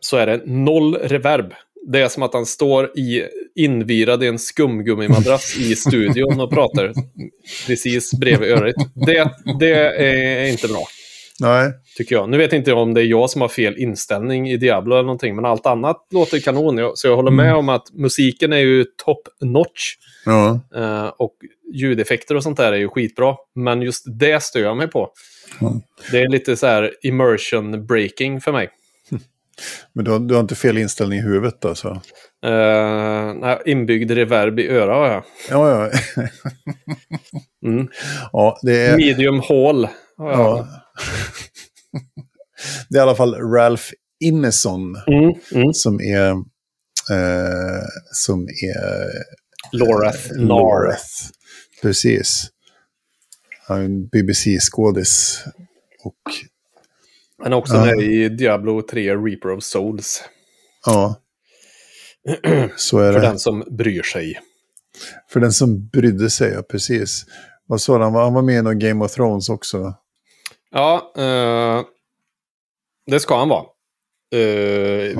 Så 0.00 0.16
är 0.16 0.26
det 0.26 0.42
noll 0.46 0.94
reverb. 0.94 1.54
Det 1.86 2.00
är 2.00 2.08
som 2.08 2.22
att 2.22 2.34
han 2.34 2.46
står 2.46 2.98
i, 2.98 3.22
invirad 3.54 4.22
i 4.22 4.26
en 4.26 4.38
skumgummimadrass 4.38 5.56
i 5.58 5.76
studion 5.76 6.40
och 6.40 6.50
pratar 6.50 6.92
precis 7.66 8.14
bredvid 8.14 8.50
örat. 8.50 8.74
Det, 9.06 9.30
det 9.58 9.74
är 9.74 10.50
inte 10.50 10.68
bra. 10.68 10.86
Nej. 11.40 11.72
Tycker 11.96 12.14
jag. 12.14 12.28
Nu 12.28 12.38
vet 12.38 12.52
inte 12.52 12.72
om 12.72 12.94
det 12.94 13.00
är 13.00 13.04
jag 13.04 13.30
som 13.30 13.40
har 13.40 13.48
fel 13.48 13.78
inställning 13.78 14.50
i 14.50 14.56
Diablo 14.56 14.94
eller 14.94 15.02
någonting, 15.02 15.36
men 15.36 15.44
allt 15.44 15.66
annat 15.66 15.96
låter 16.10 16.40
kanon. 16.40 16.92
Så 16.94 17.08
jag 17.08 17.16
håller 17.16 17.30
med 17.30 17.46
mm. 17.46 17.58
om 17.58 17.68
att 17.68 17.92
musiken 17.92 18.52
är 18.52 18.58
ju 18.58 18.84
top 18.84 19.28
notch. 19.40 19.94
Ja. 20.24 20.60
Uh, 20.76 21.12
och 21.18 21.34
ljudeffekter 21.74 22.34
och 22.34 22.42
sånt 22.42 22.56
där 22.56 22.72
är 22.72 22.76
ju 22.76 22.88
skitbra. 22.88 23.34
Men 23.54 23.82
just 23.82 24.04
det 24.18 24.42
stör 24.42 24.60
jag 24.60 24.76
mig 24.76 24.88
på. 24.88 25.10
Ja. 25.60 25.80
Det 26.10 26.22
är 26.22 26.28
lite 26.28 26.56
så 26.56 26.66
här 26.66 26.94
immersion 27.02 27.86
breaking 27.86 28.40
för 28.40 28.52
mig. 28.52 28.70
Men 29.92 30.04
du 30.04 30.10
har, 30.10 30.18
du 30.18 30.34
har 30.34 30.40
inte 30.40 30.54
fel 30.54 30.78
inställning 30.78 31.18
i 31.18 31.22
huvudet 31.22 31.64
alltså? 31.64 31.88
Uh, 32.46 33.34
nej, 33.34 33.58
inbyggd 33.66 34.10
reverb 34.10 34.58
i 34.58 34.68
öra 34.68 34.94
har 34.94 35.06
jag. 35.06 35.24
Ja, 35.50 35.70
ja. 35.70 35.98
mm. 37.68 37.88
ja 38.32 38.58
det 38.62 38.76
är... 38.76 38.96
Medium 38.96 39.40
hall. 39.40 39.88
Ja. 40.22 40.68
det 42.88 42.98
är 42.98 43.00
i 43.00 43.02
alla 43.02 43.14
fall 43.14 43.34
Ralph 43.34 43.84
Ineson 44.20 44.96
mm, 45.06 45.34
mm. 45.52 45.72
som 45.72 46.00
är 46.00 46.34
Eh, 47.10 47.84
som 48.12 48.48
är... 48.48 49.10
Loreth. 49.72 50.32
Loreth. 50.32 51.12
Precis. 51.82 52.48
En 53.68 54.06
BBC-skådis. 54.06 55.44
Och... 56.04 56.14
Han 57.42 57.52
är 57.52 57.56
också 57.56 57.74
ja. 57.74 57.84
med 57.84 57.98
i 57.98 58.28
Diablo 58.28 58.82
3 58.82 59.16
Reaper 59.16 59.50
of 59.50 59.64
Souls. 59.64 60.24
Ja. 60.86 61.20
Så 62.76 62.98
är 62.98 63.12
För 63.12 63.20
det. 63.20 63.26
den 63.26 63.38
som 63.38 63.64
bryr 63.70 64.02
sig. 64.02 64.40
För 65.28 65.40
den 65.40 65.52
som 65.52 65.88
brydde 65.88 66.30
sig, 66.30 66.52
ja 66.52 66.62
precis. 66.62 67.24
Vad 67.66 67.80
sa 67.80 68.02
han? 68.02 68.14
Han 68.14 68.34
var 68.34 68.42
med 68.42 68.72
i 68.72 68.74
Game 68.74 69.04
of 69.04 69.12
Thrones 69.12 69.48
också. 69.48 69.94
Ja, 70.70 71.12
eh, 71.16 71.84
det 73.06 73.20
ska 73.20 73.36
han 73.38 73.48
vara. 73.48 73.62
Ja. 73.62 74.38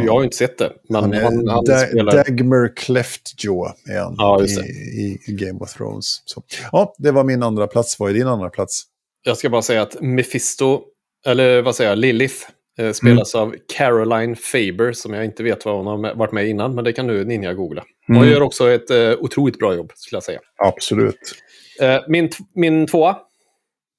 Jag 0.04 0.12
har 0.12 0.20
ju 0.20 0.24
inte 0.24 0.36
sett 0.36 0.58
det. 0.58 0.72
Men 0.88 1.02
han, 1.02 1.12
han, 1.12 1.48
han 1.48 1.64
da 1.64 1.78
spelar... 1.78 2.12
Dagmer 2.12 2.76
Cleftjaw 2.76 3.72
är 3.88 4.00
han 4.00 4.14
ja, 4.18 4.44
i, 4.44 5.18
i, 5.26 5.32
Game 5.32 5.58
of 5.60 5.72
Thrones. 5.72 6.22
Så. 6.24 6.42
Ja, 6.72 6.94
det 6.98 7.10
var 7.10 7.24
min 7.24 7.42
andra 7.42 7.66
plats. 7.66 7.98
Vad 7.98 8.10
är 8.10 8.14
din 8.14 8.26
andra 8.26 8.50
plats? 8.50 8.82
Jag 9.22 9.36
ska 9.36 9.50
bara 9.50 9.62
säga 9.62 9.82
att 9.82 10.00
Mephisto, 10.00 10.82
eller 11.26 11.62
vad 11.62 11.76
säger 11.76 11.90
jag, 11.90 11.98
Lilith, 11.98 12.36
eh, 12.78 12.92
spelas 12.92 13.34
mm. 13.34 13.48
av 13.48 13.54
Caroline 13.76 14.36
Faber, 14.36 14.92
som 14.92 15.14
jag 15.14 15.24
inte 15.24 15.42
vet 15.42 15.64
vad 15.64 15.76
hon 15.76 15.86
har 15.86 16.14
varit 16.14 16.32
med 16.32 16.48
innan, 16.48 16.74
men 16.74 16.84
det 16.84 16.92
kan 16.92 17.06
du 17.06 17.24
Ninja 17.24 17.54
googla. 17.54 17.84
Hon 18.06 18.16
mm. 18.16 18.28
gör 18.28 18.42
också 18.42 18.70
ett 18.70 18.90
eh, 18.90 19.12
otroligt 19.18 19.58
bra 19.58 19.74
jobb, 19.74 19.92
skulle 19.94 20.16
jag 20.16 20.24
säga. 20.24 20.40
Absolut. 20.58 21.34
Eh, 21.80 22.00
min, 22.08 22.30
min 22.54 22.86
tvåa. 22.86 23.16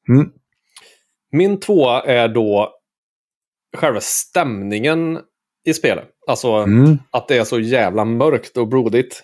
Mm. 0.10 0.32
Min 1.32 1.60
tvåa 1.60 2.02
är 2.02 2.28
då 2.28 2.74
själva 3.78 4.02
stämningen 4.02 5.20
i 5.68 5.74
spelet. 5.74 6.08
Alltså 6.28 6.52
mm. 6.52 6.98
att 7.12 7.28
det 7.28 7.38
är 7.38 7.44
så 7.44 7.60
jävla 7.60 8.06
mörkt 8.06 8.58
och 8.58 8.68
blodigt. 8.68 9.24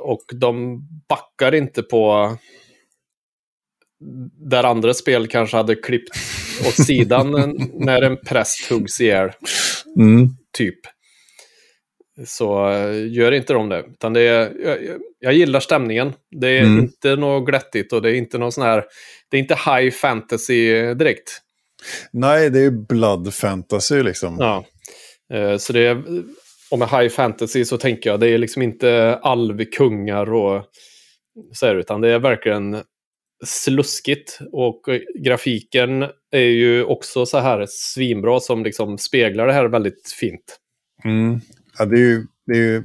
Och 0.00 0.24
de 0.34 0.80
backar 1.08 1.54
inte 1.54 1.82
på 1.82 2.36
där 4.50 4.64
andra 4.64 4.94
spel 4.94 5.28
kanske 5.28 5.56
hade 5.56 5.74
klippt 5.74 6.16
åt 6.68 6.74
sidan 6.86 7.56
när 7.74 8.02
en 8.02 8.16
präst 8.16 8.70
huggs 8.70 9.00
ihjäl. 9.00 9.30
Mm. 9.96 10.28
Typ. 10.58 10.78
Så 12.26 12.70
uh, 12.70 13.12
gör 13.12 13.32
inte 13.32 13.52
de 13.52 13.68
det. 13.68 13.84
Utan 13.90 14.12
det 14.12 14.20
är, 14.20 14.52
jag, 14.64 14.78
jag 15.18 15.32
gillar 15.32 15.60
stämningen. 15.60 16.12
Det 16.30 16.48
är 16.48 16.62
mm. 16.62 16.78
inte 16.78 17.16
något 17.16 17.46
glättigt 17.46 17.92
och 17.92 18.02
det 18.02 18.10
är 18.10 18.14
inte 18.14 18.38
någon 18.38 18.52
sån 18.52 18.64
här... 18.64 18.84
Det 19.30 19.36
är 19.36 19.40
inte 19.40 19.54
high 19.54 19.90
fantasy 19.90 20.94
direkt. 20.94 21.42
Nej, 22.12 22.50
det 22.50 22.60
är 22.60 22.70
blood 22.70 23.34
fantasy 23.34 24.02
liksom. 24.02 24.36
Ja. 24.38 24.64
Uh, 25.34 25.56
så 25.56 25.72
det 25.72 25.86
är... 25.86 26.02
Och 26.70 26.78
med 26.78 26.88
high 26.88 27.08
fantasy 27.08 27.64
så 27.64 27.78
tänker 27.78 28.10
jag 28.10 28.20
det 28.20 28.28
är 28.28 28.38
liksom 28.38 28.62
inte 28.62 29.18
alvkungar 29.22 30.32
och 30.32 30.64
så 31.52 31.66
här, 31.66 31.76
utan 31.76 32.00
det 32.00 32.08
är 32.08 32.18
verkligen 32.18 32.82
sluskigt. 33.44 34.38
Och 34.52 34.80
grafiken 35.18 36.06
är 36.30 36.40
ju 36.40 36.84
också 36.84 37.26
så 37.26 37.38
här 37.38 37.66
svinbra 37.68 38.40
som 38.40 38.64
liksom 38.64 38.98
speglar 38.98 39.46
det 39.46 39.52
här 39.52 39.68
väldigt 39.68 40.12
fint. 40.20 40.58
Mm. 41.04 41.40
Ja, 41.78 41.84
det 41.84 41.96
är 41.96 42.00
ju, 42.00 42.26
det 42.46 42.52
är 42.52 42.62
ju 42.62 42.84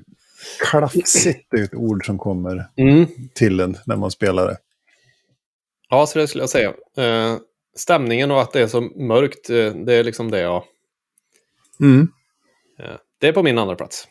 klafsigt, 0.69 1.53
är 1.53 1.63
ett 1.63 1.75
ord 1.75 2.05
som 2.05 2.17
kommer 2.17 2.69
mm. 2.77 3.05
till 3.33 3.59
en 3.59 3.77
när 3.85 3.95
man 3.95 4.11
spelar 4.11 4.47
det. 4.47 4.57
Ja, 5.93 6.07
så 6.07 6.19
det 6.19 6.27
skulle 6.27 6.41
jag 6.41 6.49
säga. 6.49 6.69
Uh, 6.69 7.37
stämningen 7.75 8.31
och 8.31 8.41
att 8.41 8.51
det 8.51 8.61
är 8.61 8.67
så 8.67 8.81
mörkt, 8.81 9.49
uh, 9.49 9.75
det 9.75 9.93
är 9.93 10.03
liksom 10.03 10.31
det 10.31 10.39
jag... 10.39 10.63
Mm. 11.79 12.01
Uh, 12.79 12.95
det 13.19 13.27
är 13.27 13.33
på 13.33 13.43
min 13.43 13.57
andra 13.57 13.75
plats. 13.75 14.07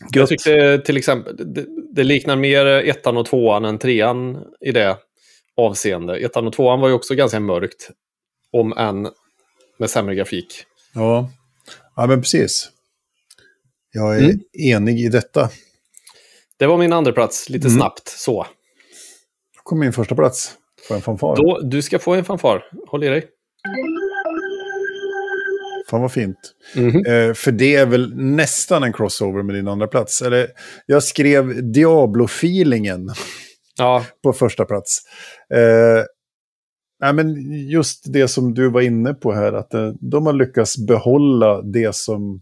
Gött. 0.00 0.16
Jag 0.16 0.28
tyckte 0.28 0.78
till 0.78 0.96
exempel, 0.96 1.54
det, 1.54 1.66
det, 1.94 2.04
liknar 2.04 2.36
mer 2.36 2.66
ettan 2.66 3.16
och 3.16 3.26
tvåan 3.26 3.64
än 3.64 3.78
trean 3.78 4.44
i 4.60 4.72
det 4.72 4.98
avseende. 5.56 6.16
Ettan 6.16 6.46
och 6.46 6.52
tvåan 6.52 6.80
var 6.80 6.88
ju 6.88 6.94
också 6.94 7.14
ganska 7.14 7.40
mörkt, 7.40 7.90
om 8.52 8.72
än 8.72 9.08
med 9.78 9.90
sämre 9.90 10.14
grafik. 10.14 10.64
Ja, 10.94 11.30
ja 11.96 12.06
men 12.06 12.20
precis. 12.20 12.70
Jag 13.92 14.16
är 14.16 14.24
mm. 14.24 14.40
enig 14.52 15.00
i 15.00 15.08
detta. 15.08 15.50
Det 16.56 16.66
var 16.66 16.78
min 16.78 16.92
andra 16.92 17.12
plats 17.12 17.48
lite 17.48 17.66
mm. 17.66 17.78
snabbt 17.78 18.08
så. 18.08 18.46
Då 19.56 19.62
kommer 19.62 19.84
min 19.84 19.92
första 19.92 20.14
plats. 20.14 20.57
Får 20.88 20.94
en 20.94 21.02
fanfar? 21.02 21.36
Då, 21.36 21.60
du 21.62 21.82
ska 21.82 21.98
få 21.98 22.14
en 22.14 22.24
fanfar. 22.24 22.64
Håll 22.90 23.04
i 23.04 23.08
dig. 23.08 23.24
Fan 25.90 26.00
vad 26.00 26.12
fint. 26.12 26.38
Mm 26.76 26.90
-hmm. 26.90 27.28
eh, 27.28 27.34
för 27.34 27.52
det 27.52 27.76
är 27.76 27.86
väl 27.86 28.16
nästan 28.16 28.82
en 28.82 28.92
crossover 28.92 29.42
med 29.42 29.54
din 29.54 29.68
andra 29.68 29.86
plats. 29.86 30.22
Eller, 30.22 30.48
jag 30.86 31.02
skrev 31.02 31.72
Diablo-feelingen 31.72 33.08
ja. 33.78 34.04
på 34.22 34.32
första 34.32 34.64
plats. 34.64 34.98
Eh, 35.54 36.04
nej, 37.00 37.12
men 37.12 37.52
just 37.68 38.12
det 38.12 38.28
som 38.28 38.54
du 38.54 38.70
var 38.70 38.80
inne 38.80 39.14
på 39.14 39.32
här, 39.32 39.52
att 39.52 39.74
eh, 39.74 39.92
de 40.00 40.26
har 40.26 40.32
lyckats 40.32 40.86
behålla 40.86 41.62
det 41.62 41.94
som 41.94 42.40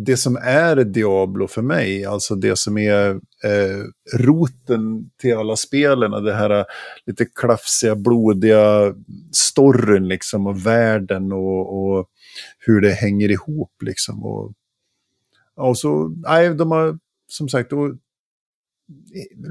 det 0.00 0.16
som 0.16 0.36
är 0.36 0.76
Diablo 0.76 1.46
för 1.46 1.62
mig, 1.62 2.04
alltså 2.04 2.34
det 2.34 2.56
som 2.56 2.78
är 2.78 3.10
eh, 3.44 3.84
roten 4.18 5.10
till 5.20 5.36
alla 5.36 5.56
spelen, 5.56 6.24
det 6.24 6.34
här 6.34 6.50
eh, 6.50 6.64
lite 7.06 7.24
klafsiga, 7.24 7.96
blodiga 7.96 8.94
storyn 9.32 10.08
liksom 10.08 10.46
och 10.46 10.66
världen 10.66 11.32
och, 11.32 11.78
och 11.78 12.08
hur 12.58 12.80
det 12.80 12.90
hänger 12.90 13.30
ihop 13.30 13.72
liksom. 13.82 14.24
Och, 14.24 14.52
och 15.56 15.78
så, 15.78 16.08
nej, 16.08 16.54
de 16.54 16.70
har 16.70 16.98
som 17.28 17.48
sagt 17.48 17.72
och, 17.72 17.86
eh, 17.86 17.94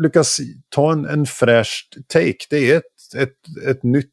lyckats 0.02 0.38
ta 0.70 0.92
en, 0.92 1.06
en 1.06 1.26
fräsch 1.26 1.90
take. 2.08 2.46
Det 2.50 2.72
är 2.72 2.78
ett, 2.78 3.16
ett, 3.16 3.68
ett 3.68 3.84
nytt 3.84 4.12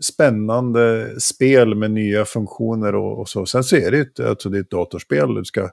spännande 0.00 1.14
spel 1.20 1.74
med 1.74 1.90
nya 1.90 2.24
funktioner 2.24 2.94
och, 2.94 3.20
och, 3.20 3.28
så. 3.28 3.46
Sen 3.46 3.64
så 3.64 3.76
är 3.76 3.90
det 3.90 3.98
ett, 3.98 4.20
alltså 4.20 4.48
det 4.48 4.58
är 4.58 4.62
ett 4.62 4.70
datorspel. 4.70 5.34
Du 5.34 5.44
ska 5.44 5.70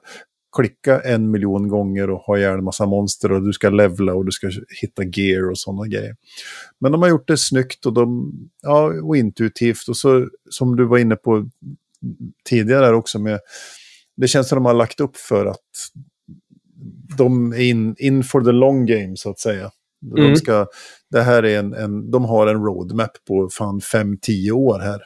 klicka 0.56 1.00
en 1.00 1.30
miljon 1.30 1.68
gånger 1.68 2.10
och 2.10 2.18
ha 2.18 2.38
ihjäl 2.38 2.58
en 2.58 2.64
massa 2.64 2.86
monster 2.86 3.32
och 3.32 3.42
du 3.42 3.52
ska 3.52 3.70
levla 3.70 4.14
och 4.14 4.24
du 4.24 4.32
ska 4.32 4.50
hitta 4.80 5.02
gear 5.04 5.50
och 5.50 5.58
sådana 5.58 5.86
grejer. 5.86 6.16
Men 6.80 6.92
de 6.92 7.02
har 7.02 7.08
gjort 7.08 7.28
det 7.28 7.36
snyggt 7.36 7.86
och, 7.86 7.92
de, 7.92 8.32
ja, 8.62 8.92
och 9.02 9.16
intuitivt 9.16 9.88
och 9.88 9.96
så 9.96 10.28
som 10.50 10.76
du 10.76 10.84
var 10.84 10.98
inne 10.98 11.16
på 11.16 11.48
tidigare 12.48 12.94
också 12.94 13.18
med 13.18 13.40
det 14.16 14.28
känns 14.28 14.48
som 14.48 14.56
de 14.56 14.64
har 14.64 14.74
lagt 14.74 15.00
upp 15.00 15.16
för 15.16 15.46
att 15.46 15.58
de 17.18 17.52
är 17.52 17.60
in, 17.60 17.94
in 17.98 18.24
for 18.24 18.40
the 18.40 18.52
long 18.52 18.86
game 18.86 19.16
så 19.16 19.30
att 19.30 19.38
säga. 19.38 19.70
De, 20.00 20.22
mm. 20.22 20.36
ska, 20.36 20.66
det 21.12 21.22
här 21.22 21.42
är 21.42 21.58
en, 21.58 21.74
en, 21.74 22.10
de 22.10 22.24
har 22.24 22.46
en 22.46 22.64
roadmap 22.64 23.10
på 23.28 23.48
fan 23.52 23.80
5-10 23.80 24.50
år 24.50 24.78
här. 24.78 25.02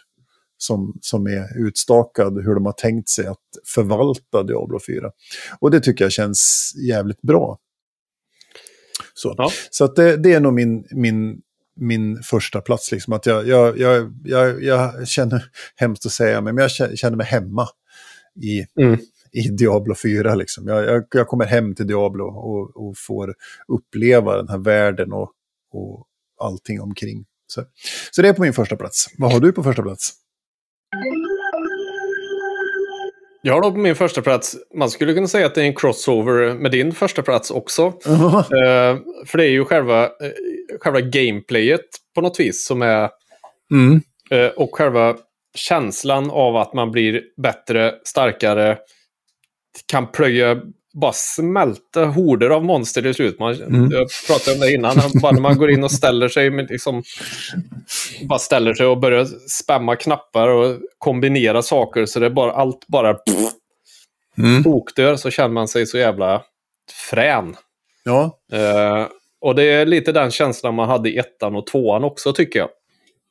Som, 0.58 0.98
som 1.00 1.26
är 1.26 1.66
utstakad 1.66 2.44
hur 2.44 2.54
de 2.54 2.66
har 2.66 2.72
tänkt 2.72 3.08
sig 3.08 3.26
att 3.26 3.38
förvalta 3.74 4.42
Diablo 4.42 4.78
4. 4.86 5.10
Och 5.60 5.70
det 5.70 5.80
tycker 5.80 6.04
jag 6.04 6.12
känns 6.12 6.72
jävligt 6.88 7.22
bra. 7.22 7.58
Så, 9.14 9.34
ja. 9.38 9.50
så 9.70 9.86
det, 9.86 10.16
det, 10.16 10.32
är 10.32 10.40
nog 10.40 10.52
min, 10.52 10.86
min, 10.90 11.40
min 11.76 12.22
första 12.22 12.60
plats. 12.60 12.92
Liksom. 12.92 13.12
Att 13.12 13.26
jag, 13.26 13.48
jag, 13.48 13.78
jag, 13.78 14.12
jag, 14.24 14.62
jag 14.62 15.08
känner, 15.08 15.44
hemskt 15.76 16.06
att 16.06 16.12
säga, 16.12 16.40
men 16.40 16.56
jag 16.56 16.70
känner 16.70 17.16
mig 17.16 17.26
hemma 17.26 17.68
i, 18.42 18.82
mm 18.82 18.98
i 19.36 19.48
Diablo 19.48 19.94
4. 19.94 20.34
Liksom. 20.34 20.68
Jag, 20.68 20.84
jag, 20.84 21.04
jag, 21.10 21.28
kommer 21.28 21.44
hem 21.44 21.74
till 21.74 21.86
Diablo 21.86 22.24
och, 22.24 22.86
och, 22.86 22.94
får 22.98 23.34
uppleva 23.68 24.36
den 24.36 24.48
här 24.48 24.58
världen 24.58 25.12
och, 25.12 25.32
och 25.72 26.06
allting 26.40 26.80
omkring. 26.80 27.24
Så, 27.46 27.64
så 28.10 28.22
det 28.22 28.28
är 28.28 28.32
på 28.32 28.42
min 28.42 28.52
första 28.52 28.76
plats. 28.76 29.06
Vad 29.18 29.32
har 29.32 29.40
du 29.40 29.52
på 29.52 29.62
första 29.62 29.82
plats? 29.82 30.12
Jag 33.42 33.54
har 33.54 33.62
då 33.62 33.70
på 33.70 33.78
min 33.78 33.96
första 33.96 34.22
plats, 34.22 34.56
man 34.74 34.90
skulle 34.90 35.14
kunna 35.14 35.28
säga 35.28 35.46
att 35.46 35.54
det 35.54 35.62
är 35.62 35.66
en 35.66 35.74
crossover 35.74 36.54
med 36.54 36.70
din 36.70 36.92
första 36.92 37.22
plats 37.22 37.50
också. 37.50 37.86
Uh 37.86 38.36
uh, 38.36 38.98
för 39.26 39.38
det 39.38 39.44
är 39.44 39.50
ju 39.50 39.64
själva, 39.64 40.04
uh, 40.04 40.10
själva 40.80 41.00
gameplayet 41.00 41.86
på 42.14 42.20
något 42.20 42.40
vis 42.40 42.66
som 42.66 42.82
är... 42.82 43.10
Mm. 43.70 44.00
Uh, 44.34 44.48
och 44.56 44.74
själva 44.74 45.16
känslan 45.54 46.30
av 46.30 46.56
att 46.56 46.74
man 46.74 46.90
blir 46.90 47.22
bättre, 47.42 47.94
starkare, 48.04 48.78
kan 49.86 50.12
plöja, 50.12 50.60
bara 51.00 51.12
smälta 51.12 52.04
horder 52.04 52.50
av 52.50 52.64
monster 52.64 53.02
till 53.02 53.14
slut. 53.14 53.38
Man, 53.38 53.54
mm. 53.54 53.90
Jag 53.90 54.08
pratade 54.26 54.54
om 54.54 54.60
det 54.60 54.72
innan, 54.72 54.96
bara 55.22 55.32
när 55.32 55.40
man 55.40 55.58
går 55.58 55.70
in 55.70 55.84
och 55.84 55.90
ställer 55.90 56.28
sig, 56.28 56.50
med 56.50 56.70
liksom, 56.70 57.02
bara 58.28 58.38
ställer 58.38 58.74
sig 58.74 58.86
och 58.86 59.00
börjar 59.00 59.26
spamma 59.48 59.96
knappar 59.96 60.48
och 60.48 60.76
kombinera 60.98 61.62
saker 61.62 62.06
så 62.06 62.20
det 62.20 62.26
är 62.26 62.30
bara, 62.30 62.52
allt 62.52 62.86
bara 62.88 63.16
mm. 64.38 64.64
tokdör 64.64 65.16
så 65.16 65.30
känner 65.30 65.54
man 65.54 65.68
sig 65.68 65.86
så 65.86 65.98
jävla 65.98 66.42
frän. 67.10 67.56
Ja. 68.04 68.38
Uh, 68.54 69.06
och 69.40 69.54
det 69.54 69.62
är 69.62 69.86
lite 69.86 70.12
den 70.12 70.30
känslan 70.30 70.74
man 70.74 70.88
hade 70.88 71.10
i 71.10 71.18
ettan 71.18 71.56
och 71.56 71.66
tvåan 71.66 72.04
också 72.04 72.32
tycker 72.32 72.58
jag. 72.58 72.68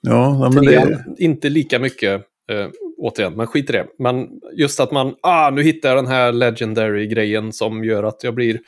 Ja, 0.01 0.49
men 0.49 0.65
det... 0.65 1.05
Inte 1.17 1.49
lika 1.49 1.79
mycket 1.79 2.21
Eh, 2.51 2.67
återigen, 2.97 3.33
men 3.33 3.47
skit 3.47 3.69
i 3.69 3.73
det. 3.73 3.87
Men 3.99 4.29
just 4.53 4.79
att 4.79 4.91
man, 4.91 5.15
ah, 5.21 5.49
nu 5.49 5.63
hittar 5.63 5.89
jag 5.89 5.97
den 5.97 6.07
här 6.07 6.31
legendary-grejen 6.31 7.53
som 7.53 7.83
gör 7.83 8.03
att 8.03 8.23
jag 8.23 8.35
blir 8.35 8.59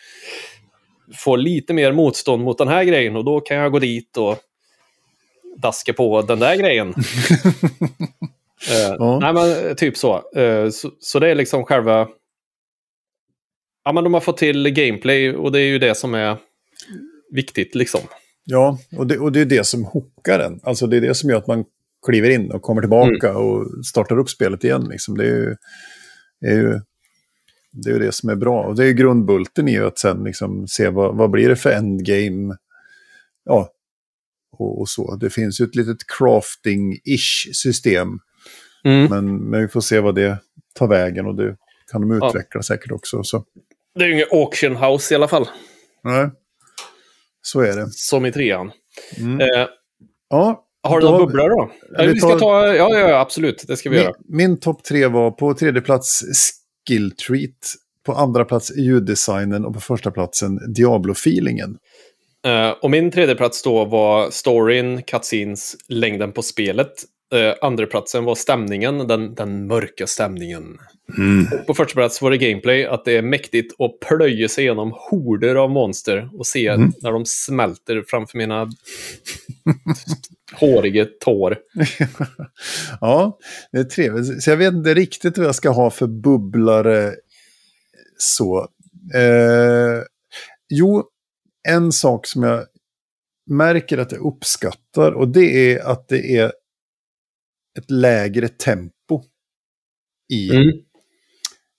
får 1.16 1.38
lite 1.38 1.74
mer 1.74 1.92
motstånd 1.92 2.44
mot 2.44 2.58
den 2.58 2.68
här 2.68 2.84
grejen 2.84 3.16
och 3.16 3.26
då 3.26 3.40
kan 3.40 3.58
jag 3.58 3.72
gå 3.72 3.80
dit 3.80 4.18
och 4.18 4.38
daska 5.58 5.94
på 5.94 6.22
den 6.22 6.40
där 6.40 6.56
grejen. 6.56 6.88
uh, 6.88 6.96
ja. 9.00 9.20
Nej, 9.20 9.34
men 9.34 9.76
typ 9.76 9.98
så. 9.98 10.22
Uh, 10.38 10.70
så. 10.70 10.92
så. 11.00 11.20
det 11.20 11.32
är 11.32 11.36
liksom 11.36 11.64
själva... 11.64 12.08
Ja, 13.86 13.92
men 13.92 14.04
de 14.04 14.14
har 14.14 14.22
fått 14.22 14.38
till 14.38 14.70
gameplay 14.70 15.36
och 15.36 15.52
det 15.52 15.62
är 15.62 15.66
ju 15.66 15.80
det 15.80 15.96
som 15.96 16.16
är 16.16 16.38
viktigt 17.32 17.76
liksom. 17.76 18.02
Ja, 18.44 18.80
och 18.98 19.08
det, 19.08 19.18
och 19.18 19.32
det 19.32 19.42
är 19.42 19.46
det 19.46 19.64
som 19.64 19.86
hookar 19.86 20.40
en. 20.40 20.60
Alltså 20.64 20.88
det 20.88 20.98
är 20.98 21.02
det 21.02 21.16
som 21.16 21.30
gör 21.30 21.38
att 21.38 21.48
man 21.48 21.66
kliver 22.06 22.30
in 22.30 22.52
och 22.52 22.62
kommer 22.62 22.82
tillbaka 22.82 23.30
mm. 23.30 23.41
och 23.41 23.86
startar 23.86 24.18
upp 24.20 24.30
spelet 24.30 24.64
igen. 24.64 24.88
Liksom. 24.89 25.18
Det 25.18 25.24
är 25.24 25.36
ju, 25.36 25.56
är 26.45 26.56
ju 26.56 26.80
det 27.72 27.89
är 27.89 27.93
ju 27.93 28.00
det 28.00 28.12
som 28.12 28.30
är 28.30 28.36
bra. 28.36 28.64
Och 28.64 28.76
det 28.76 28.84
är 28.84 28.88
ju 28.88 28.93
grundbulten 28.93 29.68
i 29.68 29.78
att 29.78 30.00
sen 30.00 30.24
liksom 30.24 30.68
se 30.68 30.89
vad, 30.89 31.18
vad 31.18 31.32
blir 31.32 31.50
det 31.50 31.56
för 31.56 31.72
endgame. 31.72 32.56
Ja, 33.43 33.70
och, 34.52 34.82
och 34.82 34.89
så. 34.89 35.16
Det 35.16 35.30
finns 35.30 35.62
ju 35.62 35.66
ett 35.66 35.76
litet 35.76 35.98
crafting-ish 36.20 37.54
system. 37.54 38.20
Mm. 38.84 39.10
Men, 39.10 39.50
men 39.50 39.62
vi 39.62 39.68
får 39.68 39.82
se 39.82 40.00
vad 40.00 40.16
det 40.16 40.38
tar 40.74 40.88
vägen 40.88 41.26
och 41.26 41.36
det 41.36 41.58
kan 41.91 42.02
de 42.02 42.12
utveckla 42.12 42.60
ja. 42.60 42.62
säkert 42.62 42.91
också. 42.91 43.24
Så. 43.24 43.45
Det 43.95 44.04
är 44.04 44.08
ju 44.08 44.14
inget 44.14 44.34
auction 44.34 44.76
house 44.76 45.14
i 45.14 45.16
alla 45.16 45.28
fall. 45.28 45.50
Nej, 46.04 46.30
så 47.41 47.62
är 47.62 47.76
det. 47.76 47.88
Som 47.91 48.26
i 48.26 48.32
trean. 48.32 48.72
Mm. 49.18 49.41
Eh, 49.41 49.68
ja, 50.30 50.66
har 50.84 51.00
du 51.00 51.06
några 51.06 51.26
bubblor 51.26 51.50
då? 51.50 51.72
Vi, 52.04 52.20
ska 52.20 52.40
ta, 52.40 52.76
ja, 52.76 53.00
ja, 53.00 53.20
absolut. 53.20 53.64
Det 53.68 53.78
ska 53.78 53.90
vi 53.90 53.96
min, 53.96 54.04
göra. 54.04 54.16
Min 54.28 54.60
topp 54.60 54.84
tre 54.84 55.08
var 55.08 55.32
på 55.32 55.54
tredje 55.54 55.82
plats 55.82 56.24
skill 56.88 57.16
treat. 57.16 57.74
På 58.06 58.14
andra 58.14 58.46
plats 58.46 58.78
ljuddesignen 58.78 59.66
och 59.66 59.74
på 59.74 59.80
första 59.80 60.12
platsen 60.12 60.60
Diablo-feelingen. 60.76 61.78
Uh, 62.48 62.70
och 62.82 62.92
min 62.92 63.12
tredje 63.12 63.36
plats 63.36 63.64
då 63.64 63.86
var 63.86 64.30
storyn, 64.30 65.04
cutscenes, 65.04 65.76
längden 65.88 66.32
på 66.32 66.42
spelet. 66.42 66.94
Uh, 67.36 67.54
andra 67.62 67.86
platsen 67.86 68.24
var 68.24 68.36
stämningen, 68.36 69.08
den, 69.08 69.36
den 69.36 69.68
mörka 69.68 70.08
stämningen. 70.08 70.78
Mm. 71.18 71.66
På 71.68 71.74
första 71.74 71.94
plats 71.94 72.22
var 72.22 72.32
det 72.32 72.38
gameplay, 72.38 72.86
att 72.86 73.06
det 73.06 73.18
är 73.18 73.22
mäktigt 73.22 73.82
att 73.82 74.00
plöja 74.08 74.50
sig 74.50 74.64
igenom 74.64 74.94
horder 74.96 75.56
av 75.56 75.70
monster 75.70 76.30
och 76.34 76.48
se 76.48 76.68
mm. 76.68 76.94
när 77.02 77.12
de 77.12 77.26
smälter 77.26 78.04
framför 78.08 78.38
mina 78.38 78.70
håriga 80.54 81.06
tår. 81.06 81.58
ja, 83.02 83.39
det 83.72 83.78
är 83.78 83.84
trevligt. 83.84 84.43
Så 84.43 84.50
jag 84.50 84.58
vet 84.58 84.74
inte 84.74 84.93
riktigt 84.93 85.38
vad 85.38 85.48
jag 85.48 85.56
ska 85.56 85.70
ha 85.70 85.89
för 85.89 86.08
bubblare 86.08 87.16
så. 88.18 88.68
Eh, 89.16 90.04
jo, 90.70 91.04
en 91.68 91.91
sak 91.91 92.28
som 92.28 92.43
jag 92.43 92.66
märker 93.50 93.98
att 93.98 94.12
jag 94.12 94.26
uppskattar 94.26 95.12
och 95.12 95.28
det 95.28 95.74
är 95.74 95.80
att 95.80 96.08
det 96.08 96.38
är 96.38 96.54
ett 97.78 97.91
lägre 97.91 98.48
tempo 98.48 99.24
i, 100.34 100.50
mm 100.50 100.72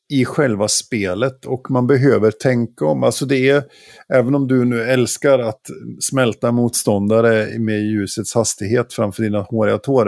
i 0.09 0.25
själva 0.25 0.69
spelet. 0.69 1.47
Och 1.47 1.71
man 1.71 1.87
behöver 1.87 2.31
tänka 2.31 2.87
om. 2.87 3.03
Alltså 3.03 3.27
det 3.27 3.51
är, 3.51 3.65
även 4.15 4.35
om 4.35 4.49
du 4.49 4.65
nu 4.65 4.83
älskar 4.83 5.39
att 5.39 5.61
smälta 6.01 6.53
motståndare 6.53 7.59
med 7.59 7.81
ljusets 7.81 8.35
hastighet 8.35 8.93
framför 8.93 9.23
dina 9.23 9.41
håriga 9.41 9.79
tår. 9.79 10.07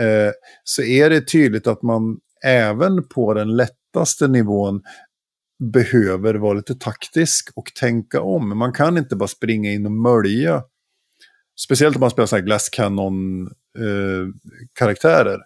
Eh, 0.00 0.32
så 0.64 0.82
är 0.82 1.10
det 1.10 1.20
tydligt 1.20 1.66
att 1.66 1.82
man 1.82 2.18
även 2.44 3.08
på 3.08 3.34
den 3.34 3.56
lättaste 3.56 4.28
nivån 4.28 4.82
behöver 5.72 6.34
vara 6.34 6.54
lite 6.54 6.74
taktisk 6.74 7.50
och 7.54 7.72
tänka 7.80 8.20
om. 8.20 8.58
Man 8.58 8.72
kan 8.72 8.98
inte 8.98 9.16
bara 9.16 9.28
springa 9.28 9.72
in 9.72 9.86
och 9.86 9.92
mölja. 9.92 10.62
Speciellt 11.60 11.96
om 11.96 12.00
man 12.00 12.10
spelar 12.10 12.26
så 12.26 12.36
här 12.36 12.42
Glass 12.42 12.68
Cannon-karaktärer. 12.68 15.34
Eh, 15.34 15.40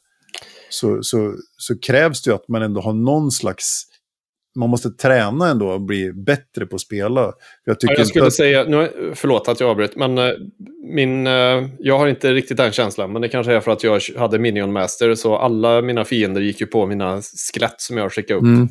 så, 0.71 0.99
så, 1.03 1.35
så 1.57 1.79
krävs 1.79 2.23
det 2.23 2.31
ju 2.31 2.35
att 2.35 2.49
man 2.49 2.62
ändå 2.62 2.81
har 2.81 2.93
någon 2.93 3.31
slags... 3.31 3.83
Man 4.59 4.71
måste 4.71 4.91
träna 4.91 5.49
ändå 5.49 5.71
och 5.71 5.81
bli 5.81 6.12
bättre 6.12 6.66
på 6.66 6.75
att 6.77 6.81
spela. 6.81 7.33
Jag, 7.64 7.81
tycker 7.81 7.95
ja, 7.95 7.99
jag 7.99 8.07
skulle 8.07 8.27
att... 8.27 8.33
säga, 8.33 8.64
nu, 8.64 9.12
förlåt 9.14 9.49
att 9.49 9.61
jag 9.61 9.71
avbröt, 9.71 9.97
men 9.97 10.18
uh, 10.18 10.33
min, 10.95 11.27
uh, 11.27 11.68
jag 11.79 11.99
har 11.99 12.07
inte 12.07 12.33
riktigt 12.33 12.57
den 12.57 12.73
känslan. 12.73 13.12
Men 13.12 13.23
det 13.23 13.29
kanske 13.29 13.53
är 13.53 13.61
för 13.61 13.71
att 13.71 13.85
jag 13.85 14.01
hade 14.18 14.39
Minion 14.39 14.73
Master, 14.73 15.14
så 15.14 15.37
alla 15.37 15.83
mina 15.83 16.05
fiender 16.05 16.41
gick 16.41 16.61
ju 16.61 16.66
på 16.66 16.87
mina 16.87 17.23
skelett 17.53 17.81
som 17.81 17.97
jag 17.97 18.12
skickade 18.12 18.39
upp. 18.39 18.45
Mm. 18.45 18.62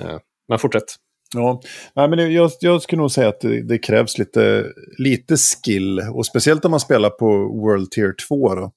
Uh, 0.00 0.18
men 0.48 0.58
fortsätt. 0.58 0.96
Ja, 1.34 1.60
Nej, 1.96 2.08
men 2.08 2.32
jag, 2.32 2.50
jag 2.60 2.82
skulle 2.82 3.02
nog 3.02 3.10
säga 3.10 3.28
att 3.28 3.40
det, 3.40 3.62
det, 3.62 3.78
krävs 3.78 4.18
lite, 4.18 4.66
lite 4.98 5.36
skill. 5.36 6.00
Och 6.14 6.26
speciellt 6.26 6.64
om 6.64 6.70
man 6.70 6.80
spelar 6.80 7.10
på 7.10 7.26
World 7.62 7.90
Tier 7.90 8.14
2 8.28 8.54
då, 8.54 8.72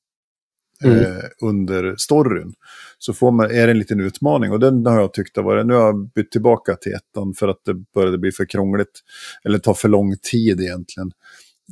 mm. 0.84 1.00
eh, 1.00 1.24
under 1.42 1.96
storyn. 1.98 2.54
Så 2.98 3.14
får 3.14 3.32
man, 3.32 3.52
är 3.52 3.68
det 3.68 3.72
en 3.72 3.80
liten 3.80 4.00
utmaning. 4.00 4.52
Och 4.52 4.60
den 4.60 4.86
har 4.86 5.00
jag 5.00 5.14
tyckt 5.14 5.36
har 5.36 5.44
varit, 5.44 5.66
nu 5.66 5.74
har 5.74 5.82
jag 5.82 6.10
bytt 6.10 6.32
tillbaka 6.32 6.76
till 6.76 6.94
ettan 6.94 7.34
för 7.34 7.48
att 7.48 7.66
det 7.66 7.74
började 7.94 8.18
bli 8.18 8.32
för 8.32 8.46
krångligt. 8.46 9.00
Eller 9.44 9.60
ta 9.60 9.74
för 9.74 9.90
lång 9.90 10.18
tid 10.18 10.62
egentligen. 10.62 11.12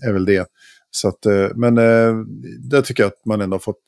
Är 0.06 0.14
väl 0.14 0.26
det. 0.26 0.48
Så 0.92 1.08
att, 1.08 1.26
eh, 1.26 1.48
men 1.56 1.78
eh, 1.78 2.16
det 2.60 2.82
tycker 2.82 3.04
jag 3.04 3.08
att 3.08 3.26
man 3.26 3.42
ändå 3.42 3.54
har 3.54 3.60
fått... 3.60 3.84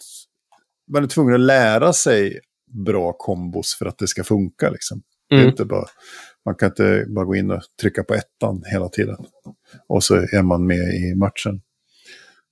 Man 0.91 1.03
är 1.03 1.07
tvungen 1.07 1.33
att 1.33 1.39
lära 1.39 1.93
sig 1.93 2.39
bra 2.85 3.13
kombos 3.13 3.75
för 3.79 3.85
att 3.85 3.97
det 3.97 4.07
ska 4.07 4.23
funka. 4.23 4.69
Liksom. 4.69 5.01
Mm. 5.31 5.47
inte 5.47 5.65
bara, 5.65 5.85
man 6.45 6.55
kan 6.55 6.69
inte 6.69 7.05
bara 7.07 7.25
gå 7.25 7.35
in 7.35 7.51
och 7.51 7.61
trycka 7.81 8.03
på 8.03 8.13
ettan 8.13 8.63
hela 8.65 8.89
tiden. 8.89 9.17
Och 9.87 10.03
så 10.03 10.15
är 10.15 10.41
man 10.41 10.67
med 10.67 10.95
i 10.95 11.15
matchen. 11.15 11.61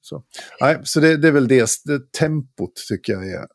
Så, 0.01 0.23
Nej, 0.61 0.79
så 0.83 0.99
det, 0.99 1.17
det 1.17 1.27
är 1.27 1.31
väl 1.31 1.47
det, 1.47 1.69
det 1.85 2.11
tempot 2.11 2.73
tycker 2.89 3.13
jag 3.13 3.27
är 3.27 3.45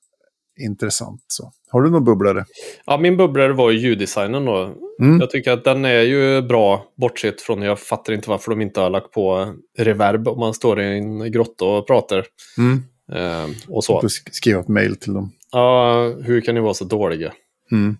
intressant. 0.61 1.24
Så. 1.26 1.53
Har 1.70 1.82
du 1.82 1.90
någon 1.90 2.05
bubblare? 2.05 2.44
Ja, 2.86 2.99
min 2.99 3.16
bubblare 3.16 3.53
var 3.53 3.70
ju 3.70 3.78
ljuddesignen 3.78 4.44
då. 4.44 4.74
Mm. 5.01 5.20
Jag 5.20 5.30
tycker 5.30 5.53
att 5.53 5.64
den 5.64 5.84
är 5.84 6.03
ju 6.03 6.42
bra, 6.42 6.84
bortsett 6.97 7.40
från 7.40 7.62
jag 7.62 7.78
fattar 7.78 8.12
inte 8.12 8.30
varför 8.30 8.51
de 8.51 8.61
inte 8.61 8.80
har 8.80 8.90
lagt 8.90 9.11
på 9.11 9.55
reverb 9.78 10.28
om 10.28 10.40
man 10.40 10.55
står 10.55 10.80
i 10.80 10.99
en 10.99 11.32
grotta 11.32 11.64
och 11.64 11.86
pratar. 11.86 12.24
Mm. 12.59 12.82
Eh, 13.12 13.51
och 13.68 13.84
så. 13.84 14.01
Du 14.01 14.09
skriva 14.09 14.61
ett 14.61 14.68
mail 14.68 14.97
till 14.97 15.12
dem. 15.12 15.32
Ja, 15.53 16.14
hur 16.22 16.40
kan 16.40 16.55
ni 16.55 16.61
vara 16.61 16.74
så 16.74 16.84
dåliga? 16.84 17.32
Mm. 17.72 17.97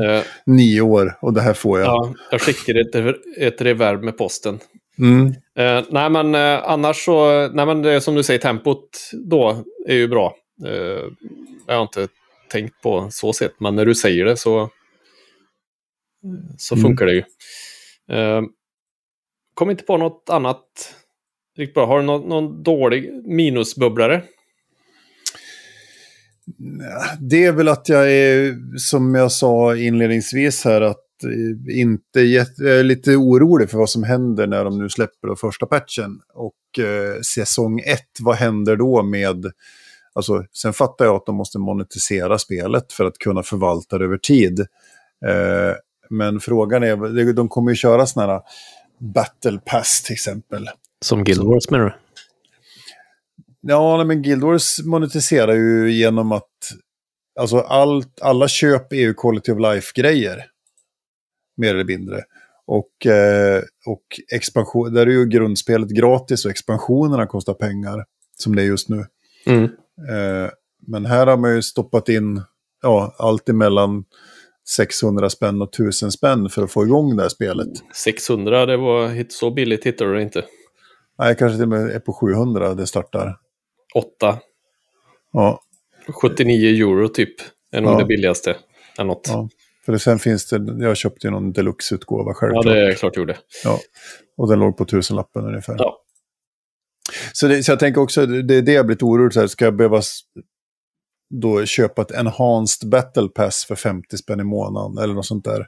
uh, 0.00 0.22
Nio 0.46 0.80
år 0.80 1.18
och 1.20 1.32
det 1.32 1.40
här 1.40 1.54
får 1.54 1.80
jag. 1.80 1.86
Ja, 1.86 2.14
jag 2.30 2.40
skickade 2.40 2.80
ett, 2.80 3.16
ett 3.38 3.60
reverb 3.60 4.02
med 4.02 4.18
posten. 4.18 4.58
Mm. 4.98 5.26
Uh, 5.26 5.86
nej, 5.90 6.10
men 6.10 6.34
uh, 6.34 6.70
annars 6.70 7.04
så, 7.04 7.48
nej, 7.48 7.66
men 7.66 7.82
det 7.82 8.00
som 8.00 8.14
du 8.14 8.22
säger, 8.22 8.40
tempot 8.40 9.10
då 9.12 9.64
är 9.86 9.94
ju 9.94 10.08
bra. 10.08 10.36
Uh, 10.66 11.04
jag 11.66 11.74
har 11.74 11.82
inte 11.82 12.08
tänkt 12.50 12.82
på 12.82 13.08
så 13.10 13.32
sätt, 13.32 13.54
men 13.58 13.76
när 13.76 13.86
du 13.86 13.94
säger 13.94 14.24
det 14.24 14.36
så, 14.36 14.70
så 16.58 16.74
mm. 16.74 16.82
funkar 16.82 17.06
det 17.06 17.12
ju. 17.14 17.24
Uh, 18.16 18.42
kom 19.54 19.70
inte 19.70 19.84
på 19.84 19.96
något 19.96 20.30
annat 20.30 20.94
riktigt 21.56 21.74
bra. 21.74 21.86
Har 21.86 21.98
du 22.00 22.04
någon, 22.04 22.28
någon 22.28 22.62
dålig 22.62 23.12
minusbubblare? 23.24 24.22
Det 27.20 27.44
är 27.44 27.52
väl 27.52 27.68
att 27.68 27.88
jag 27.88 28.12
är, 28.12 28.56
som 28.78 29.14
jag 29.14 29.32
sa 29.32 29.76
inledningsvis 29.76 30.64
här, 30.64 30.80
att 30.80 31.07
eh, 31.24 31.80
inte 31.80 32.20
jag 32.20 32.46
är 32.60 32.82
lite 32.82 33.16
orolig 33.16 33.70
för 33.70 33.78
vad 33.78 33.90
som 33.90 34.02
händer 34.02 34.46
när 34.46 34.64
de 34.64 34.78
nu 34.78 34.88
släpper 34.88 35.34
första 35.34 35.66
patchen. 35.66 36.20
Och 36.34 36.84
eh, 36.84 37.20
säsong 37.20 37.80
ett, 37.80 38.20
vad 38.20 38.36
händer 38.36 38.76
då 38.76 39.02
med... 39.02 39.46
Alltså, 40.12 40.44
sen 40.52 40.72
fattar 40.72 41.04
jag 41.04 41.14
att 41.14 41.26
de 41.26 41.34
måste 41.36 41.58
monetisera 41.58 42.38
spelet 42.38 42.92
för 42.92 43.04
att 43.04 43.18
kunna 43.18 43.42
förvalta 43.42 43.98
det 43.98 44.04
över 44.04 44.18
tid. 44.18 44.60
Eh, 45.26 45.74
men 46.10 46.40
frågan 46.40 46.82
är, 46.82 47.32
de 47.32 47.48
kommer 47.48 47.70
ju 47.70 47.76
köra 47.76 48.06
sådana 48.06 48.32
här 48.32 48.42
battle 48.98 49.60
pass 49.64 50.02
till 50.02 50.12
exempel. 50.12 50.68
Som 51.04 51.24
Guild 51.24 51.42
Wars 51.42 51.70
menar 51.70 51.84
du? 51.84 51.92
Ja, 53.60 54.04
men 54.04 54.22
Guild 54.22 54.42
Wars 54.42 54.80
monetiserar 54.84 55.54
ju 55.54 55.92
genom 55.92 56.32
att 56.32 56.44
alltså 57.40 57.58
allt, 57.58 58.20
alla 58.20 58.48
köp 58.48 58.92
är 58.92 58.96
ju 58.96 59.14
Quality 59.14 59.52
of 59.52 59.58
Life-grejer. 59.58 60.44
Mer 61.58 61.74
eller 61.74 61.84
mindre. 61.84 62.22
Och, 62.66 63.06
eh, 63.06 63.62
och 63.86 64.04
expansion, 64.34 64.94
där 64.94 65.06
är 65.06 65.10
ju 65.10 65.26
grundspelet 65.26 65.90
gratis 65.90 66.44
och 66.44 66.50
expansionerna 66.50 67.26
kostar 67.26 67.54
pengar. 67.54 68.04
Som 68.36 68.56
det 68.56 68.62
är 68.62 68.66
just 68.66 68.88
nu. 68.88 69.04
Mm. 69.46 69.64
Eh, 70.10 70.50
men 70.86 71.06
här 71.06 71.26
har 71.26 71.36
man 71.36 71.54
ju 71.54 71.62
stoppat 71.62 72.08
in 72.08 72.42
ja, 72.82 73.14
allt 73.18 73.48
emellan 73.48 74.04
600 74.76 75.30
spänn 75.30 75.62
och 75.62 75.68
1000 75.74 76.12
spänn 76.12 76.48
för 76.48 76.62
att 76.62 76.72
få 76.72 76.84
igång 76.84 77.16
det 77.16 77.22
här 77.22 77.28
spelet. 77.28 77.68
600, 77.94 78.66
det 78.66 78.76
var 78.76 79.30
så 79.30 79.50
billigt 79.50 79.86
hittade 79.86 80.10
du 80.10 80.16
det 80.16 80.22
inte. 80.22 80.44
Nej, 81.18 81.36
kanske 81.38 81.56
till 81.56 81.62
och 81.62 81.68
med 81.68 81.90
är 81.90 81.98
på 81.98 82.12
700 82.12 82.74
det 82.74 82.86
startar 82.86 83.36
åtta. 83.94 84.38
Ja. 85.32 85.60
79 86.22 86.86
euro 86.86 87.08
typ. 87.08 87.34
Är 87.72 87.80
nog 87.80 87.92
Ja. 87.92 87.98
det 87.98 88.04
billigaste. 88.04 88.56
Eller 88.98 89.06
något. 89.08 89.28
Ja, 89.28 89.48
Ja. 89.88 89.92
För 89.92 89.98
sen 89.98 90.18
finns 90.18 90.46
det, 90.48 90.84
jag 90.84 90.96
köpte 90.96 91.26
ju 91.26 91.30
någon 91.30 91.52
deluxe-utgåva 91.52 92.34
självklart. 92.34 92.64
det 92.64 92.86
är 92.86 92.94
klart 92.94 93.16
jag 93.16 93.20
gjorde. 93.22 93.38
Och 94.36 94.48
den 94.48 94.58
låg 94.58 94.76
på 94.76 94.84
tusenlappen 94.84 95.44
ungefär. 95.44 95.76
Ja. 95.78 96.02
Så, 97.32 97.48
det, 97.48 97.62
så 97.62 97.72
jag 97.72 97.78
tänker 97.78 98.00
också, 98.00 98.26
det 98.26 98.54
är 98.54 98.62
det 98.62 98.72
jag 98.72 98.86
blivit 98.86 99.02
orolig 99.02 99.32
så 99.32 99.40
här, 99.40 99.46
Ska 99.46 99.64
jag 99.64 99.76
behöva 99.76 100.02
då 101.34 101.64
köpa 101.64 102.02
ett 102.02 102.10
enhanced 102.10 102.88
battle 102.88 103.28
pass 103.28 103.64
för 103.64 103.74
50 103.74 104.16
spänn 104.16 104.40
i 104.40 104.44
månaden 104.44 105.04
eller 105.04 105.14
något 105.14 105.26
sånt 105.26 105.44
där? 105.44 105.66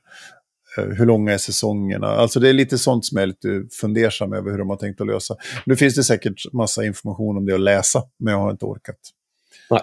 Eh, 0.79 0.85
Hur 0.85 1.07
långa 1.07 1.33
är 1.33 1.39
säsongerna? 1.39 2.07
Alltså 2.07 2.41
det 2.41 2.49
är 2.49 2.53
lite 2.53 2.79
sånt 2.79 3.05
som 3.05 3.17
jag 3.17 3.23
är 3.23 3.27
lite 3.27 3.75
fundersam 3.81 4.33
över 4.33 4.51
hur 4.51 4.59
de 4.59 4.71
har 4.71 4.77
tänkt 4.77 5.01
att 5.01 5.07
lösa. 5.07 5.37
Nu 5.67 5.77
finns 5.77 5.95
det 5.95 6.05
säkert 6.05 6.53
massa 6.53 6.85
information 6.85 7.37
om 7.37 7.47
det 7.47 7.55
att 7.55 7.61
läsa, 7.61 8.03
men 8.19 8.33
jag 8.33 8.41
har 8.41 8.51
inte 8.51 8.65
orkat. 8.65 8.97
Nej. 9.71 9.83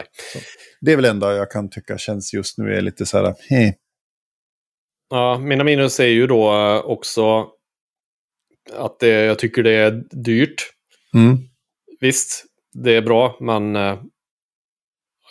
Det 0.82 0.92
är 0.92 0.96
väl 0.96 1.06
enda 1.06 1.36
jag 1.36 1.52
kan 1.52 1.70
tycka 1.70 1.98
känns 1.98 2.34
just 2.34 2.58
nu 2.58 2.74
är 2.76 2.82
lite 2.82 3.06
så 3.06 3.18
här, 3.18 3.36
hej. 3.50 3.78
Ja, 5.10 5.40
mina 5.40 5.64
minus 5.64 6.00
är 6.00 6.08
ju 6.08 6.28
då 6.28 6.54
eh, 6.54 6.86
också 6.86 7.48
att 8.74 9.00
det, 9.00 9.08
jag 9.08 9.40
tycker 9.40 9.64
det 9.64 9.72
är 9.72 10.04
dyrt. 10.12 10.72
Mm. 11.14 11.38
Visst, 12.00 12.46
det 12.74 12.96
är 12.96 13.02
bra, 13.02 13.38
men 13.40 13.76
eh, 13.76 14.00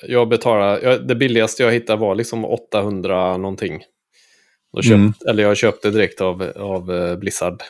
jag 0.02 0.28
betalar, 0.28 0.80
jag, 0.82 1.08
det 1.08 1.14
billigaste 1.14 1.62
jag 1.62 1.72
hittade 1.72 2.00
var 2.00 2.14
liksom 2.14 2.44
800 2.44 3.36
någonting. 3.36 3.82
Och 4.72 4.84
köpt, 4.84 4.94
Mm. 4.94 5.12
Eller 5.28 5.42
jag 5.42 5.56
köpte 5.56 5.90
direkt 5.90 6.20
av, 6.20 6.42
av 6.56 6.92
eh, 6.92 7.16
Blizzard 7.16 7.62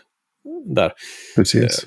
där. 0.75 0.93
Precis. 1.37 1.85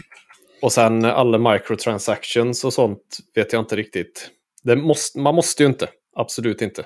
Och 0.62 0.72
sen 0.72 1.06
alla 1.06 1.54
microtransactions 1.54 2.64
och 2.64 2.74
sånt 2.74 3.18
vet 3.36 3.54
jag 3.54 3.62
inte 3.62 3.76
riktigt. 3.76 4.30
Måste, 4.64 5.20
man 5.20 5.36
måste 5.36 5.64
ju 5.64 5.70
inte, 5.70 5.88
absolut 6.16 6.62
inte. 6.62 6.86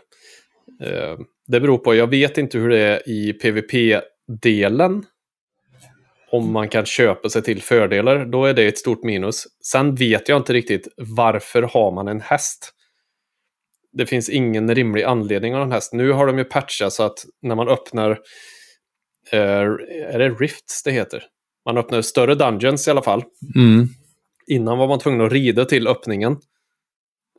Eh, 0.82 1.18
det 1.48 1.60
beror 1.60 1.78
på, 1.78 1.96
jag 1.96 2.08
vet 2.08 2.38
inte 2.38 2.58
hur 2.58 2.70
det 2.70 2.80
är 2.80 3.10
i 3.10 3.34
PVP-delen. 3.34 5.06
Om 6.32 6.52
man 6.52 6.70
kan 6.70 6.86
köpa 6.86 7.30
sig 7.30 7.42
till 7.42 7.62
fördelar, 7.62 8.26
då 8.26 8.46
är 8.46 8.54
det 8.54 8.68
ett 8.68 8.78
stort 8.78 9.04
minus. 9.04 9.44
Sen 9.72 9.96
vet 9.96 10.30
jag 10.30 10.38
inte 10.38 10.54
riktigt 10.54 10.88
varför 10.98 11.62
har 11.62 11.92
man 11.92 12.08
en 12.08 12.22
häst. 12.22 12.74
Det 13.92 14.06
finns 14.06 14.30
ingen 14.30 14.76
rimlig 14.76 15.04
anledning 15.04 15.54
att 15.54 15.58
ha 15.58 15.66
en 15.66 15.72
häst. 15.72 15.94
Nu 15.94 16.12
har 16.12 16.28
de 16.28 16.38
ju 16.38 16.44
patchat 16.44 16.94
så 16.94 17.04
att 17.04 17.26
när 17.42 17.56
man 17.56 17.68
öppnar, 17.68 18.12
eh, 19.32 19.40
är 20.10 20.20
det 20.20 20.30
Rifts 20.30 20.84
det 20.84 20.92
heter? 20.92 21.24
Man 21.66 21.78
öppnar 21.78 22.02
större 22.02 22.36
dungeons 22.36 22.88
i 22.88 22.92
alla 22.92 23.02
fall. 23.02 23.24
Mm. 23.56 23.88
Innan 24.48 24.78
var 24.78 24.88
man 24.88 25.00
tvungen 25.00 25.22
att 25.22 25.32
rida 25.32 25.66
till 25.66 25.88
öppningen. 25.88 26.38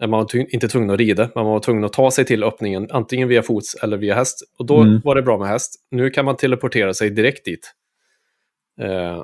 Nej, 0.04 0.10
Man 0.10 0.20
var 0.32 0.54
inte 0.54 0.68
tvungen 0.68 0.90
att 0.90 0.98
rida, 0.98 1.30
man 1.34 1.46
var 1.46 1.60
tvungen 1.60 1.84
att 1.84 1.92
ta 1.92 2.10
sig 2.10 2.24
till 2.24 2.44
öppningen 2.44 2.88
antingen 2.90 3.28
via 3.28 3.42
fots 3.42 3.74
eller 3.74 3.96
via 3.96 4.14
häst. 4.14 4.42
Och 4.58 4.66
då 4.66 4.80
Mm. 4.82 5.00
var 5.04 5.14
det 5.14 5.22
bra 5.22 5.38
med 5.38 5.48
häst. 5.48 5.74
Nu 5.90 6.10
kan 6.10 6.24
man 6.24 6.36
teleportera 6.36 6.94
sig 6.94 7.10
direkt 7.10 7.44
dit. 7.44 7.72
Eh, 8.80 9.22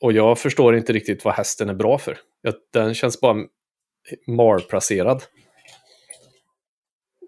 och 0.00 0.12
jag 0.12 0.38
förstår 0.38 0.76
inte 0.76 0.92
riktigt 0.92 1.24
vad 1.24 1.34
hästen 1.34 1.68
är 1.68 1.74
bra 1.74 1.98
för. 1.98 2.18
Den 2.72 2.94
känns 2.94 3.20
bara 3.20 3.36
malplacerad. 4.26 5.22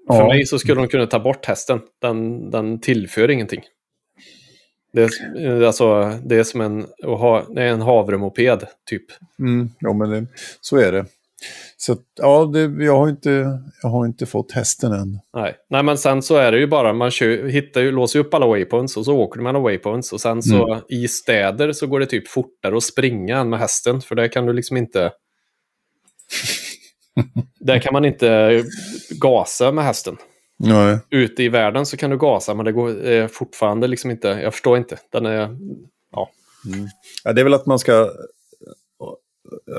För 0.06 0.14
Ja. 0.18 0.26
mig 0.26 0.46
så 0.46 0.58
skulle 0.58 0.80
de 0.80 0.88
kunna 0.88 1.06
ta 1.06 1.18
bort 1.18 1.46
hästen. 1.46 1.80
Den, 2.00 2.50
den 2.50 2.80
tillför 2.80 3.30
ingenting. 3.30 3.62
Det 4.92 5.02
är, 5.02 5.60
eh, 5.60 5.66
alltså, 5.66 6.18
det 6.24 6.36
är 6.36 6.44
som 6.44 6.60
en, 6.60 6.80
att 6.82 7.18
ha, 7.20 7.46
det 7.48 7.62
är 7.62 7.66
en 7.68 7.80
havremoped, 7.80 8.66
typ. 8.86 9.04
Mm, 9.38 9.70
ja, 9.78 9.92
men 9.92 10.10
det, 10.10 10.26
så 10.60 10.76
är 10.76 10.92
det. 10.92 11.06
Så 11.76 11.96
ja, 12.14 12.44
det, 12.44 12.84
jag, 12.84 12.98
har 12.98 13.08
inte, 13.08 13.60
jag 13.82 13.88
har 13.88 14.06
inte 14.06 14.26
fått 14.26 14.52
hästen 14.52 14.92
än. 14.92 15.18
Nej. 15.36 15.54
Nej, 15.70 15.82
men 15.82 15.98
sen 15.98 16.22
så 16.22 16.36
är 16.36 16.52
det 16.52 16.58
ju 16.58 16.66
bara, 16.66 16.92
man 16.92 17.10
kör, 17.10 17.48
hittar 17.48 17.80
ju, 17.80 17.90
låser 17.90 18.18
upp 18.18 18.34
alla 18.34 18.46
waypoints 18.46 18.96
och 18.96 19.04
så 19.04 19.16
åker 19.16 19.38
du 19.38 19.44
mellan 19.44 19.62
waypoints. 19.62 20.12
Och 20.12 20.20
sen 20.20 20.42
så 20.42 20.80
i 20.88 21.08
städer 21.08 21.72
så 21.72 21.86
går 21.86 22.00
det 22.00 22.06
typ 22.06 22.28
fortare 22.28 22.76
att 22.76 22.82
springa 22.82 23.38
än 23.38 23.50
med 23.50 23.58
hästen. 23.58 24.00
För 24.00 24.14
där 24.14 24.28
kan 24.28 24.46
du 24.46 24.52
liksom 24.52 24.76
inte... 24.76 25.12
där 27.60 27.78
kan 27.78 27.92
man 27.92 28.04
inte 28.04 28.62
gasa 29.10 29.72
med 29.72 29.84
hästen. 29.84 30.16
Nej. 30.58 30.98
Ute 31.10 31.42
i 31.42 31.48
världen 31.48 31.86
så 31.86 31.96
kan 31.96 32.10
du 32.10 32.18
gasa, 32.18 32.54
men 32.54 32.64
det 32.64 32.72
går 32.72 33.10
eh, 33.10 33.26
fortfarande 33.26 33.86
liksom 33.86 34.10
inte... 34.10 34.28
Jag 34.28 34.52
förstår 34.52 34.78
inte. 34.78 34.98
Den 35.12 35.26
är... 35.26 35.56
Ja. 36.12 36.30
Ja, 37.24 37.32
det 37.32 37.40
är 37.40 37.44
väl 37.44 37.54
att 37.54 37.66
man 37.66 37.78
ska 37.78 38.10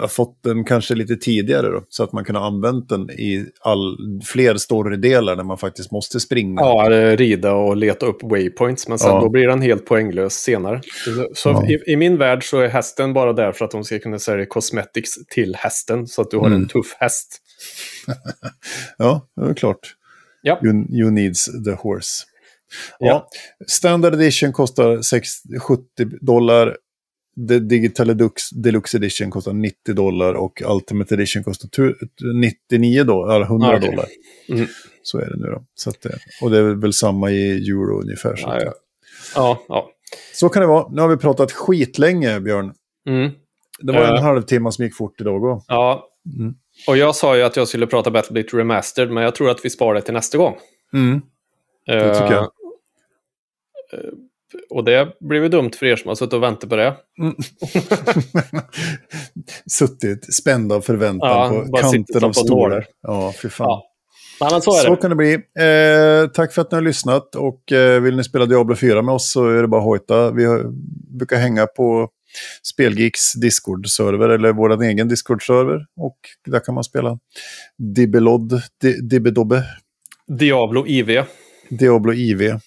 fått 0.10 0.44
den 0.44 0.64
kanske 0.64 0.96
lite 0.96 1.16
tidigare 1.16 1.70
då, 1.70 1.84
så 1.90 2.04
att 2.04 2.12
man 2.14 2.26
kan 2.26 2.36
ha 2.36 2.48
använt 2.48 2.90
den 2.90 3.10
i 3.10 3.46
all, 3.62 3.98
fler 4.26 4.56
storydelar 4.56 5.36
när 5.36 5.44
man 5.44 5.58
faktiskt 5.58 5.92
måste 5.92 6.20
springa. 6.20 6.62
Ja, 6.62 6.90
rida 7.16 7.54
och 7.54 7.78
leta 7.78 8.06
upp 8.06 8.24
waypoints, 8.24 8.88
men 8.88 9.00
sen 9.00 9.10
Ja. 9.10 9.20
då 9.22 9.30
blir 9.30 9.48
den 9.48 9.62
helt 9.62 9.86
poänglös 9.86 10.34
senare. 10.34 10.82
Så 11.34 11.50
Ja. 11.50 11.68
i, 11.70 11.92
i 11.94 11.96
min 11.96 12.18
värld 12.18 12.50
så 12.50 12.60
är 12.60 12.68
hästen 12.68 13.14
bara 13.14 13.34
där 13.34 13.52
för 13.52 13.66
att 13.66 13.72
de 13.72 13.84
ska 13.84 14.00
kunna 14.00 14.20
sälja 14.20 14.46
cosmetics 14.46 15.14
till 15.30 15.56
hästen, 15.56 16.08
så 16.08 16.22
att 16.22 16.32
du 16.32 16.38
har 16.38 16.48
Mm. 16.48 16.62
en 16.62 16.68
tuff 16.68 16.96
häst. 17.00 17.40
Ja, 18.98 19.28
det 19.36 19.50
är 19.50 19.54
klart. 19.54 19.96
Ja. 20.42 20.60
You, 20.64 20.86
you 20.90 21.12
needs 21.12 21.46
the 21.66 21.72
horse. 21.72 22.24
Ja. 23.00 23.08
Ja. 23.08 23.28
Standard 23.68 24.14
edition 24.14 24.52
kostar 24.54 25.02
6, 25.02 25.30
70 25.62 25.84
dollar. 26.22 26.78
The 27.50 27.60
Digital 27.60 28.08
Deluxe, 28.08 28.56
Deluxe 28.56 28.98
Edition 28.98 29.32
kostar 29.32 29.54
90 29.54 29.94
dollar 29.94 30.34
och 30.34 30.62
Ultimate 30.66 31.16
Edition 31.16 31.44
kostar 31.44 31.68
tu- 31.70 31.96
99 32.72 33.04
dollar, 33.04 33.36
eller 33.36 33.46
100 33.46 33.68
Ah, 33.68 33.78
okej. 33.78 33.90
dollar. 33.90 34.06
Mm. 34.50 34.68
Så 35.04 35.18
är 35.20 35.26
det 35.30 35.36
nu 35.38 35.46
då. 35.46 35.64
Så 35.76 35.90
att, 35.90 36.02
det- 36.02 36.18
och 36.42 36.52
det 36.52 36.58
är 36.58 36.64
väl 36.76 36.94
samma 36.94 37.32
i 37.32 37.70
euro 37.70 38.02
ungefär. 38.02 38.36
Så, 38.36 38.48
Ja, 38.48 38.56
att- 38.56 38.64
ja. 38.64 38.74
ja, 39.36 39.64
ja. 39.68 39.90
så 40.34 40.50
kan 40.50 40.62
det 40.62 40.68
vara. 40.68 40.90
Nu 40.92 41.02
har 41.02 41.10
vi 41.10 41.18
pratat 41.18 41.52
skitlänge, 41.52 42.40
Björn. 42.40 42.74
Mm. 43.08 43.32
Det 43.80 43.94
var 43.94 44.00
en 44.02 44.16
Ja. 44.16 44.22
halvtimme 44.22 44.72
som 44.72 44.86
gick 44.86 44.96
fort 44.96 45.22
idag. 45.22 45.44
Och. 45.44 45.64
ja. 45.68 46.10
Mm. 46.40 46.54
Och 46.88 46.98
jag 46.98 47.16
sa 47.16 47.38
ju 47.38 47.44
att 47.44 47.56
jag 47.56 47.68
skulle 47.68 47.88
prata 47.88 48.12
Battlebit 48.12 48.54
Remastered, 48.54 49.12
men 49.12 49.24
jag 49.24 49.36
tror 49.36 49.50
att 49.50 49.66
vi 49.66 49.70
sparar 49.70 49.94
det 49.96 50.02
till 50.02 50.14
nästa 50.14 50.38
gång. 50.38 50.56
Mm. 50.94 51.22
Det 51.86 52.14
tycker 52.14 52.34
jag. 52.34 52.50
Och 54.70 54.84
det 54.84 55.08
blir 55.20 55.40
väl 55.40 55.52
dumt 55.52 55.72
för 55.80 55.86
er 55.86 55.96
som 55.96 56.08
har 56.08 56.16
suttit 56.16 56.34
och 56.34 56.44
väntat 56.44 56.70
på 56.70 56.76
det. 56.76 56.96
Suttit 59.72 60.34
spänd 60.34 60.72
av 60.74 60.82
förväntan 60.82 61.30
Ja, 61.30 61.66
på 61.72 61.78
kanten 61.78 62.24
av 62.24 62.32
stolar. 62.34 62.86
Ja, 63.02 63.34
fy 63.42 63.50
fan. 63.50 63.68
Ja. 63.68 63.84
Nej, 64.42 64.62
så 64.62 64.72
Så 64.72 64.96
kan 64.96 65.10
det 65.10 65.16
bli. 65.16 65.34
Eh, 65.34 66.30
tack 66.34 66.54
för 66.54 66.62
att 66.62 66.72
ni 66.72 66.76
har 66.76 66.82
lyssnat. 66.82 67.36
Och 67.36 67.72
eh, 67.72 68.02
vill 68.02 68.16
ni 68.16 68.24
spela 68.24 68.46
Diablo 68.46 68.76
4 68.76 69.02
med 69.02 69.16
oss 69.16 69.32
så 69.32 69.50
är 69.50 69.62
det 69.62 69.68
bara 69.68 69.82
att 69.82 69.86
hojta. 69.88 70.32
Vi 70.32 70.46
har, 70.46 70.64
brukar 71.18 71.38
hänga 71.38 71.68
på 71.68 72.10
Spelgeeks 72.74 73.34
Discord-server 73.36 74.30
eller 74.30 74.54
vår 74.54 74.84
egen 74.84 75.10
Discord-server. 75.10 75.86
Och 75.98 76.18
där 76.46 76.60
kan 76.60 76.76
man 76.76 76.84
spela 76.84 77.20
Dibbelod, 77.96 78.62
Di- 78.82 79.02
Dibbedobbe, 79.10 79.64
Diablo 80.28 80.86
IV. 80.88 81.24
Diablo 81.70 82.14
IV. 82.14 82.60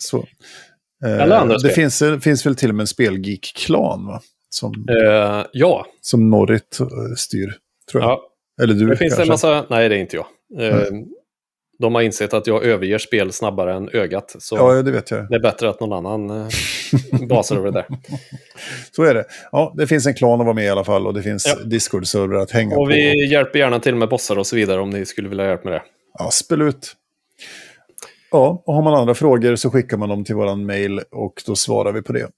Så. 0.00 0.26
Eh, 1.04 1.20
Eller 1.22 1.36
andra 1.36 1.54
det 1.54 1.60
spel. 1.60 1.72
finns, 1.72 2.02
finns 2.24 2.46
väl 2.46 2.56
till 2.56 2.68
och 2.68 2.74
med 2.74 2.82
en 2.82 2.86
Spelgeek-klan 2.86 4.06
va? 4.06 4.20
Som, 4.50 4.72
Eh, 4.90 5.44
ja, 5.52 5.86
som 6.00 6.30
Norrit 6.30 6.80
eh, 6.80 6.86
styr. 7.16 7.54
Tror 7.90 8.02
jag. 8.02 8.10
ja. 8.10 8.20
Eller 8.62 8.74
du 8.74 8.86
Det 8.86 8.96
finns 8.96 9.14
kanske. 9.14 9.22
en 9.22 9.28
massa... 9.28 9.66
Nej, 9.70 9.88
det 9.88 9.94
är 9.96 9.98
inte 9.98 10.16
jag. 10.16 10.26
Eh, 10.68 10.86
de 11.78 11.94
har 11.94 12.02
insett 12.02 12.34
att 12.34 12.46
jag 12.46 12.64
överger 12.64 12.98
spel 12.98 13.32
snabbare 13.32 13.74
än 13.74 13.88
ögat. 13.92 14.36
Så 14.38 14.56
Ja, 14.56 14.82
det 14.82 14.90
vet 14.90 15.10
jag. 15.10 15.28
det 15.28 15.34
är 15.34 15.40
bättre 15.40 15.68
att 15.70 15.80
någon 15.80 16.06
annan 16.06 16.30
eh, 16.40 16.46
basar 17.28 17.56
över 17.56 17.70
det 17.70 17.72
där. 17.72 17.86
Så 18.96 19.02
är 19.02 19.14
det. 19.14 19.24
Ja, 19.52 19.74
det 19.76 19.86
finns 19.86 20.06
en 20.06 20.14
klan 20.14 20.40
att 20.40 20.46
vara 20.46 20.54
med 20.54 20.64
i 20.64 20.68
alla 20.68 20.84
fall 20.84 21.06
och 21.06 21.14
det 21.14 21.22
finns 21.22 21.46
Ja. 21.46 21.64
Discord-servrar 21.64 22.40
att 22.40 22.50
hänga 22.50 22.76
Och 22.76 22.86
på. 22.86 22.92
vi 22.92 23.26
hjälper 23.32 23.58
gärna 23.58 23.80
till 23.80 23.94
med 23.94 24.08
bossar 24.08 24.38
och 24.38 24.46
så 24.46 24.56
vidare 24.56 24.80
om 24.80 24.90
ni 24.90 25.06
skulle 25.06 25.28
vilja 25.28 25.46
hjälpa 25.48 25.64
med 25.64 25.72
det. 25.72 25.82
Ja, 26.18 26.30
spel 26.30 26.62
ut. 26.62 26.92
Ja, 28.30 28.62
och 28.66 28.74
har 28.74 28.82
man 28.82 28.94
andra 28.94 29.14
frågor 29.14 29.56
så 29.56 29.70
skickar 29.70 29.96
man 29.96 30.08
dem 30.08 30.24
till 30.24 30.34
våran 30.34 30.66
mail 30.66 31.00
och 31.10 31.42
då 31.46 31.56
svarar 31.56 31.92
vi 31.92 32.02
på 32.02 32.12
det 32.12 32.28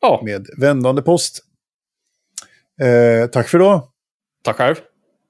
Ja, 0.00 0.20
med 0.24 0.46
vändande 0.58 1.02
post. 1.02 1.38
Eh, 2.82 3.26
tack 3.30 3.48
för 3.48 3.58
idag. 3.58 3.82
tack 4.44 4.56
själv. 4.56 4.76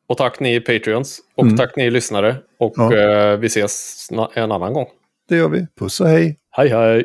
Och 0.06 0.16
tack 0.16 0.40
ni 0.40 0.60
Patreons. 0.60 1.20
Och 1.36 1.44
Mm. 1.44 1.56
tack 1.56 1.76
ni 1.76 1.90
lyssnare. 1.90 2.36
Och 2.58 2.72
Ja. 2.76 2.96
eh, 2.96 3.36
vi 3.36 3.46
ses 3.46 4.08
en 4.34 4.52
annan 4.52 4.72
gång. 4.72 4.86
Det 5.28 5.36
gör 5.36 5.48
vi. 5.48 5.66
Puss 5.78 6.00
och 6.00 6.08
hej. 6.08 6.38
Hej 6.50 6.68
hej! 6.68 7.04